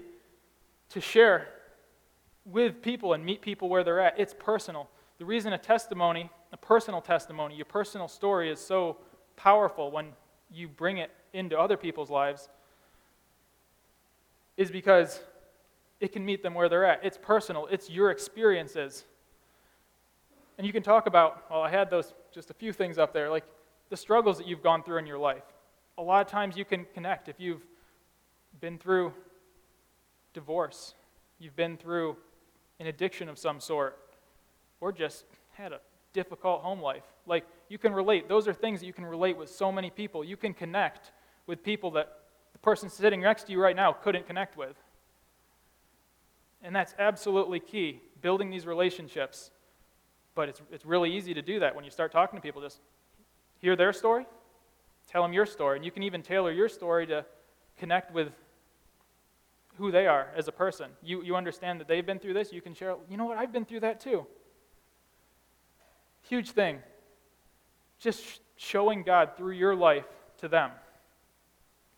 to 0.90 1.00
share 1.00 1.48
with 2.44 2.82
people 2.82 3.12
and 3.14 3.24
meet 3.24 3.42
people 3.42 3.68
where 3.68 3.84
they're 3.84 4.00
at. 4.00 4.18
It's 4.18 4.34
personal. 4.38 4.88
The 5.18 5.24
reason 5.24 5.52
a 5.52 5.58
testimony 5.58 6.30
a 6.54 6.56
personal 6.56 7.00
testimony, 7.00 7.56
your 7.56 7.64
personal 7.64 8.06
story 8.06 8.48
is 8.48 8.60
so 8.60 8.96
powerful 9.34 9.90
when 9.90 10.12
you 10.52 10.68
bring 10.68 10.98
it 10.98 11.10
into 11.32 11.58
other 11.58 11.76
people's 11.76 12.10
lives, 12.10 12.48
is 14.56 14.70
because 14.70 15.20
it 16.00 16.12
can 16.12 16.24
meet 16.24 16.42
them 16.42 16.54
where 16.54 16.68
they're 16.68 16.84
at. 16.84 17.04
It's 17.04 17.18
personal, 17.20 17.66
it's 17.70 17.88
your 17.90 18.10
experiences. 18.10 19.04
And 20.58 20.66
you 20.66 20.72
can 20.72 20.82
talk 20.82 21.06
about, 21.06 21.50
well, 21.50 21.62
I 21.62 21.70
had 21.70 21.90
those, 21.90 22.14
just 22.32 22.50
a 22.50 22.54
few 22.54 22.72
things 22.72 22.98
up 22.98 23.12
there, 23.12 23.30
like 23.30 23.44
the 23.90 23.96
struggles 23.96 24.38
that 24.38 24.46
you've 24.46 24.62
gone 24.62 24.82
through 24.82 24.98
in 24.98 25.06
your 25.06 25.18
life. 25.18 25.42
A 25.98 26.02
lot 26.02 26.24
of 26.24 26.30
times 26.30 26.56
you 26.56 26.64
can 26.64 26.86
connect 26.94 27.28
if 27.28 27.38
you've 27.38 27.62
been 28.60 28.78
through 28.78 29.12
divorce, 30.32 30.94
you've 31.38 31.56
been 31.56 31.76
through 31.76 32.16
an 32.80 32.86
addiction 32.86 33.28
of 33.28 33.38
some 33.38 33.60
sort, 33.60 33.98
or 34.80 34.92
just 34.92 35.24
had 35.52 35.72
a 35.72 35.80
difficult 36.12 36.60
home 36.62 36.80
life. 36.80 37.04
Like, 37.26 37.44
you 37.68 37.78
can 37.78 37.92
relate. 37.92 38.28
Those 38.28 38.46
are 38.48 38.52
things 38.52 38.80
that 38.80 38.86
you 38.86 38.92
can 38.92 39.06
relate 39.06 39.36
with 39.36 39.48
so 39.48 39.72
many 39.72 39.90
people. 39.90 40.24
You 40.24 40.36
can 40.36 40.54
connect 40.54 41.12
with 41.46 41.62
people 41.62 41.90
that 41.92 42.18
person 42.64 42.88
sitting 42.88 43.20
next 43.20 43.44
to 43.44 43.52
you 43.52 43.60
right 43.60 43.76
now 43.76 43.92
couldn't 43.92 44.26
connect 44.26 44.56
with. 44.56 44.74
And 46.62 46.74
that's 46.74 46.94
absolutely 46.98 47.60
key, 47.60 48.00
building 48.22 48.50
these 48.50 48.66
relationships. 48.66 49.50
But 50.34 50.48
it's, 50.48 50.62
it's 50.72 50.86
really 50.86 51.14
easy 51.14 51.34
to 51.34 51.42
do 51.42 51.60
that 51.60 51.76
when 51.76 51.84
you 51.84 51.90
start 51.90 52.10
talking 52.10 52.38
to 52.38 52.42
people. 52.42 52.62
Just 52.62 52.80
hear 53.60 53.76
their 53.76 53.92
story, 53.92 54.24
tell 55.08 55.22
them 55.22 55.34
your 55.34 55.44
story. 55.44 55.76
And 55.76 55.84
you 55.84 55.90
can 55.90 56.02
even 56.02 56.22
tailor 56.22 56.50
your 56.50 56.70
story 56.70 57.06
to 57.08 57.26
connect 57.78 58.14
with 58.14 58.32
who 59.76 59.90
they 59.92 60.06
are 60.06 60.28
as 60.34 60.48
a 60.48 60.52
person. 60.52 60.90
You, 61.02 61.22
you 61.22 61.36
understand 61.36 61.80
that 61.80 61.88
they've 61.88 62.06
been 62.06 62.18
through 62.18 62.34
this, 62.34 62.52
you 62.52 62.62
can 62.62 62.74
share, 62.74 62.96
you 63.10 63.18
know 63.18 63.26
what, 63.26 63.36
I've 63.36 63.52
been 63.52 63.66
through 63.66 63.80
that 63.80 64.00
too. 64.00 64.26
Huge 66.22 66.52
thing. 66.52 66.78
Just 67.98 68.40
showing 68.56 69.02
God 69.02 69.36
through 69.36 69.52
your 69.52 69.74
life 69.74 70.06
to 70.38 70.48
them. 70.48 70.70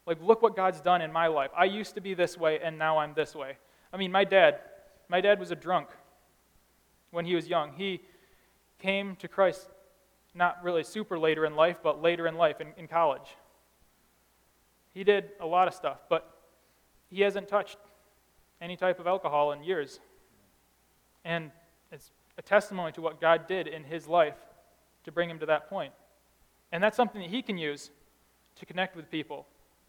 Like, 0.07 0.23
look 0.23 0.41
what 0.41 0.55
God's 0.55 0.81
done 0.81 1.03
in 1.03 1.13
my 1.13 1.27
life. 1.27 1.51
I 1.57 1.65
used 1.65 1.95
to 1.97 2.01
be 2.01 2.15
this 2.15 2.39
way, 2.39 2.61
and 2.63 2.79
now 2.79 2.99
I'm 2.99 3.13
this 3.15 3.35
way. 3.35 3.57
I 3.93 3.97
mean, 3.97 4.13
my 4.13 4.25
dad, 4.25 4.61
my 5.09 5.21
dad 5.21 5.41
was 5.41 5.51
a 5.51 5.57
drunk 5.57 5.89
when 7.11 7.25
he 7.25 7.35
was 7.35 7.49
young. 7.49 7.73
He 7.73 8.01
came 8.79 9.17
to 9.17 9.29
Christ 9.29 9.69
not 10.33 10.63
really 10.63 10.85
super 10.85 11.19
later 11.19 11.45
in 11.45 11.57
life, 11.57 11.79
but 11.83 12.01
later 12.01 12.27
in 12.27 12.37
life 12.37 12.61
in, 12.61 12.69
in 12.77 12.87
college. 12.87 13.37
He 14.95 15.03
did 15.03 15.31
a 15.41 15.47
lot 15.47 15.67
of 15.67 15.75
stuff, 15.75 15.99
but 16.09 16.31
he 17.11 17.23
hasn't 17.23 17.49
touched 17.49 17.79
any 18.61 18.77
type 18.77 19.01
of 19.01 19.07
alcohol 19.07 19.53
in 19.53 19.63
years. 19.63 20.01
And 21.25 21.51
it's 21.91 22.13
a 22.39 22.43
testimony 22.43 22.93
to 22.93 23.01
what 23.01 23.21
God 23.21 23.47
did 23.49 23.67
in 23.67 23.83
his 23.83 24.07
life 24.07 24.37
to 25.05 25.13
bring 25.13 25.29
him 25.29 25.39
to 25.41 25.47
that 25.47 25.69
point. 25.69 25.93
And 26.71 26.83
that's 26.83 26.97
something 26.97 27.21
that 27.21 27.31
he 27.31 27.43
can 27.43 27.59
use 27.59 27.91
to 28.57 28.67
connect 28.67 28.97
with 28.97 29.11
people 29.11 29.47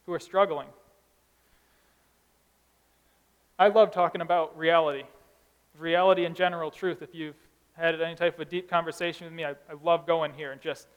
who 0.07 0.13
are 0.13 0.19
struggling. 0.19 0.67
I 3.59 3.67
love 3.67 3.91
talking 3.91 4.21
about 4.21 4.57
reality, 4.57 5.03
reality 5.77 6.25
and 6.25 6.35
general 6.35 6.71
truth. 6.71 7.01
If 7.01 7.13
you've 7.13 7.35
had 7.73 7.99
any 8.01 8.15
type 8.15 8.35
of 8.35 8.39
a 8.39 8.45
deep 8.45 8.69
conversation 8.69 9.25
with 9.25 9.33
me, 9.33 9.45
I, 9.45 9.51
I 9.51 9.75
love 9.83 10.07
going 10.07 10.33
here 10.33 10.51
and 10.51 10.61
just 10.61 10.87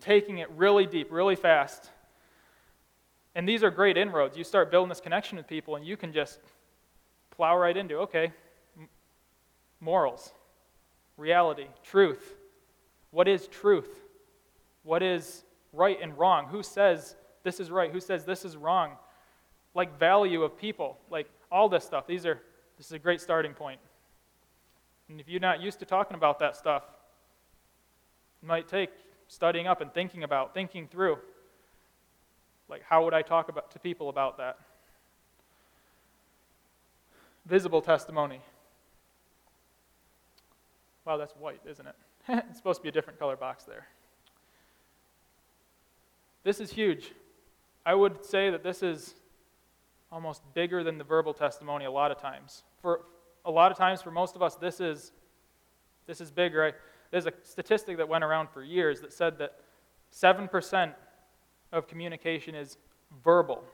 taking 0.00 0.38
it 0.38 0.50
really 0.50 0.86
deep, 0.86 1.10
really 1.10 1.36
fast. 1.36 1.90
And 3.34 3.48
these 3.48 3.64
are 3.64 3.70
great 3.70 3.96
inroads. 3.96 4.36
You 4.36 4.44
start 4.44 4.70
building 4.70 4.90
this 4.90 5.00
connection 5.00 5.38
with 5.38 5.46
people, 5.46 5.76
and 5.76 5.86
you 5.86 5.96
can 5.96 6.12
just 6.12 6.40
plow 7.30 7.56
right 7.56 7.76
into 7.76 7.96
okay, 7.98 8.32
morals, 9.80 10.32
reality, 11.16 11.66
truth. 11.82 12.34
What 13.10 13.26
is 13.26 13.46
truth? 13.48 13.88
What 14.82 15.02
is 15.02 15.44
right 15.72 15.98
and 16.02 16.16
wrong? 16.18 16.46
Who 16.46 16.62
says 16.62 17.16
this 17.42 17.60
is 17.60 17.70
right? 17.70 17.90
Who 17.90 18.00
says 18.00 18.24
this 18.24 18.44
is 18.44 18.56
wrong? 18.56 18.92
Like 19.74 19.98
value 19.98 20.42
of 20.42 20.58
people, 20.58 20.98
like 21.10 21.28
all 21.50 21.68
this 21.68 21.84
stuff. 21.84 22.06
These 22.06 22.26
are 22.26 22.40
this 22.76 22.86
is 22.86 22.92
a 22.92 22.98
great 22.98 23.20
starting 23.20 23.52
point. 23.52 23.80
And 25.08 25.20
if 25.20 25.28
you're 25.28 25.40
not 25.40 25.60
used 25.60 25.78
to 25.80 25.84
talking 25.84 26.16
about 26.16 26.38
that 26.38 26.56
stuff, 26.56 26.84
it 28.42 28.46
might 28.46 28.68
take 28.68 28.90
studying 29.28 29.66
up 29.66 29.80
and 29.80 29.92
thinking 29.92 30.22
about, 30.22 30.54
thinking 30.54 30.88
through. 30.88 31.18
Like 32.68 32.82
how 32.82 33.04
would 33.04 33.14
I 33.14 33.22
talk 33.22 33.48
about 33.48 33.70
to 33.72 33.78
people 33.78 34.08
about 34.08 34.38
that? 34.38 34.58
Visible 37.46 37.82
testimony. 37.82 38.40
Wow, 41.04 41.16
that's 41.16 41.32
white, 41.34 41.60
isn't 41.68 41.86
it? 41.86 41.94
it's 42.28 42.58
supposed 42.58 42.78
to 42.78 42.82
be 42.82 42.88
a 42.88 42.92
different 42.92 43.18
color 43.18 43.36
box 43.36 43.64
there. 43.64 43.86
This 46.44 46.60
is 46.60 46.70
huge. 46.70 47.12
I 47.90 47.94
would 47.94 48.24
say 48.24 48.50
that 48.50 48.62
this 48.62 48.84
is 48.84 49.16
almost 50.12 50.42
bigger 50.54 50.84
than 50.84 50.96
the 50.96 51.02
verbal 51.02 51.34
testimony 51.34 51.86
a 51.86 51.90
lot 51.90 52.12
of 52.12 52.20
times. 52.20 52.62
For 52.80 53.00
a 53.44 53.50
lot 53.50 53.72
of 53.72 53.78
times, 53.78 54.00
for 54.00 54.12
most 54.12 54.36
of 54.36 54.42
us, 54.42 54.54
this 54.54 54.78
is, 54.78 55.10
this 56.06 56.20
is 56.20 56.30
bigger. 56.30 56.66
I, 56.66 56.72
there's 57.10 57.26
a 57.26 57.32
statistic 57.42 57.96
that 57.96 58.08
went 58.08 58.22
around 58.22 58.48
for 58.50 58.62
years 58.62 59.00
that 59.00 59.12
said 59.12 59.38
that 59.38 59.58
7% 60.14 60.94
of 61.72 61.88
communication 61.88 62.54
is 62.54 62.76
verbal, 63.24 63.64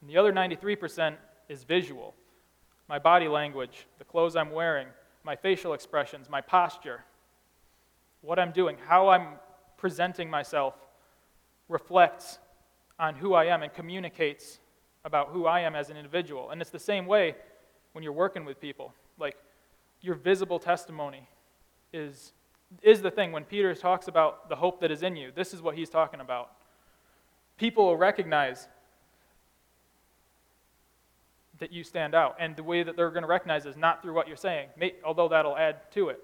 and 0.00 0.10
the 0.10 0.16
other 0.16 0.32
93% 0.32 1.14
is 1.48 1.62
visual. 1.62 2.12
My 2.88 2.98
body 2.98 3.28
language, 3.28 3.86
the 3.98 4.04
clothes 4.04 4.34
I'm 4.34 4.50
wearing, 4.50 4.88
my 5.22 5.36
facial 5.36 5.74
expressions, 5.74 6.28
my 6.28 6.40
posture, 6.40 7.04
what 8.20 8.40
I'm 8.40 8.50
doing, 8.50 8.76
how 8.84 9.10
I'm 9.10 9.34
presenting 9.76 10.28
myself 10.28 10.74
reflects 11.68 12.40
on 12.98 13.14
who 13.14 13.34
I 13.34 13.46
am 13.46 13.62
and 13.62 13.72
communicates 13.72 14.58
about 15.04 15.28
who 15.28 15.46
I 15.46 15.60
am 15.60 15.74
as 15.74 15.90
an 15.90 15.96
individual. 15.96 16.50
And 16.50 16.60
it's 16.60 16.70
the 16.70 16.78
same 16.78 17.06
way 17.06 17.34
when 17.92 18.02
you're 18.02 18.12
working 18.12 18.44
with 18.44 18.60
people. 18.60 18.92
Like, 19.18 19.36
your 20.00 20.14
visible 20.14 20.58
testimony 20.58 21.28
is, 21.92 22.32
is 22.82 23.02
the 23.02 23.10
thing. 23.10 23.32
When 23.32 23.44
Peter 23.44 23.74
talks 23.74 24.08
about 24.08 24.48
the 24.48 24.56
hope 24.56 24.80
that 24.80 24.90
is 24.90 25.02
in 25.02 25.16
you, 25.16 25.30
this 25.34 25.54
is 25.54 25.62
what 25.62 25.76
he's 25.76 25.90
talking 25.90 26.20
about. 26.20 26.50
People 27.56 27.86
will 27.86 27.96
recognize 27.96 28.68
that 31.58 31.72
you 31.72 31.84
stand 31.84 32.14
out. 32.14 32.36
And 32.38 32.54
the 32.54 32.62
way 32.62 32.82
that 32.82 32.96
they're 32.96 33.10
going 33.10 33.22
to 33.22 33.28
recognize 33.28 33.64
is 33.64 33.76
not 33.76 34.02
through 34.02 34.14
what 34.14 34.28
you're 34.28 34.36
saying, 34.36 34.68
although 35.04 35.28
that'll 35.28 35.56
add 35.56 35.90
to 35.92 36.10
it. 36.10 36.22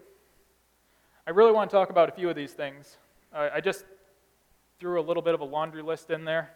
I 1.26 1.30
really 1.30 1.52
want 1.52 1.70
to 1.70 1.76
talk 1.76 1.88
about 1.88 2.08
a 2.08 2.12
few 2.12 2.28
of 2.28 2.36
these 2.36 2.52
things. 2.52 2.98
I 3.32 3.60
just 3.60 3.84
threw 4.78 5.00
a 5.00 5.02
little 5.02 5.22
bit 5.22 5.34
of 5.34 5.40
a 5.40 5.44
laundry 5.44 5.82
list 5.82 6.10
in 6.10 6.24
there 6.24 6.50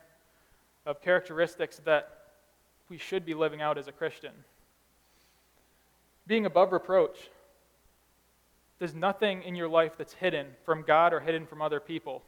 of 0.87 1.03
characteristics 1.03 1.81
that 1.85 2.17
we 2.89 2.97
should 2.97 3.27
be 3.27 3.35
living 3.35 3.61
out 3.61 3.77
as 3.77 3.89
a 3.89 3.93
Christian. 3.93 4.33
Being 6.27 6.47
above 6.47 6.73
reproach. 6.73 7.31
There's 8.79 8.95
nothing 8.95 9.43
in 9.43 9.57
your 9.57 9.69
life 9.69 9.93
that's 9.99 10.13
hidden 10.15 10.47
from 10.65 10.83
God 10.83 11.13
or 11.13 11.21
hidden 11.21 11.47
from 11.47 11.61
other 11.61 11.81
people. 11.81 12.23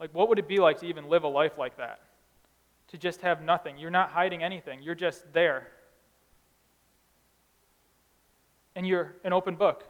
Like, 0.00 0.12
what 0.12 0.28
would 0.28 0.38
it 0.38 0.48
be 0.48 0.58
like 0.58 0.80
to 0.80 0.86
even 0.86 1.08
live 1.08 1.24
a 1.24 1.28
life 1.28 1.56
like 1.58 1.76
that? 1.76 2.00
To 2.88 2.98
just 2.98 3.20
have 3.20 3.42
nothing. 3.42 3.78
You're 3.78 3.90
not 3.90 4.10
hiding 4.10 4.42
anything, 4.42 4.82
you're 4.82 4.94
just 4.94 5.32
there. 5.32 5.68
And 8.74 8.86
you're 8.86 9.14
an 9.24 9.32
open 9.32 9.54
book. 9.54 9.84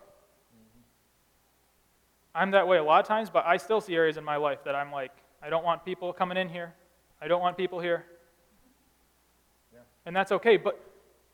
I'm 2.35 2.51
that 2.51 2.69
way 2.69 2.77
a 2.77 2.85
lot 2.85 3.01
of 3.01 3.09
times, 3.09 3.31
but 3.31 3.47
I 3.47 3.57
still 3.57 3.81
see 3.81 3.95
areas 3.95 4.17
in 4.17 4.25
my 4.25 4.37
life 4.37 4.63
that 4.65 4.75
I'm 4.75 4.93
like, 4.93 5.11
I 5.43 5.49
don't 5.49 5.65
want 5.65 5.85
people 5.85 6.13
coming 6.13 6.37
in 6.37 6.49
here. 6.49 6.75
I 7.21 7.29
don't 7.29 7.41
want 7.41 7.57
people 7.57 7.81
here. 7.81 8.05
Yeah. 9.73 9.81
And 10.05 10.15
that's 10.15 10.33
okay, 10.33 10.57
but 10.57 10.81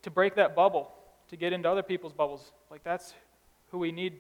to 0.02 0.10
break 0.10 0.34
that 0.36 0.54
bubble, 0.54 0.92
to 1.28 1.36
get 1.36 1.52
into 1.52 1.68
other 1.68 1.82
people's 1.82 2.12
bubbles, 2.12 2.52
like 2.70 2.84
that's 2.84 3.14
who 3.70 3.78
we 3.78 3.92
need 3.92 4.14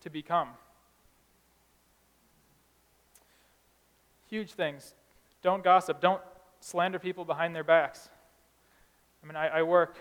to 0.00 0.10
become. 0.10 0.48
Huge 4.28 4.52
things. 4.52 4.94
Don't 5.42 5.62
gossip. 5.62 6.00
Don't 6.00 6.20
slander 6.60 6.98
people 6.98 7.24
behind 7.24 7.54
their 7.54 7.64
backs. 7.64 8.08
I 9.22 9.26
mean, 9.26 9.36
I, 9.36 9.48
I 9.48 9.62
work, 9.62 9.96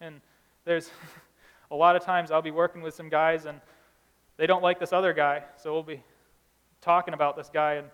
and 0.00 0.20
there's 0.64 0.90
a 1.70 1.76
lot 1.76 1.96
of 1.96 2.04
times 2.04 2.30
I'll 2.30 2.42
be 2.42 2.50
working 2.50 2.82
with 2.82 2.94
some 2.94 3.08
guys, 3.08 3.46
and 3.46 3.60
they 4.36 4.46
don't 4.46 4.62
like 4.62 4.78
this 4.78 4.92
other 4.92 5.12
guy, 5.12 5.44
so 5.56 5.72
we'll 5.72 5.82
be 5.82 6.02
talking 6.80 7.14
about 7.14 7.36
this 7.36 7.50
guy, 7.52 7.74
and 7.74 7.88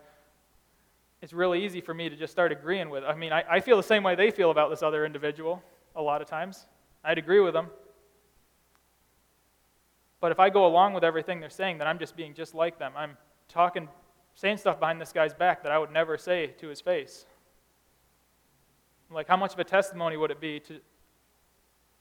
it's 1.22 1.32
really 1.32 1.64
easy 1.64 1.80
for 1.80 1.94
me 1.94 2.08
to 2.08 2.16
just 2.16 2.32
start 2.32 2.50
agreeing 2.50 2.90
with. 2.90 3.04
I 3.04 3.14
mean, 3.14 3.32
I, 3.32 3.44
I 3.48 3.60
feel 3.60 3.76
the 3.76 3.82
same 3.82 4.02
way 4.02 4.16
they 4.16 4.32
feel 4.32 4.50
about 4.50 4.70
this 4.70 4.82
other 4.82 5.06
individual 5.06 5.62
a 5.94 6.02
lot 6.02 6.20
of 6.20 6.28
times. 6.28 6.66
I'd 7.04 7.16
agree 7.16 7.38
with 7.38 7.54
them. 7.54 7.68
But 10.20 10.32
if 10.32 10.40
I 10.40 10.50
go 10.50 10.66
along 10.66 10.94
with 10.94 11.04
everything 11.04 11.40
they're 11.40 11.48
saying, 11.48 11.78
then 11.78 11.86
I'm 11.86 11.98
just 11.98 12.16
being 12.16 12.34
just 12.34 12.54
like 12.54 12.78
them. 12.78 12.92
I'm 12.96 13.16
talking, 13.48 13.88
saying 14.34 14.56
stuff 14.56 14.80
behind 14.80 15.00
this 15.00 15.12
guy's 15.12 15.32
back 15.32 15.62
that 15.62 15.70
I 15.70 15.78
would 15.78 15.92
never 15.92 16.18
say 16.18 16.48
to 16.58 16.68
his 16.68 16.80
face. 16.80 17.24
Like, 19.10 19.28
how 19.28 19.36
much 19.36 19.52
of 19.52 19.58
a 19.60 19.64
testimony 19.64 20.16
would 20.16 20.30
it 20.30 20.40
be 20.40 20.58
to 20.60 20.80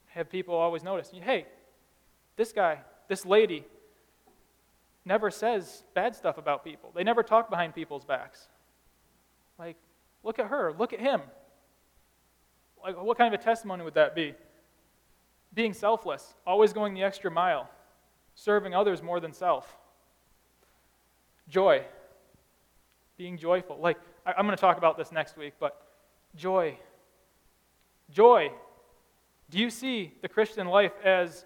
have 0.07 0.29
people 0.29 0.55
always 0.55 0.83
notice, 0.83 1.11
hey, 1.13 1.45
this 2.37 2.51
guy, 2.53 2.79
this 3.07 3.25
lady, 3.25 3.65
never 5.05 5.29
says 5.29 5.83
bad 5.93 6.15
stuff 6.15 6.37
about 6.37 6.63
people. 6.63 6.91
They 6.95 7.03
never 7.03 7.21
talk 7.21 7.49
behind 7.49 7.75
people's 7.75 8.05
backs. 8.05 8.47
Like, 9.61 9.77
look 10.23 10.39
at 10.39 10.47
her, 10.47 10.73
look 10.73 10.91
at 10.91 10.99
him. 10.99 11.21
Like, 12.83 12.99
what 12.99 13.15
kind 13.15 13.31
of 13.31 13.39
a 13.39 13.43
testimony 13.43 13.83
would 13.83 13.93
that 13.93 14.15
be? 14.15 14.33
Being 15.53 15.73
selfless, 15.73 16.33
always 16.47 16.73
going 16.73 16.95
the 16.95 17.03
extra 17.03 17.29
mile, 17.29 17.69
serving 18.33 18.73
others 18.73 19.03
more 19.03 19.19
than 19.19 19.33
self. 19.33 19.77
Joy, 21.47 21.83
being 23.17 23.37
joyful. 23.37 23.77
Like, 23.79 23.99
I, 24.25 24.31
am 24.35 24.47
going 24.47 24.57
to 24.57 24.59
talk 24.59 24.79
about 24.79 24.97
this 24.97 25.11
next 25.11 25.37
week, 25.37 25.53
but 25.59 25.79
joy. 26.35 26.75
Joy. 28.09 28.51
Do 29.51 29.59
you 29.59 29.69
see 29.69 30.15
the 30.23 30.27
Christian 30.27 30.65
life 30.65 30.93
as 31.03 31.45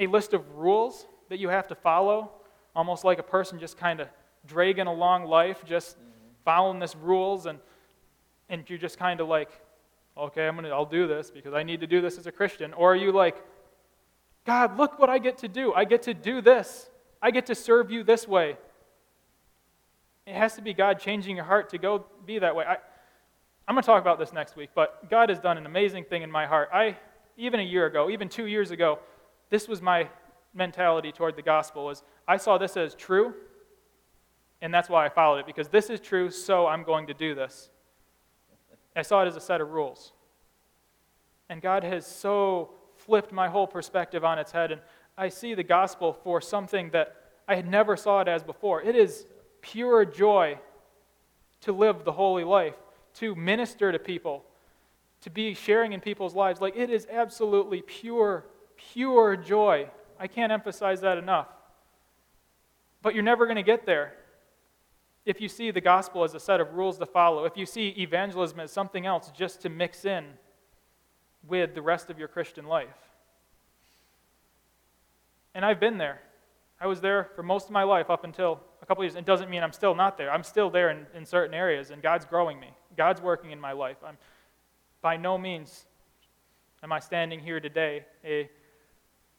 a 0.00 0.08
list 0.08 0.34
of 0.34 0.56
rules 0.56 1.06
that 1.28 1.38
you 1.38 1.48
have 1.50 1.68
to 1.68 1.76
follow 1.76 2.32
almost 2.74 3.04
like 3.04 3.20
a 3.20 3.22
person 3.22 3.60
just 3.60 3.78
kind 3.78 4.00
of 4.00 4.08
dragging 4.48 4.88
along 4.88 5.26
life, 5.26 5.64
just. 5.64 5.96
Following 6.46 6.78
this 6.78 6.96
rules, 6.96 7.44
and, 7.44 7.58
and 8.48 8.64
you're 8.68 8.78
just 8.78 8.98
kind 8.98 9.20
of 9.20 9.28
like, 9.28 9.50
okay, 10.16 10.46
I'm 10.46 10.54
gonna, 10.54 10.70
I'll 10.70 10.86
do 10.86 11.06
this 11.06 11.30
because 11.30 11.52
I 11.52 11.62
need 11.62 11.80
to 11.80 11.86
do 11.86 12.00
this 12.00 12.16
as 12.16 12.26
a 12.26 12.32
Christian. 12.32 12.72
Or 12.72 12.92
are 12.92 12.96
you 12.96 13.12
like, 13.12 13.44
God, 14.46 14.78
look 14.78 14.98
what 14.98 15.10
I 15.10 15.18
get 15.18 15.36
to 15.38 15.48
do. 15.48 15.74
I 15.74 15.84
get 15.84 16.02
to 16.04 16.14
do 16.14 16.40
this. 16.40 16.88
I 17.20 17.32
get 17.32 17.46
to 17.46 17.54
serve 17.54 17.90
you 17.90 18.04
this 18.04 18.26
way. 18.26 18.56
It 20.24 20.34
has 20.34 20.54
to 20.54 20.62
be 20.62 20.72
God 20.72 21.00
changing 21.00 21.36
your 21.36 21.44
heart 21.44 21.68
to 21.70 21.78
go 21.78 22.06
be 22.24 22.38
that 22.38 22.54
way. 22.54 22.64
I, 22.64 22.76
I'm 23.68 23.74
going 23.74 23.82
to 23.82 23.86
talk 23.86 24.00
about 24.00 24.20
this 24.20 24.32
next 24.32 24.54
week, 24.54 24.70
but 24.74 25.10
God 25.10 25.28
has 25.28 25.40
done 25.40 25.58
an 25.58 25.66
amazing 25.66 26.04
thing 26.04 26.22
in 26.22 26.30
my 26.30 26.46
heart. 26.46 26.70
I, 26.72 26.96
even 27.36 27.58
a 27.58 27.64
year 27.64 27.86
ago, 27.86 28.08
even 28.08 28.28
two 28.28 28.46
years 28.46 28.70
ago, 28.70 29.00
this 29.50 29.66
was 29.66 29.82
my 29.82 30.08
mentality 30.54 31.10
toward 31.10 31.36
the 31.36 31.42
gospel 31.42 31.84
was 31.84 32.02
I 32.26 32.36
saw 32.36 32.56
this 32.56 32.76
as 32.76 32.94
true, 32.94 33.34
and 34.60 34.72
that's 34.72 34.88
why 34.88 35.04
I 35.04 35.08
followed 35.08 35.38
it, 35.38 35.46
because 35.46 35.68
this 35.68 35.90
is 35.90 36.00
true, 36.00 36.30
so 36.30 36.66
I'm 36.66 36.82
going 36.82 37.06
to 37.08 37.14
do 37.14 37.34
this. 37.34 37.70
I 38.94 39.02
saw 39.02 39.22
it 39.22 39.26
as 39.26 39.36
a 39.36 39.40
set 39.40 39.60
of 39.60 39.70
rules. 39.70 40.12
And 41.48 41.60
God 41.60 41.84
has 41.84 42.06
so 42.06 42.70
flipped 42.96 43.32
my 43.32 43.48
whole 43.48 43.66
perspective 43.66 44.24
on 44.24 44.38
its 44.38 44.52
head, 44.52 44.72
and 44.72 44.80
I 45.18 45.28
see 45.28 45.54
the 45.54 45.62
gospel 45.62 46.12
for 46.12 46.40
something 46.40 46.90
that 46.90 47.14
I 47.46 47.54
had 47.54 47.68
never 47.68 47.96
saw 47.96 48.20
it 48.20 48.28
as 48.28 48.42
before. 48.42 48.82
It 48.82 48.96
is 48.96 49.26
pure 49.60 50.04
joy 50.04 50.58
to 51.60 51.72
live 51.72 52.04
the 52.04 52.12
holy 52.12 52.44
life, 52.44 52.74
to 53.14 53.34
minister 53.34 53.92
to 53.92 53.98
people, 53.98 54.44
to 55.22 55.30
be 55.30 55.54
sharing 55.54 55.92
in 55.92 56.00
people's 56.00 56.34
lives. 56.34 56.60
Like 56.60 56.76
it 56.76 56.90
is 56.90 57.06
absolutely 57.10 57.82
pure, 57.82 58.46
pure 58.76 59.36
joy. 59.36 59.88
I 60.18 60.26
can't 60.26 60.52
emphasize 60.52 61.00
that 61.02 61.18
enough. 61.18 61.48
But 63.02 63.14
you're 63.14 63.22
never 63.22 63.46
going 63.46 63.56
to 63.56 63.62
get 63.62 63.86
there 63.86 64.14
if 65.26 65.40
you 65.40 65.48
see 65.48 65.72
the 65.72 65.80
gospel 65.80 66.22
as 66.22 66.34
a 66.34 66.40
set 66.40 66.60
of 66.60 66.74
rules 66.74 66.98
to 66.98 67.04
follow, 67.06 67.44
if 67.44 67.56
you 67.56 67.66
see 67.66 67.88
evangelism 67.98 68.60
as 68.60 68.70
something 68.70 69.04
else 69.04 69.32
just 69.36 69.60
to 69.62 69.68
mix 69.68 70.04
in 70.04 70.24
with 71.46 71.74
the 71.74 71.82
rest 71.82 72.08
of 72.10 72.18
your 72.18 72.28
Christian 72.28 72.66
life. 72.66 72.96
And 75.52 75.64
I've 75.64 75.80
been 75.80 75.98
there. 75.98 76.20
I 76.80 76.86
was 76.86 77.00
there 77.00 77.30
for 77.34 77.42
most 77.42 77.66
of 77.66 77.72
my 77.72 77.82
life 77.82 78.08
up 78.08 78.24
until 78.24 78.60
a 78.82 78.86
couple 78.86 79.02
years. 79.02 79.16
It 79.16 79.24
doesn't 79.24 79.50
mean 79.50 79.62
I'm 79.62 79.72
still 79.72 79.94
not 79.94 80.16
there. 80.16 80.30
I'm 80.30 80.44
still 80.44 80.70
there 80.70 80.90
in, 80.90 81.06
in 81.14 81.26
certain 81.26 81.54
areas, 81.54 81.90
and 81.90 82.02
God's 82.02 82.24
growing 82.24 82.60
me. 82.60 82.68
God's 82.96 83.20
working 83.20 83.50
in 83.50 83.60
my 83.60 83.72
life. 83.72 83.96
I'm 84.06 84.16
by 85.02 85.16
no 85.16 85.38
means 85.38 85.86
am 86.82 86.92
I 86.92 86.98
standing 87.00 87.40
here 87.40 87.60
today 87.60 88.04
a 88.24 88.48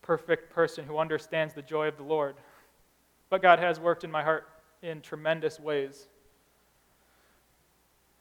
perfect 0.02 0.54
person 0.54 0.86
who 0.86 0.98
understands 0.98 1.54
the 1.54 1.62
joy 1.62 1.88
of 1.88 1.98
the 1.98 2.04
Lord. 2.04 2.36
But 3.30 3.42
God 3.42 3.60
has 3.60 3.80
worked 3.80 4.04
in 4.04 4.12
my 4.12 4.24
heart 4.24 4.48
in 4.82 5.02
tremendous 5.02 5.60
ways. 5.60 6.08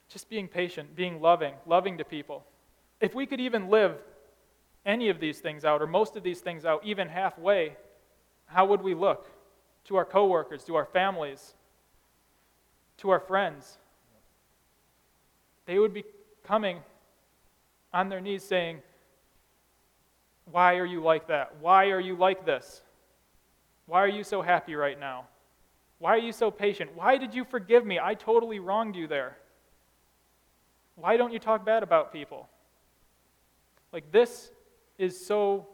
Just 0.09 0.29
being 0.29 0.49
patient, 0.49 0.95
being 0.97 1.21
loving, 1.21 1.55
loving 1.67 1.99
to 1.99 2.05
people. 2.05 2.45
If 3.01 3.15
we 3.15 3.27
could 3.27 3.41
even 3.41 3.69
live 3.69 3.97
any 4.85 5.09
of 5.09 5.21
these 5.21 5.41
things 5.41 5.65
out, 5.65 5.83
or 5.83 5.87
most 5.87 6.17
of 6.17 6.23
these 6.23 6.41
things 6.41 6.65
out, 6.65 6.85
even 6.85 7.09
halfway, 7.09 7.77
how 8.47 8.67
would 8.67 8.83
we 8.83 8.95
look 8.95 9.29
to 9.87 9.97
our 9.97 10.05
coworkers, 10.05 10.65
to 10.65 10.77
our 10.77 10.85
families, 10.87 11.55
to 12.99 13.11
our 13.11 13.21
friends? 13.21 13.79
They 15.67 15.79
would 15.79 15.93
be 15.93 16.05
coming 16.45 16.79
on 17.93 18.09
their 18.09 18.21
knees 18.21 18.45
saying, 18.45 18.79
Why 20.51 20.77
are 20.77 20.87
you 20.87 21.03
like 21.03 21.27
that? 21.27 21.57
Why 21.61 21.87
are 21.87 22.01
you 22.01 22.15
like 22.17 22.47
this? 22.47 22.83
Why 23.87 24.01
are 24.01 24.09
you 24.09 24.23
so 24.23 24.43
happy 24.43 24.77
right 24.77 24.99
now? 24.99 25.27
Why 25.99 26.15
are 26.15 26.19
you 26.19 26.33
so 26.33 26.51
patient? 26.51 26.91
Why 26.95 27.17
did 27.17 27.35
you 27.35 27.45
forgive 27.45 27.87
me? 27.87 27.99
I 27.99 28.15
totally 28.15 28.59
wronged 28.59 28.97
you 28.97 29.07
there. 29.07 29.37
Why 30.95 31.17
don't 31.17 31.33
you 31.33 31.39
talk 31.39 31.65
bad 31.65 31.83
about 31.83 32.13
people? 32.13 32.49
Like, 33.93 34.11
this 34.13 34.51
is 34.99 35.25
so, 35.27 35.67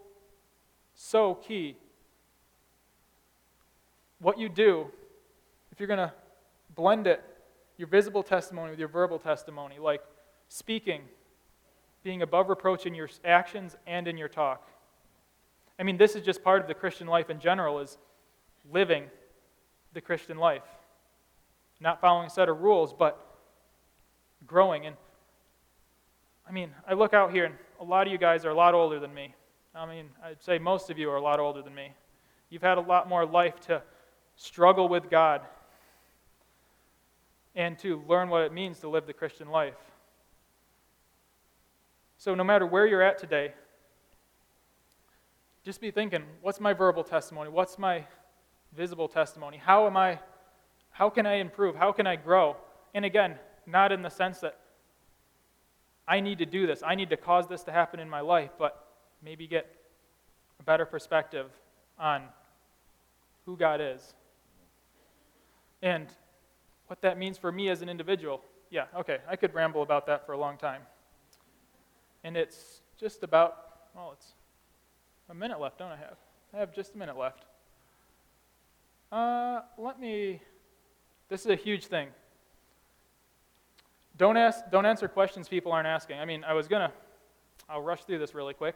so 0.95 1.35
key. 1.35 1.75
What 4.19 4.37
you 4.37 4.47
do, 4.47 4.87
if 5.71 5.79
you're 5.79 5.87
going 5.87 5.99
to 5.99 6.13
blend 6.75 7.07
it, 7.07 7.21
your 7.77 7.87
visible 7.87 8.23
testimony 8.23 8.69
with 8.69 8.79
your 8.79 8.87
verbal 8.87 9.19
testimony, 9.19 9.79
like 9.79 10.01
speaking, 10.47 11.01
being 12.03 12.21
above 12.21 12.49
reproach 12.49 12.85
in 12.85 12.93
your 12.93 13.09
actions 13.25 13.75
and 13.87 14.07
in 14.07 14.17
your 14.17 14.29
talk. 14.29 14.69
I 15.79 15.83
mean, 15.83 15.97
this 15.97 16.15
is 16.15 16.23
just 16.23 16.43
part 16.43 16.61
of 16.61 16.67
the 16.67 16.73
Christian 16.73 17.07
life 17.07 17.29
in 17.29 17.39
general, 17.39 17.79
is 17.79 17.97
living 18.71 19.05
the 19.93 20.01
Christian 20.01 20.37
life. 20.37 20.63
Not 21.79 22.01
following 22.01 22.27
a 22.27 22.29
set 22.29 22.49
of 22.49 22.61
rules, 22.61 22.93
but 22.93 23.19
growing. 24.45 24.85
And 24.85 24.95
I 26.47 26.51
mean, 26.51 26.71
I 26.87 26.93
look 26.93 27.13
out 27.13 27.31
here, 27.31 27.45
and 27.45 27.55
a 27.79 27.83
lot 27.83 28.07
of 28.07 28.13
you 28.13 28.17
guys 28.17 28.45
are 28.45 28.49
a 28.49 28.55
lot 28.55 28.73
older 28.73 28.99
than 28.99 29.13
me. 29.13 29.33
I 29.75 29.85
mean, 29.85 30.09
I'd 30.23 30.41
say 30.41 30.59
most 30.59 30.89
of 30.89 30.97
you 30.97 31.09
are 31.09 31.15
a 31.15 31.21
lot 31.21 31.39
older 31.39 31.61
than 31.61 31.73
me. 31.73 31.93
You've 32.49 32.61
had 32.61 32.77
a 32.77 32.81
lot 32.81 33.09
more 33.09 33.25
life 33.25 33.59
to 33.61 33.81
struggle 34.35 34.87
with 34.87 35.09
God 35.09 35.41
and 37.55 37.77
to 37.79 38.03
learn 38.07 38.29
what 38.29 38.43
it 38.43 38.53
means 38.53 38.79
to 38.79 38.89
live 38.89 39.05
the 39.05 39.13
Christian 39.13 39.49
life. 39.49 39.75
So, 42.17 42.35
no 42.35 42.43
matter 42.43 42.65
where 42.65 42.85
you're 42.85 43.01
at 43.01 43.17
today, 43.17 43.53
just 45.63 45.81
be 45.81 45.91
thinking 45.91 46.23
what's 46.41 46.59
my 46.59 46.73
verbal 46.73 47.03
testimony? 47.03 47.49
What's 47.49 47.77
my 47.77 48.05
visible 48.75 49.07
testimony. 49.07 49.57
How 49.57 49.87
am 49.87 49.97
I 49.97 50.19
how 50.93 51.09
can 51.09 51.25
I 51.25 51.35
improve? 51.35 51.75
How 51.75 51.91
can 51.91 52.05
I 52.05 52.15
grow? 52.15 52.55
And 52.93 53.03
again, 53.03 53.35
not 53.65 53.91
in 53.91 54.03
the 54.03 54.09
sense 54.09 54.39
that 54.39 54.59
I 56.07 56.19
need 56.19 56.37
to 56.37 56.45
do 56.45 56.67
this. 56.67 56.83
I 56.85 56.93
need 56.95 57.09
to 57.09 57.17
cause 57.17 57.47
this 57.47 57.63
to 57.63 57.71
happen 57.71 57.99
in 57.99 58.09
my 58.09 58.21
life, 58.21 58.51
but 58.59 58.87
maybe 59.23 59.47
get 59.47 59.65
a 60.59 60.63
better 60.63 60.85
perspective 60.85 61.49
on 61.97 62.23
who 63.45 63.57
God 63.57 63.81
is. 63.81 64.13
And 65.81 66.07
what 66.87 67.01
that 67.01 67.17
means 67.17 67.39
for 67.39 67.51
me 67.51 67.69
as 67.69 67.81
an 67.81 67.89
individual. 67.89 68.41
Yeah, 68.69 68.85
okay, 68.95 69.17
I 69.27 69.35
could 69.35 69.53
ramble 69.53 69.81
about 69.81 70.05
that 70.07 70.27
for 70.27 70.33
a 70.33 70.37
long 70.37 70.57
time. 70.57 70.81
And 72.23 72.37
it's 72.37 72.81
just 72.99 73.23
about, 73.23 73.57
well, 73.95 74.11
it's 74.13 74.33
a 75.29 75.33
minute 75.33 75.59
left, 75.59 75.79
don't 75.79 75.91
I 75.91 75.97
have? 75.97 76.17
I 76.53 76.57
have 76.59 76.73
just 76.73 76.93
a 76.93 76.97
minute 76.97 77.17
left. 77.17 77.45
Uh, 79.13 79.61
let 79.77 79.99
me, 79.99 80.41
this 81.29 81.41
is 81.41 81.45
a 81.45 81.55
huge 81.55 81.85
thing. 81.85 82.07
Don't, 84.17 84.37
ask, 84.37 84.61
don't 84.71 84.87
answer 84.87 85.07
questions 85.07 85.47
people 85.47 85.71
aren't 85.71 85.85
asking. 85.85 86.17
I 86.17 86.25
mean, 86.25 86.43
I 86.43 86.53
was 86.53 86.67
to, 86.81 86.91
I'll 87.69 87.83
rush 87.83 88.05
through 88.05 88.17
this 88.17 88.33
really 88.33 88.55
quick. 88.55 88.75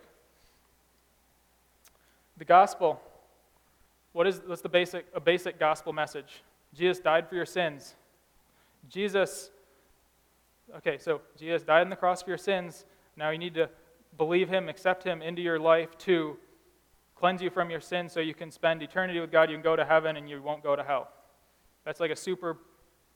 The 2.37 2.45
gospel, 2.45 3.01
what 4.13 4.27
is, 4.27 4.39
what's 4.45 4.61
the 4.61 4.69
basic, 4.69 5.07
a 5.15 5.19
basic 5.19 5.57
gospel 5.57 5.91
message? 5.91 6.43
Jesus 6.71 6.99
died 6.99 7.27
for 7.27 7.33
your 7.33 7.47
sins. 7.47 7.95
Jesus, 8.89 9.49
okay, 10.75 10.99
so 10.99 11.19
Jesus 11.39 11.63
died 11.63 11.81
on 11.81 11.89
the 11.89 11.95
cross 11.95 12.21
for 12.21 12.29
your 12.29 12.37
sins. 12.37 12.85
Now 13.15 13.31
you 13.31 13.39
need 13.39 13.55
to 13.55 13.71
believe 14.19 14.49
him, 14.49 14.69
accept 14.69 15.03
him 15.03 15.23
into 15.23 15.41
your 15.41 15.57
life 15.57 15.97
to 15.99 16.37
cleanse 17.19 17.41
you 17.41 17.49
from 17.49 17.69
your 17.69 17.81
sins 17.81 18.13
so 18.13 18.19
you 18.19 18.33
can 18.33 18.51
spend 18.51 18.81
eternity 18.81 19.19
with 19.19 19.31
God. 19.31 19.49
You 19.49 19.55
can 19.55 19.63
go 19.63 19.75
to 19.75 19.85
heaven 19.85 20.17
and 20.17 20.29
you 20.29 20.41
won't 20.41 20.63
go 20.63 20.75
to 20.75 20.83
hell. 20.83 21.09
That's 21.85 21.99
like 21.99 22.11
a 22.11 22.15
super 22.15 22.57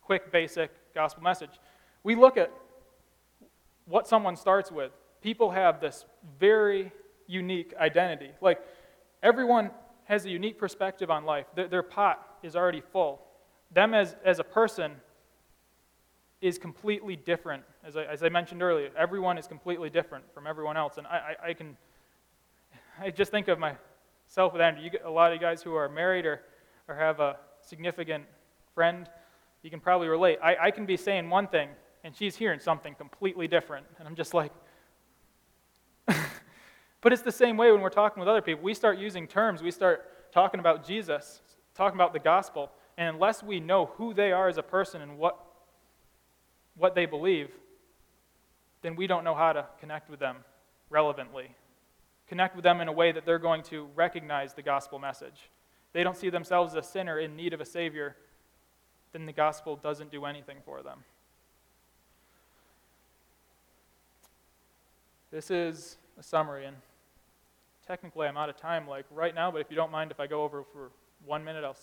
quick, 0.01 0.31
basic 0.31 0.71
gospel 0.93 1.23
message. 1.23 1.51
We 2.03 2.15
look 2.15 2.37
at 2.37 2.51
what 3.85 4.07
someone 4.07 4.35
starts 4.35 4.71
with. 4.71 4.91
People 5.21 5.51
have 5.51 5.79
this 5.79 6.05
very 6.39 6.91
unique 7.27 7.73
identity. 7.79 8.31
Like, 8.41 8.59
everyone 9.21 9.69
has 10.05 10.25
a 10.25 10.29
unique 10.29 10.57
perspective 10.57 11.09
on 11.11 11.25
life. 11.25 11.45
Their, 11.55 11.67
their 11.67 11.83
pot 11.83 12.37
is 12.43 12.55
already 12.55 12.81
full. 12.81 13.21
Them 13.71 13.93
as, 13.93 14.15
as 14.25 14.39
a 14.39 14.43
person 14.43 14.93
is 16.41 16.57
completely 16.57 17.15
different. 17.15 17.63
As 17.85 17.95
I, 17.95 18.03
as 18.03 18.23
I 18.23 18.29
mentioned 18.29 18.63
earlier, 18.63 18.89
everyone 18.97 19.37
is 19.37 19.47
completely 19.47 19.89
different 19.89 20.25
from 20.33 20.47
everyone 20.47 20.75
else. 20.75 20.97
And 20.97 21.05
I, 21.05 21.35
I, 21.43 21.49
I 21.49 21.53
can, 21.53 21.77
I 22.99 23.11
just 23.11 23.31
think 23.31 23.47
of 23.47 23.59
my, 23.59 23.75
self 24.31 24.53
with 24.53 24.61
Andrea. 24.61 24.83
You 24.83 24.89
get 24.89 25.03
a 25.03 25.09
lot 25.09 25.33
of 25.33 25.35
you 25.35 25.45
guys 25.45 25.61
who 25.61 25.75
are 25.75 25.89
married 25.89 26.25
or, 26.25 26.41
or 26.87 26.95
have 26.95 27.19
a 27.19 27.35
significant 27.59 28.23
friend, 28.73 29.09
you 29.61 29.69
can 29.69 29.81
probably 29.81 30.07
relate. 30.07 30.39
I, 30.41 30.55
I 30.55 30.71
can 30.71 30.85
be 30.85 30.95
saying 30.95 31.29
one 31.29 31.47
thing, 31.47 31.67
and 32.05 32.15
she's 32.15 32.37
hearing 32.37 32.59
something 32.59 32.95
completely 32.95 33.49
different. 33.49 33.85
And 33.99 34.07
I'm 34.07 34.15
just 34.15 34.33
like, 34.33 34.53
but 36.07 37.11
it's 37.11 37.21
the 37.21 37.31
same 37.31 37.57
way 37.57 37.73
when 37.73 37.81
we're 37.81 37.89
talking 37.89 38.21
with 38.21 38.29
other 38.29 38.41
people. 38.41 38.63
We 38.63 38.73
start 38.73 38.97
using 38.97 39.27
terms, 39.27 39.61
we 39.61 39.69
start 39.69 40.31
talking 40.31 40.61
about 40.61 40.87
Jesus, 40.87 41.41
talking 41.75 41.97
about 41.97 42.13
the 42.13 42.19
gospel, 42.19 42.71
and 42.97 43.13
unless 43.13 43.43
we 43.43 43.59
know 43.59 43.87
who 43.97 44.13
they 44.13 44.31
are 44.31 44.47
as 44.47 44.57
a 44.57 44.63
person 44.63 45.01
and 45.01 45.17
what, 45.17 45.37
what 46.77 46.95
they 46.95 47.05
believe, 47.05 47.49
then 48.81 48.95
we 48.95 49.07
don't 49.07 49.25
know 49.25 49.35
how 49.35 49.51
to 49.51 49.65
connect 49.81 50.09
with 50.09 50.21
them 50.21 50.37
relevantly 50.89 51.53
connect 52.31 52.55
with 52.55 52.63
them 52.63 52.79
in 52.79 52.87
a 52.87 52.91
way 52.93 53.11
that 53.11 53.25
they're 53.25 53.37
going 53.37 53.61
to 53.61 53.89
recognize 53.93 54.53
the 54.53 54.61
gospel 54.61 54.97
message. 54.97 55.49
They 55.91 56.01
don't 56.01 56.15
see 56.15 56.29
themselves 56.29 56.73
as 56.73 56.85
a 56.85 56.87
sinner 56.87 57.19
in 57.19 57.35
need 57.35 57.51
of 57.51 57.59
a 57.59 57.65
Savior, 57.65 58.15
then 59.11 59.25
the 59.25 59.33
gospel 59.33 59.75
doesn't 59.75 60.13
do 60.13 60.23
anything 60.23 60.59
for 60.63 60.81
them. 60.81 60.99
This 65.29 65.51
is 65.51 65.97
a 66.17 66.23
summary, 66.23 66.63
and 66.63 66.77
technically 67.85 68.27
I'm 68.27 68.37
out 68.37 68.47
of 68.47 68.55
time 68.55 68.87
like 68.87 69.03
right 69.11 69.35
now, 69.35 69.51
but 69.51 69.59
if 69.59 69.69
you 69.69 69.75
don't 69.75 69.91
mind 69.91 70.09
if 70.09 70.21
I 70.21 70.27
go 70.27 70.45
over 70.45 70.63
for 70.63 70.91
one 71.25 71.43
minute, 71.43 71.65
I'll 71.65 71.75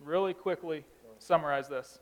really 0.00 0.34
quickly 0.34 0.84
summarize 1.20 1.68
this. 1.68 2.00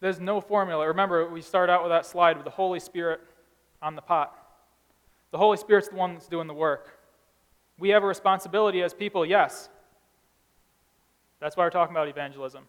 There's 0.00 0.18
no 0.18 0.40
formula. 0.40 0.88
Remember, 0.88 1.30
we 1.30 1.42
start 1.42 1.70
out 1.70 1.84
with 1.84 1.92
that 1.92 2.06
slide 2.06 2.36
with 2.38 2.44
the 2.44 2.50
Holy 2.50 2.80
Spirit 2.80 3.20
on 3.80 3.94
the 3.94 4.02
pot. 4.02 4.46
The 5.30 5.38
Holy 5.38 5.56
Spirit's 5.56 5.88
the 5.88 5.96
one 5.96 6.14
that's 6.14 6.28
doing 6.28 6.46
the 6.46 6.54
work. 6.54 6.98
We 7.78 7.90
have 7.90 8.02
a 8.02 8.06
responsibility 8.06 8.82
as 8.82 8.94
people, 8.94 9.24
yes. 9.24 9.68
That's 11.40 11.56
why 11.56 11.64
we're 11.64 11.70
talking 11.70 11.94
about 11.94 12.08
evangelism. 12.08 12.64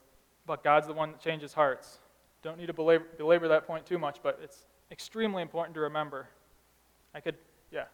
But 0.45 0.63
God's 0.63 0.87
the 0.87 0.93
one 0.93 1.11
that 1.11 1.21
changes 1.21 1.53
hearts. 1.53 1.99
don't 2.43 2.57
need 2.57 2.67
to 2.67 2.73
belabor, 2.73 3.05
belabor 3.17 3.47
that 3.47 3.65
point 3.65 3.85
too 3.85 3.97
much, 3.97 4.19
but 4.21 4.39
it's 4.43 4.65
extremely 4.91 5.41
important 5.41 5.73
to 5.75 5.81
remember. 5.81 6.27
I 7.13 7.19
could, 7.19 7.35
yeah, 7.71 7.85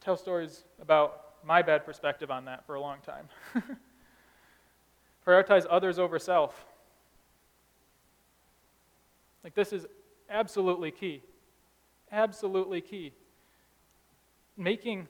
tell 0.00 0.16
stories 0.16 0.64
about 0.80 1.22
my 1.44 1.62
bad 1.62 1.84
perspective 1.84 2.30
on 2.30 2.44
that 2.46 2.66
for 2.66 2.74
a 2.74 2.80
long 2.80 2.98
time. 3.04 3.28
Prioritize 5.26 5.66
others 5.68 5.98
over 5.98 6.18
self. 6.18 6.64
Like, 9.44 9.54
this 9.54 9.72
is 9.72 9.86
absolutely 10.30 10.90
key. 10.90 11.22
Absolutely 12.10 12.80
key. 12.80 13.12
Making, 14.56 15.08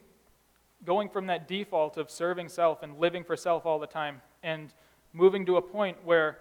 going 0.85 1.09
from 1.09 1.27
that 1.27 1.47
default 1.47 1.97
of 1.97 2.09
serving 2.09 2.49
self 2.49 2.83
and 2.83 2.99
living 2.99 3.23
for 3.23 3.35
self 3.35 3.65
all 3.65 3.79
the 3.79 3.87
time 3.87 4.21
and 4.41 4.73
moving 5.13 5.45
to 5.45 5.57
a 5.57 5.61
point 5.61 5.97
where 6.03 6.39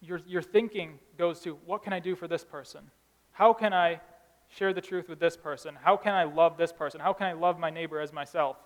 your, 0.00 0.20
your 0.26 0.42
thinking 0.42 0.98
goes 1.16 1.40
to 1.40 1.54
what 1.66 1.82
can 1.82 1.92
I 1.92 2.00
do 2.00 2.14
for 2.14 2.28
this 2.28 2.44
person? 2.44 2.90
How 3.32 3.52
can 3.52 3.72
I 3.72 4.00
share 4.48 4.72
the 4.72 4.80
truth 4.80 5.08
with 5.08 5.18
this 5.18 5.36
person? 5.36 5.76
How 5.80 5.96
can 5.96 6.14
I 6.14 6.24
love 6.24 6.56
this 6.56 6.72
person? 6.72 7.00
How 7.00 7.12
can 7.12 7.26
I 7.26 7.32
love 7.32 7.58
my 7.58 7.70
neighbor 7.70 8.00
as 8.00 8.12
myself? 8.12 8.56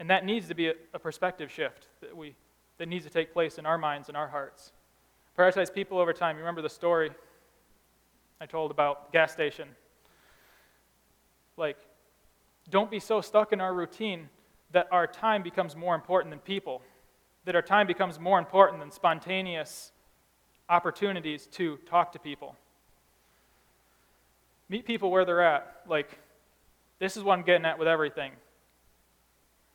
And 0.00 0.10
that 0.10 0.24
needs 0.24 0.48
to 0.48 0.54
be 0.54 0.68
a, 0.68 0.74
a 0.94 0.98
perspective 0.98 1.50
shift 1.50 1.86
that, 2.00 2.16
we, 2.16 2.34
that 2.78 2.88
needs 2.88 3.04
to 3.04 3.10
take 3.10 3.32
place 3.32 3.58
in 3.58 3.66
our 3.66 3.78
minds 3.78 4.08
and 4.08 4.16
our 4.16 4.28
hearts. 4.28 4.72
Prioritize 5.36 5.72
people 5.72 5.98
over 5.98 6.12
time. 6.12 6.36
You 6.36 6.40
remember 6.40 6.62
the 6.62 6.68
story 6.68 7.10
I 8.40 8.46
told 8.46 8.70
about 8.70 9.10
the 9.10 9.18
gas 9.18 9.32
station. 9.32 9.68
Like, 11.58 11.76
don't 12.70 12.90
be 12.90 13.00
so 13.00 13.20
stuck 13.20 13.52
in 13.52 13.60
our 13.60 13.74
routine 13.74 14.28
that 14.72 14.86
our 14.92 15.06
time 15.06 15.42
becomes 15.42 15.74
more 15.74 15.94
important 15.94 16.30
than 16.30 16.38
people, 16.38 16.82
that 17.44 17.54
our 17.54 17.62
time 17.62 17.86
becomes 17.86 18.20
more 18.20 18.38
important 18.38 18.80
than 18.80 18.90
spontaneous 18.90 19.92
opportunities 20.68 21.46
to 21.46 21.78
talk 21.78 22.12
to 22.12 22.18
people. 22.18 22.54
Meet 24.68 24.86
people 24.86 25.10
where 25.10 25.24
they're 25.24 25.42
at. 25.42 25.80
Like, 25.88 26.18
this 26.98 27.16
is 27.16 27.22
what 27.22 27.38
I'm 27.38 27.44
getting 27.44 27.64
at 27.64 27.78
with 27.78 27.88
everything. 27.88 28.32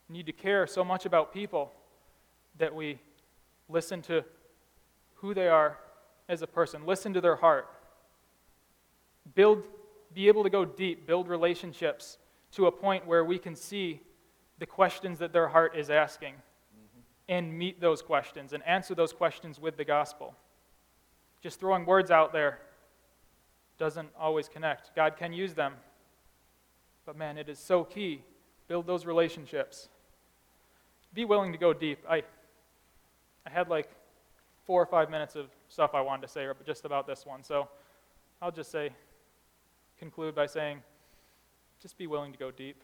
We 0.08 0.18
need 0.18 0.26
to 0.28 0.32
care 0.32 0.68
so 0.68 0.84
much 0.84 1.06
about 1.06 1.34
people 1.34 1.72
that 2.60 2.74
we 2.74 3.00
listen 3.68 4.02
to 4.04 4.24
who 5.16 5.34
they 5.34 5.48
are 5.48 5.78
as 6.30 6.42
a 6.42 6.48
person, 6.48 6.86
listen 6.86 7.14
to 7.14 7.22
their 7.22 7.36
heart, 7.36 7.68
build, 9.36 9.64
be 10.14 10.28
able 10.28 10.44
to 10.44 10.50
go 10.50 10.66
deep, 10.66 11.08
build 11.08 11.28
relationships 11.28 12.18
to 12.54 12.68
a 12.68 12.72
point 12.72 13.08
where 13.08 13.26
we 13.26 13.40
can 13.40 13.56
see 13.56 14.02
the 14.60 14.66
questions 14.66 15.20
that 15.20 15.34
their 15.34 15.48
heart 15.48 15.76
is 15.76 15.90
asking 15.90 16.34
mm-hmm. 16.34 17.00
and 17.30 17.58
meet 17.58 17.82
those 17.82 18.02
questions 18.02 18.54
and 18.54 18.64
answer 18.66 18.96
those 18.96 19.14
questions 19.14 19.60
with 19.60 19.78
the 19.78 19.86
gospel. 19.86 20.36
Just 21.42 21.60
throwing 21.60 21.86
words 21.86 22.12
out 22.12 22.32
there 22.32 22.60
doesn't 23.78 24.10
always 24.18 24.48
connect. 24.48 24.96
God 24.96 25.18
can 25.18 25.34
use 25.34 25.54
them. 25.54 25.74
But 27.06 27.18
man, 27.18 27.38
it 27.38 27.50
is 27.50 27.60
so 27.60 27.84
key. 27.84 28.24
Build 28.68 28.88
those 28.88 29.06
relationships. 29.06 29.90
Be 31.14 31.26
willing 31.26 31.52
to 31.52 31.58
go 31.58 31.74
deep. 31.74 32.00
I, 32.10 32.24
I 33.46 33.50
had 33.50 33.68
like 33.68 33.90
four 34.66 34.82
or 34.82 34.86
five 34.86 35.10
minutes 35.10 35.36
of 35.36 35.48
stuff 35.68 35.92
I 35.94 36.02
wanted 36.02 36.22
to 36.28 36.28
say 36.32 36.48
just 36.66 36.86
about 36.86 37.08
this 37.08 37.26
one. 37.26 37.44
So 37.44 37.68
I'll 38.42 38.52
just 38.52 38.72
say, 38.72 38.92
conclude 40.00 40.36
by 40.36 40.46
saying, 40.46 40.82
just 41.82 41.98
be 41.98 42.08
willing 42.08 42.32
to 42.32 42.40
go 42.40 42.52
deep. 42.52 42.78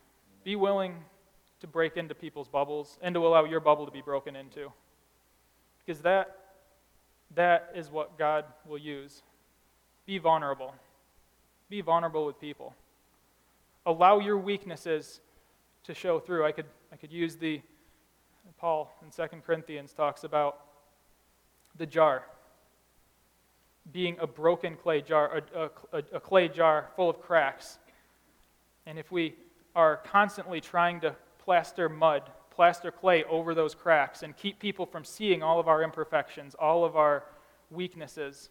Be 0.44 0.56
willing 0.56 0.96
to 1.60 1.68
break 1.68 1.98
into 1.98 2.16
people's 2.16 2.48
bubbles 2.48 2.98
and 3.02 3.14
to 3.16 3.26
allow 3.26 3.46
your 3.46 3.60
bubble 3.60 3.86
to 3.86 3.92
be 3.92 4.02
broken 4.02 4.36
into. 4.36 4.72
Because 5.86 6.02
that, 6.02 6.38
that 7.36 7.72
is 7.76 7.90
what 7.90 8.18
God 8.18 8.46
will 8.66 8.78
use. 8.78 9.22
Be 10.06 10.18
vulnerable. 10.18 10.74
Be 11.70 11.82
vulnerable 11.82 12.26
with 12.26 12.40
people. 12.40 12.74
Allow 13.86 14.20
your 14.20 14.38
weaknesses 14.38 15.22
to 15.84 15.94
show 15.94 16.20
through. 16.20 16.46
I 16.46 16.52
could, 16.52 16.66
I 16.92 16.96
could 16.96 17.12
use 17.12 17.36
the, 17.36 17.62
Paul 18.58 18.94
in 19.02 19.12
2 19.12 19.38
Corinthians 19.46 19.94
talks 19.94 20.24
about 20.24 20.60
the 21.78 21.86
jar 21.86 22.24
being 23.92 24.18
a 24.20 24.28
broken 24.28 24.76
clay 24.76 25.02
jar, 25.02 25.42
a, 25.54 25.70
a, 25.92 26.04
a 26.14 26.20
clay 26.20 26.48
jar 26.48 26.90
full 26.96 27.10
of 27.10 27.22
cracks. 27.22 27.80
And 28.86 28.98
if 29.00 29.12
we 29.12 29.36
are 29.76 29.98
constantly 29.98 30.62
trying 30.62 31.00
to 31.02 31.16
plaster 31.40 31.90
mud, 31.90 32.24
plaster 32.52 32.92
clay 32.92 33.24
over 33.26 33.54
those 33.54 33.74
cracks, 33.74 34.24
and 34.24 34.36
keep 34.36 34.60
people 34.60 34.86
from 34.86 35.04
seeing 35.04 35.42
all 35.42 35.60
of 35.60 35.68
our 35.68 35.82
imperfections, 35.84 36.56
all 36.56 36.84
of 36.84 36.96
our 36.96 37.24
weaknesses, 37.72 38.50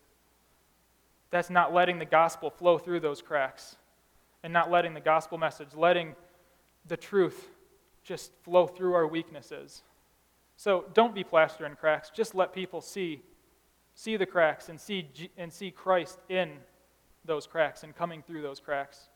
that's 1.30 1.50
not 1.50 1.74
letting 1.74 1.98
the 1.98 2.04
gospel 2.04 2.50
flow 2.50 2.78
through 2.78 3.00
those 3.00 3.20
cracks 3.20 3.76
and 4.42 4.52
not 4.52 4.70
letting 4.70 4.94
the 4.94 5.00
gospel 5.00 5.36
message, 5.36 5.68
letting 5.74 6.14
the 6.86 6.96
truth 6.96 7.50
just 8.02 8.32
flow 8.42 8.66
through 8.66 8.94
our 8.94 9.06
weaknesses. 9.06 9.82
So 10.56 10.86
don't 10.94 11.14
be 11.14 11.24
plastering 11.24 11.76
cracks. 11.76 12.10
Just 12.10 12.34
let 12.34 12.52
people 12.52 12.80
see, 12.80 13.22
see 13.98 14.16
the 14.16 14.26
cracks 14.26 14.68
and 14.68 14.80
see, 14.80 15.10
and 15.36 15.52
see 15.52 15.72
Christ 15.72 16.20
in 16.28 16.52
those 17.24 17.48
cracks 17.48 17.82
and 17.82 17.96
coming 17.96 18.22
through 18.22 18.42
those 18.42 18.60
cracks. 18.60 19.08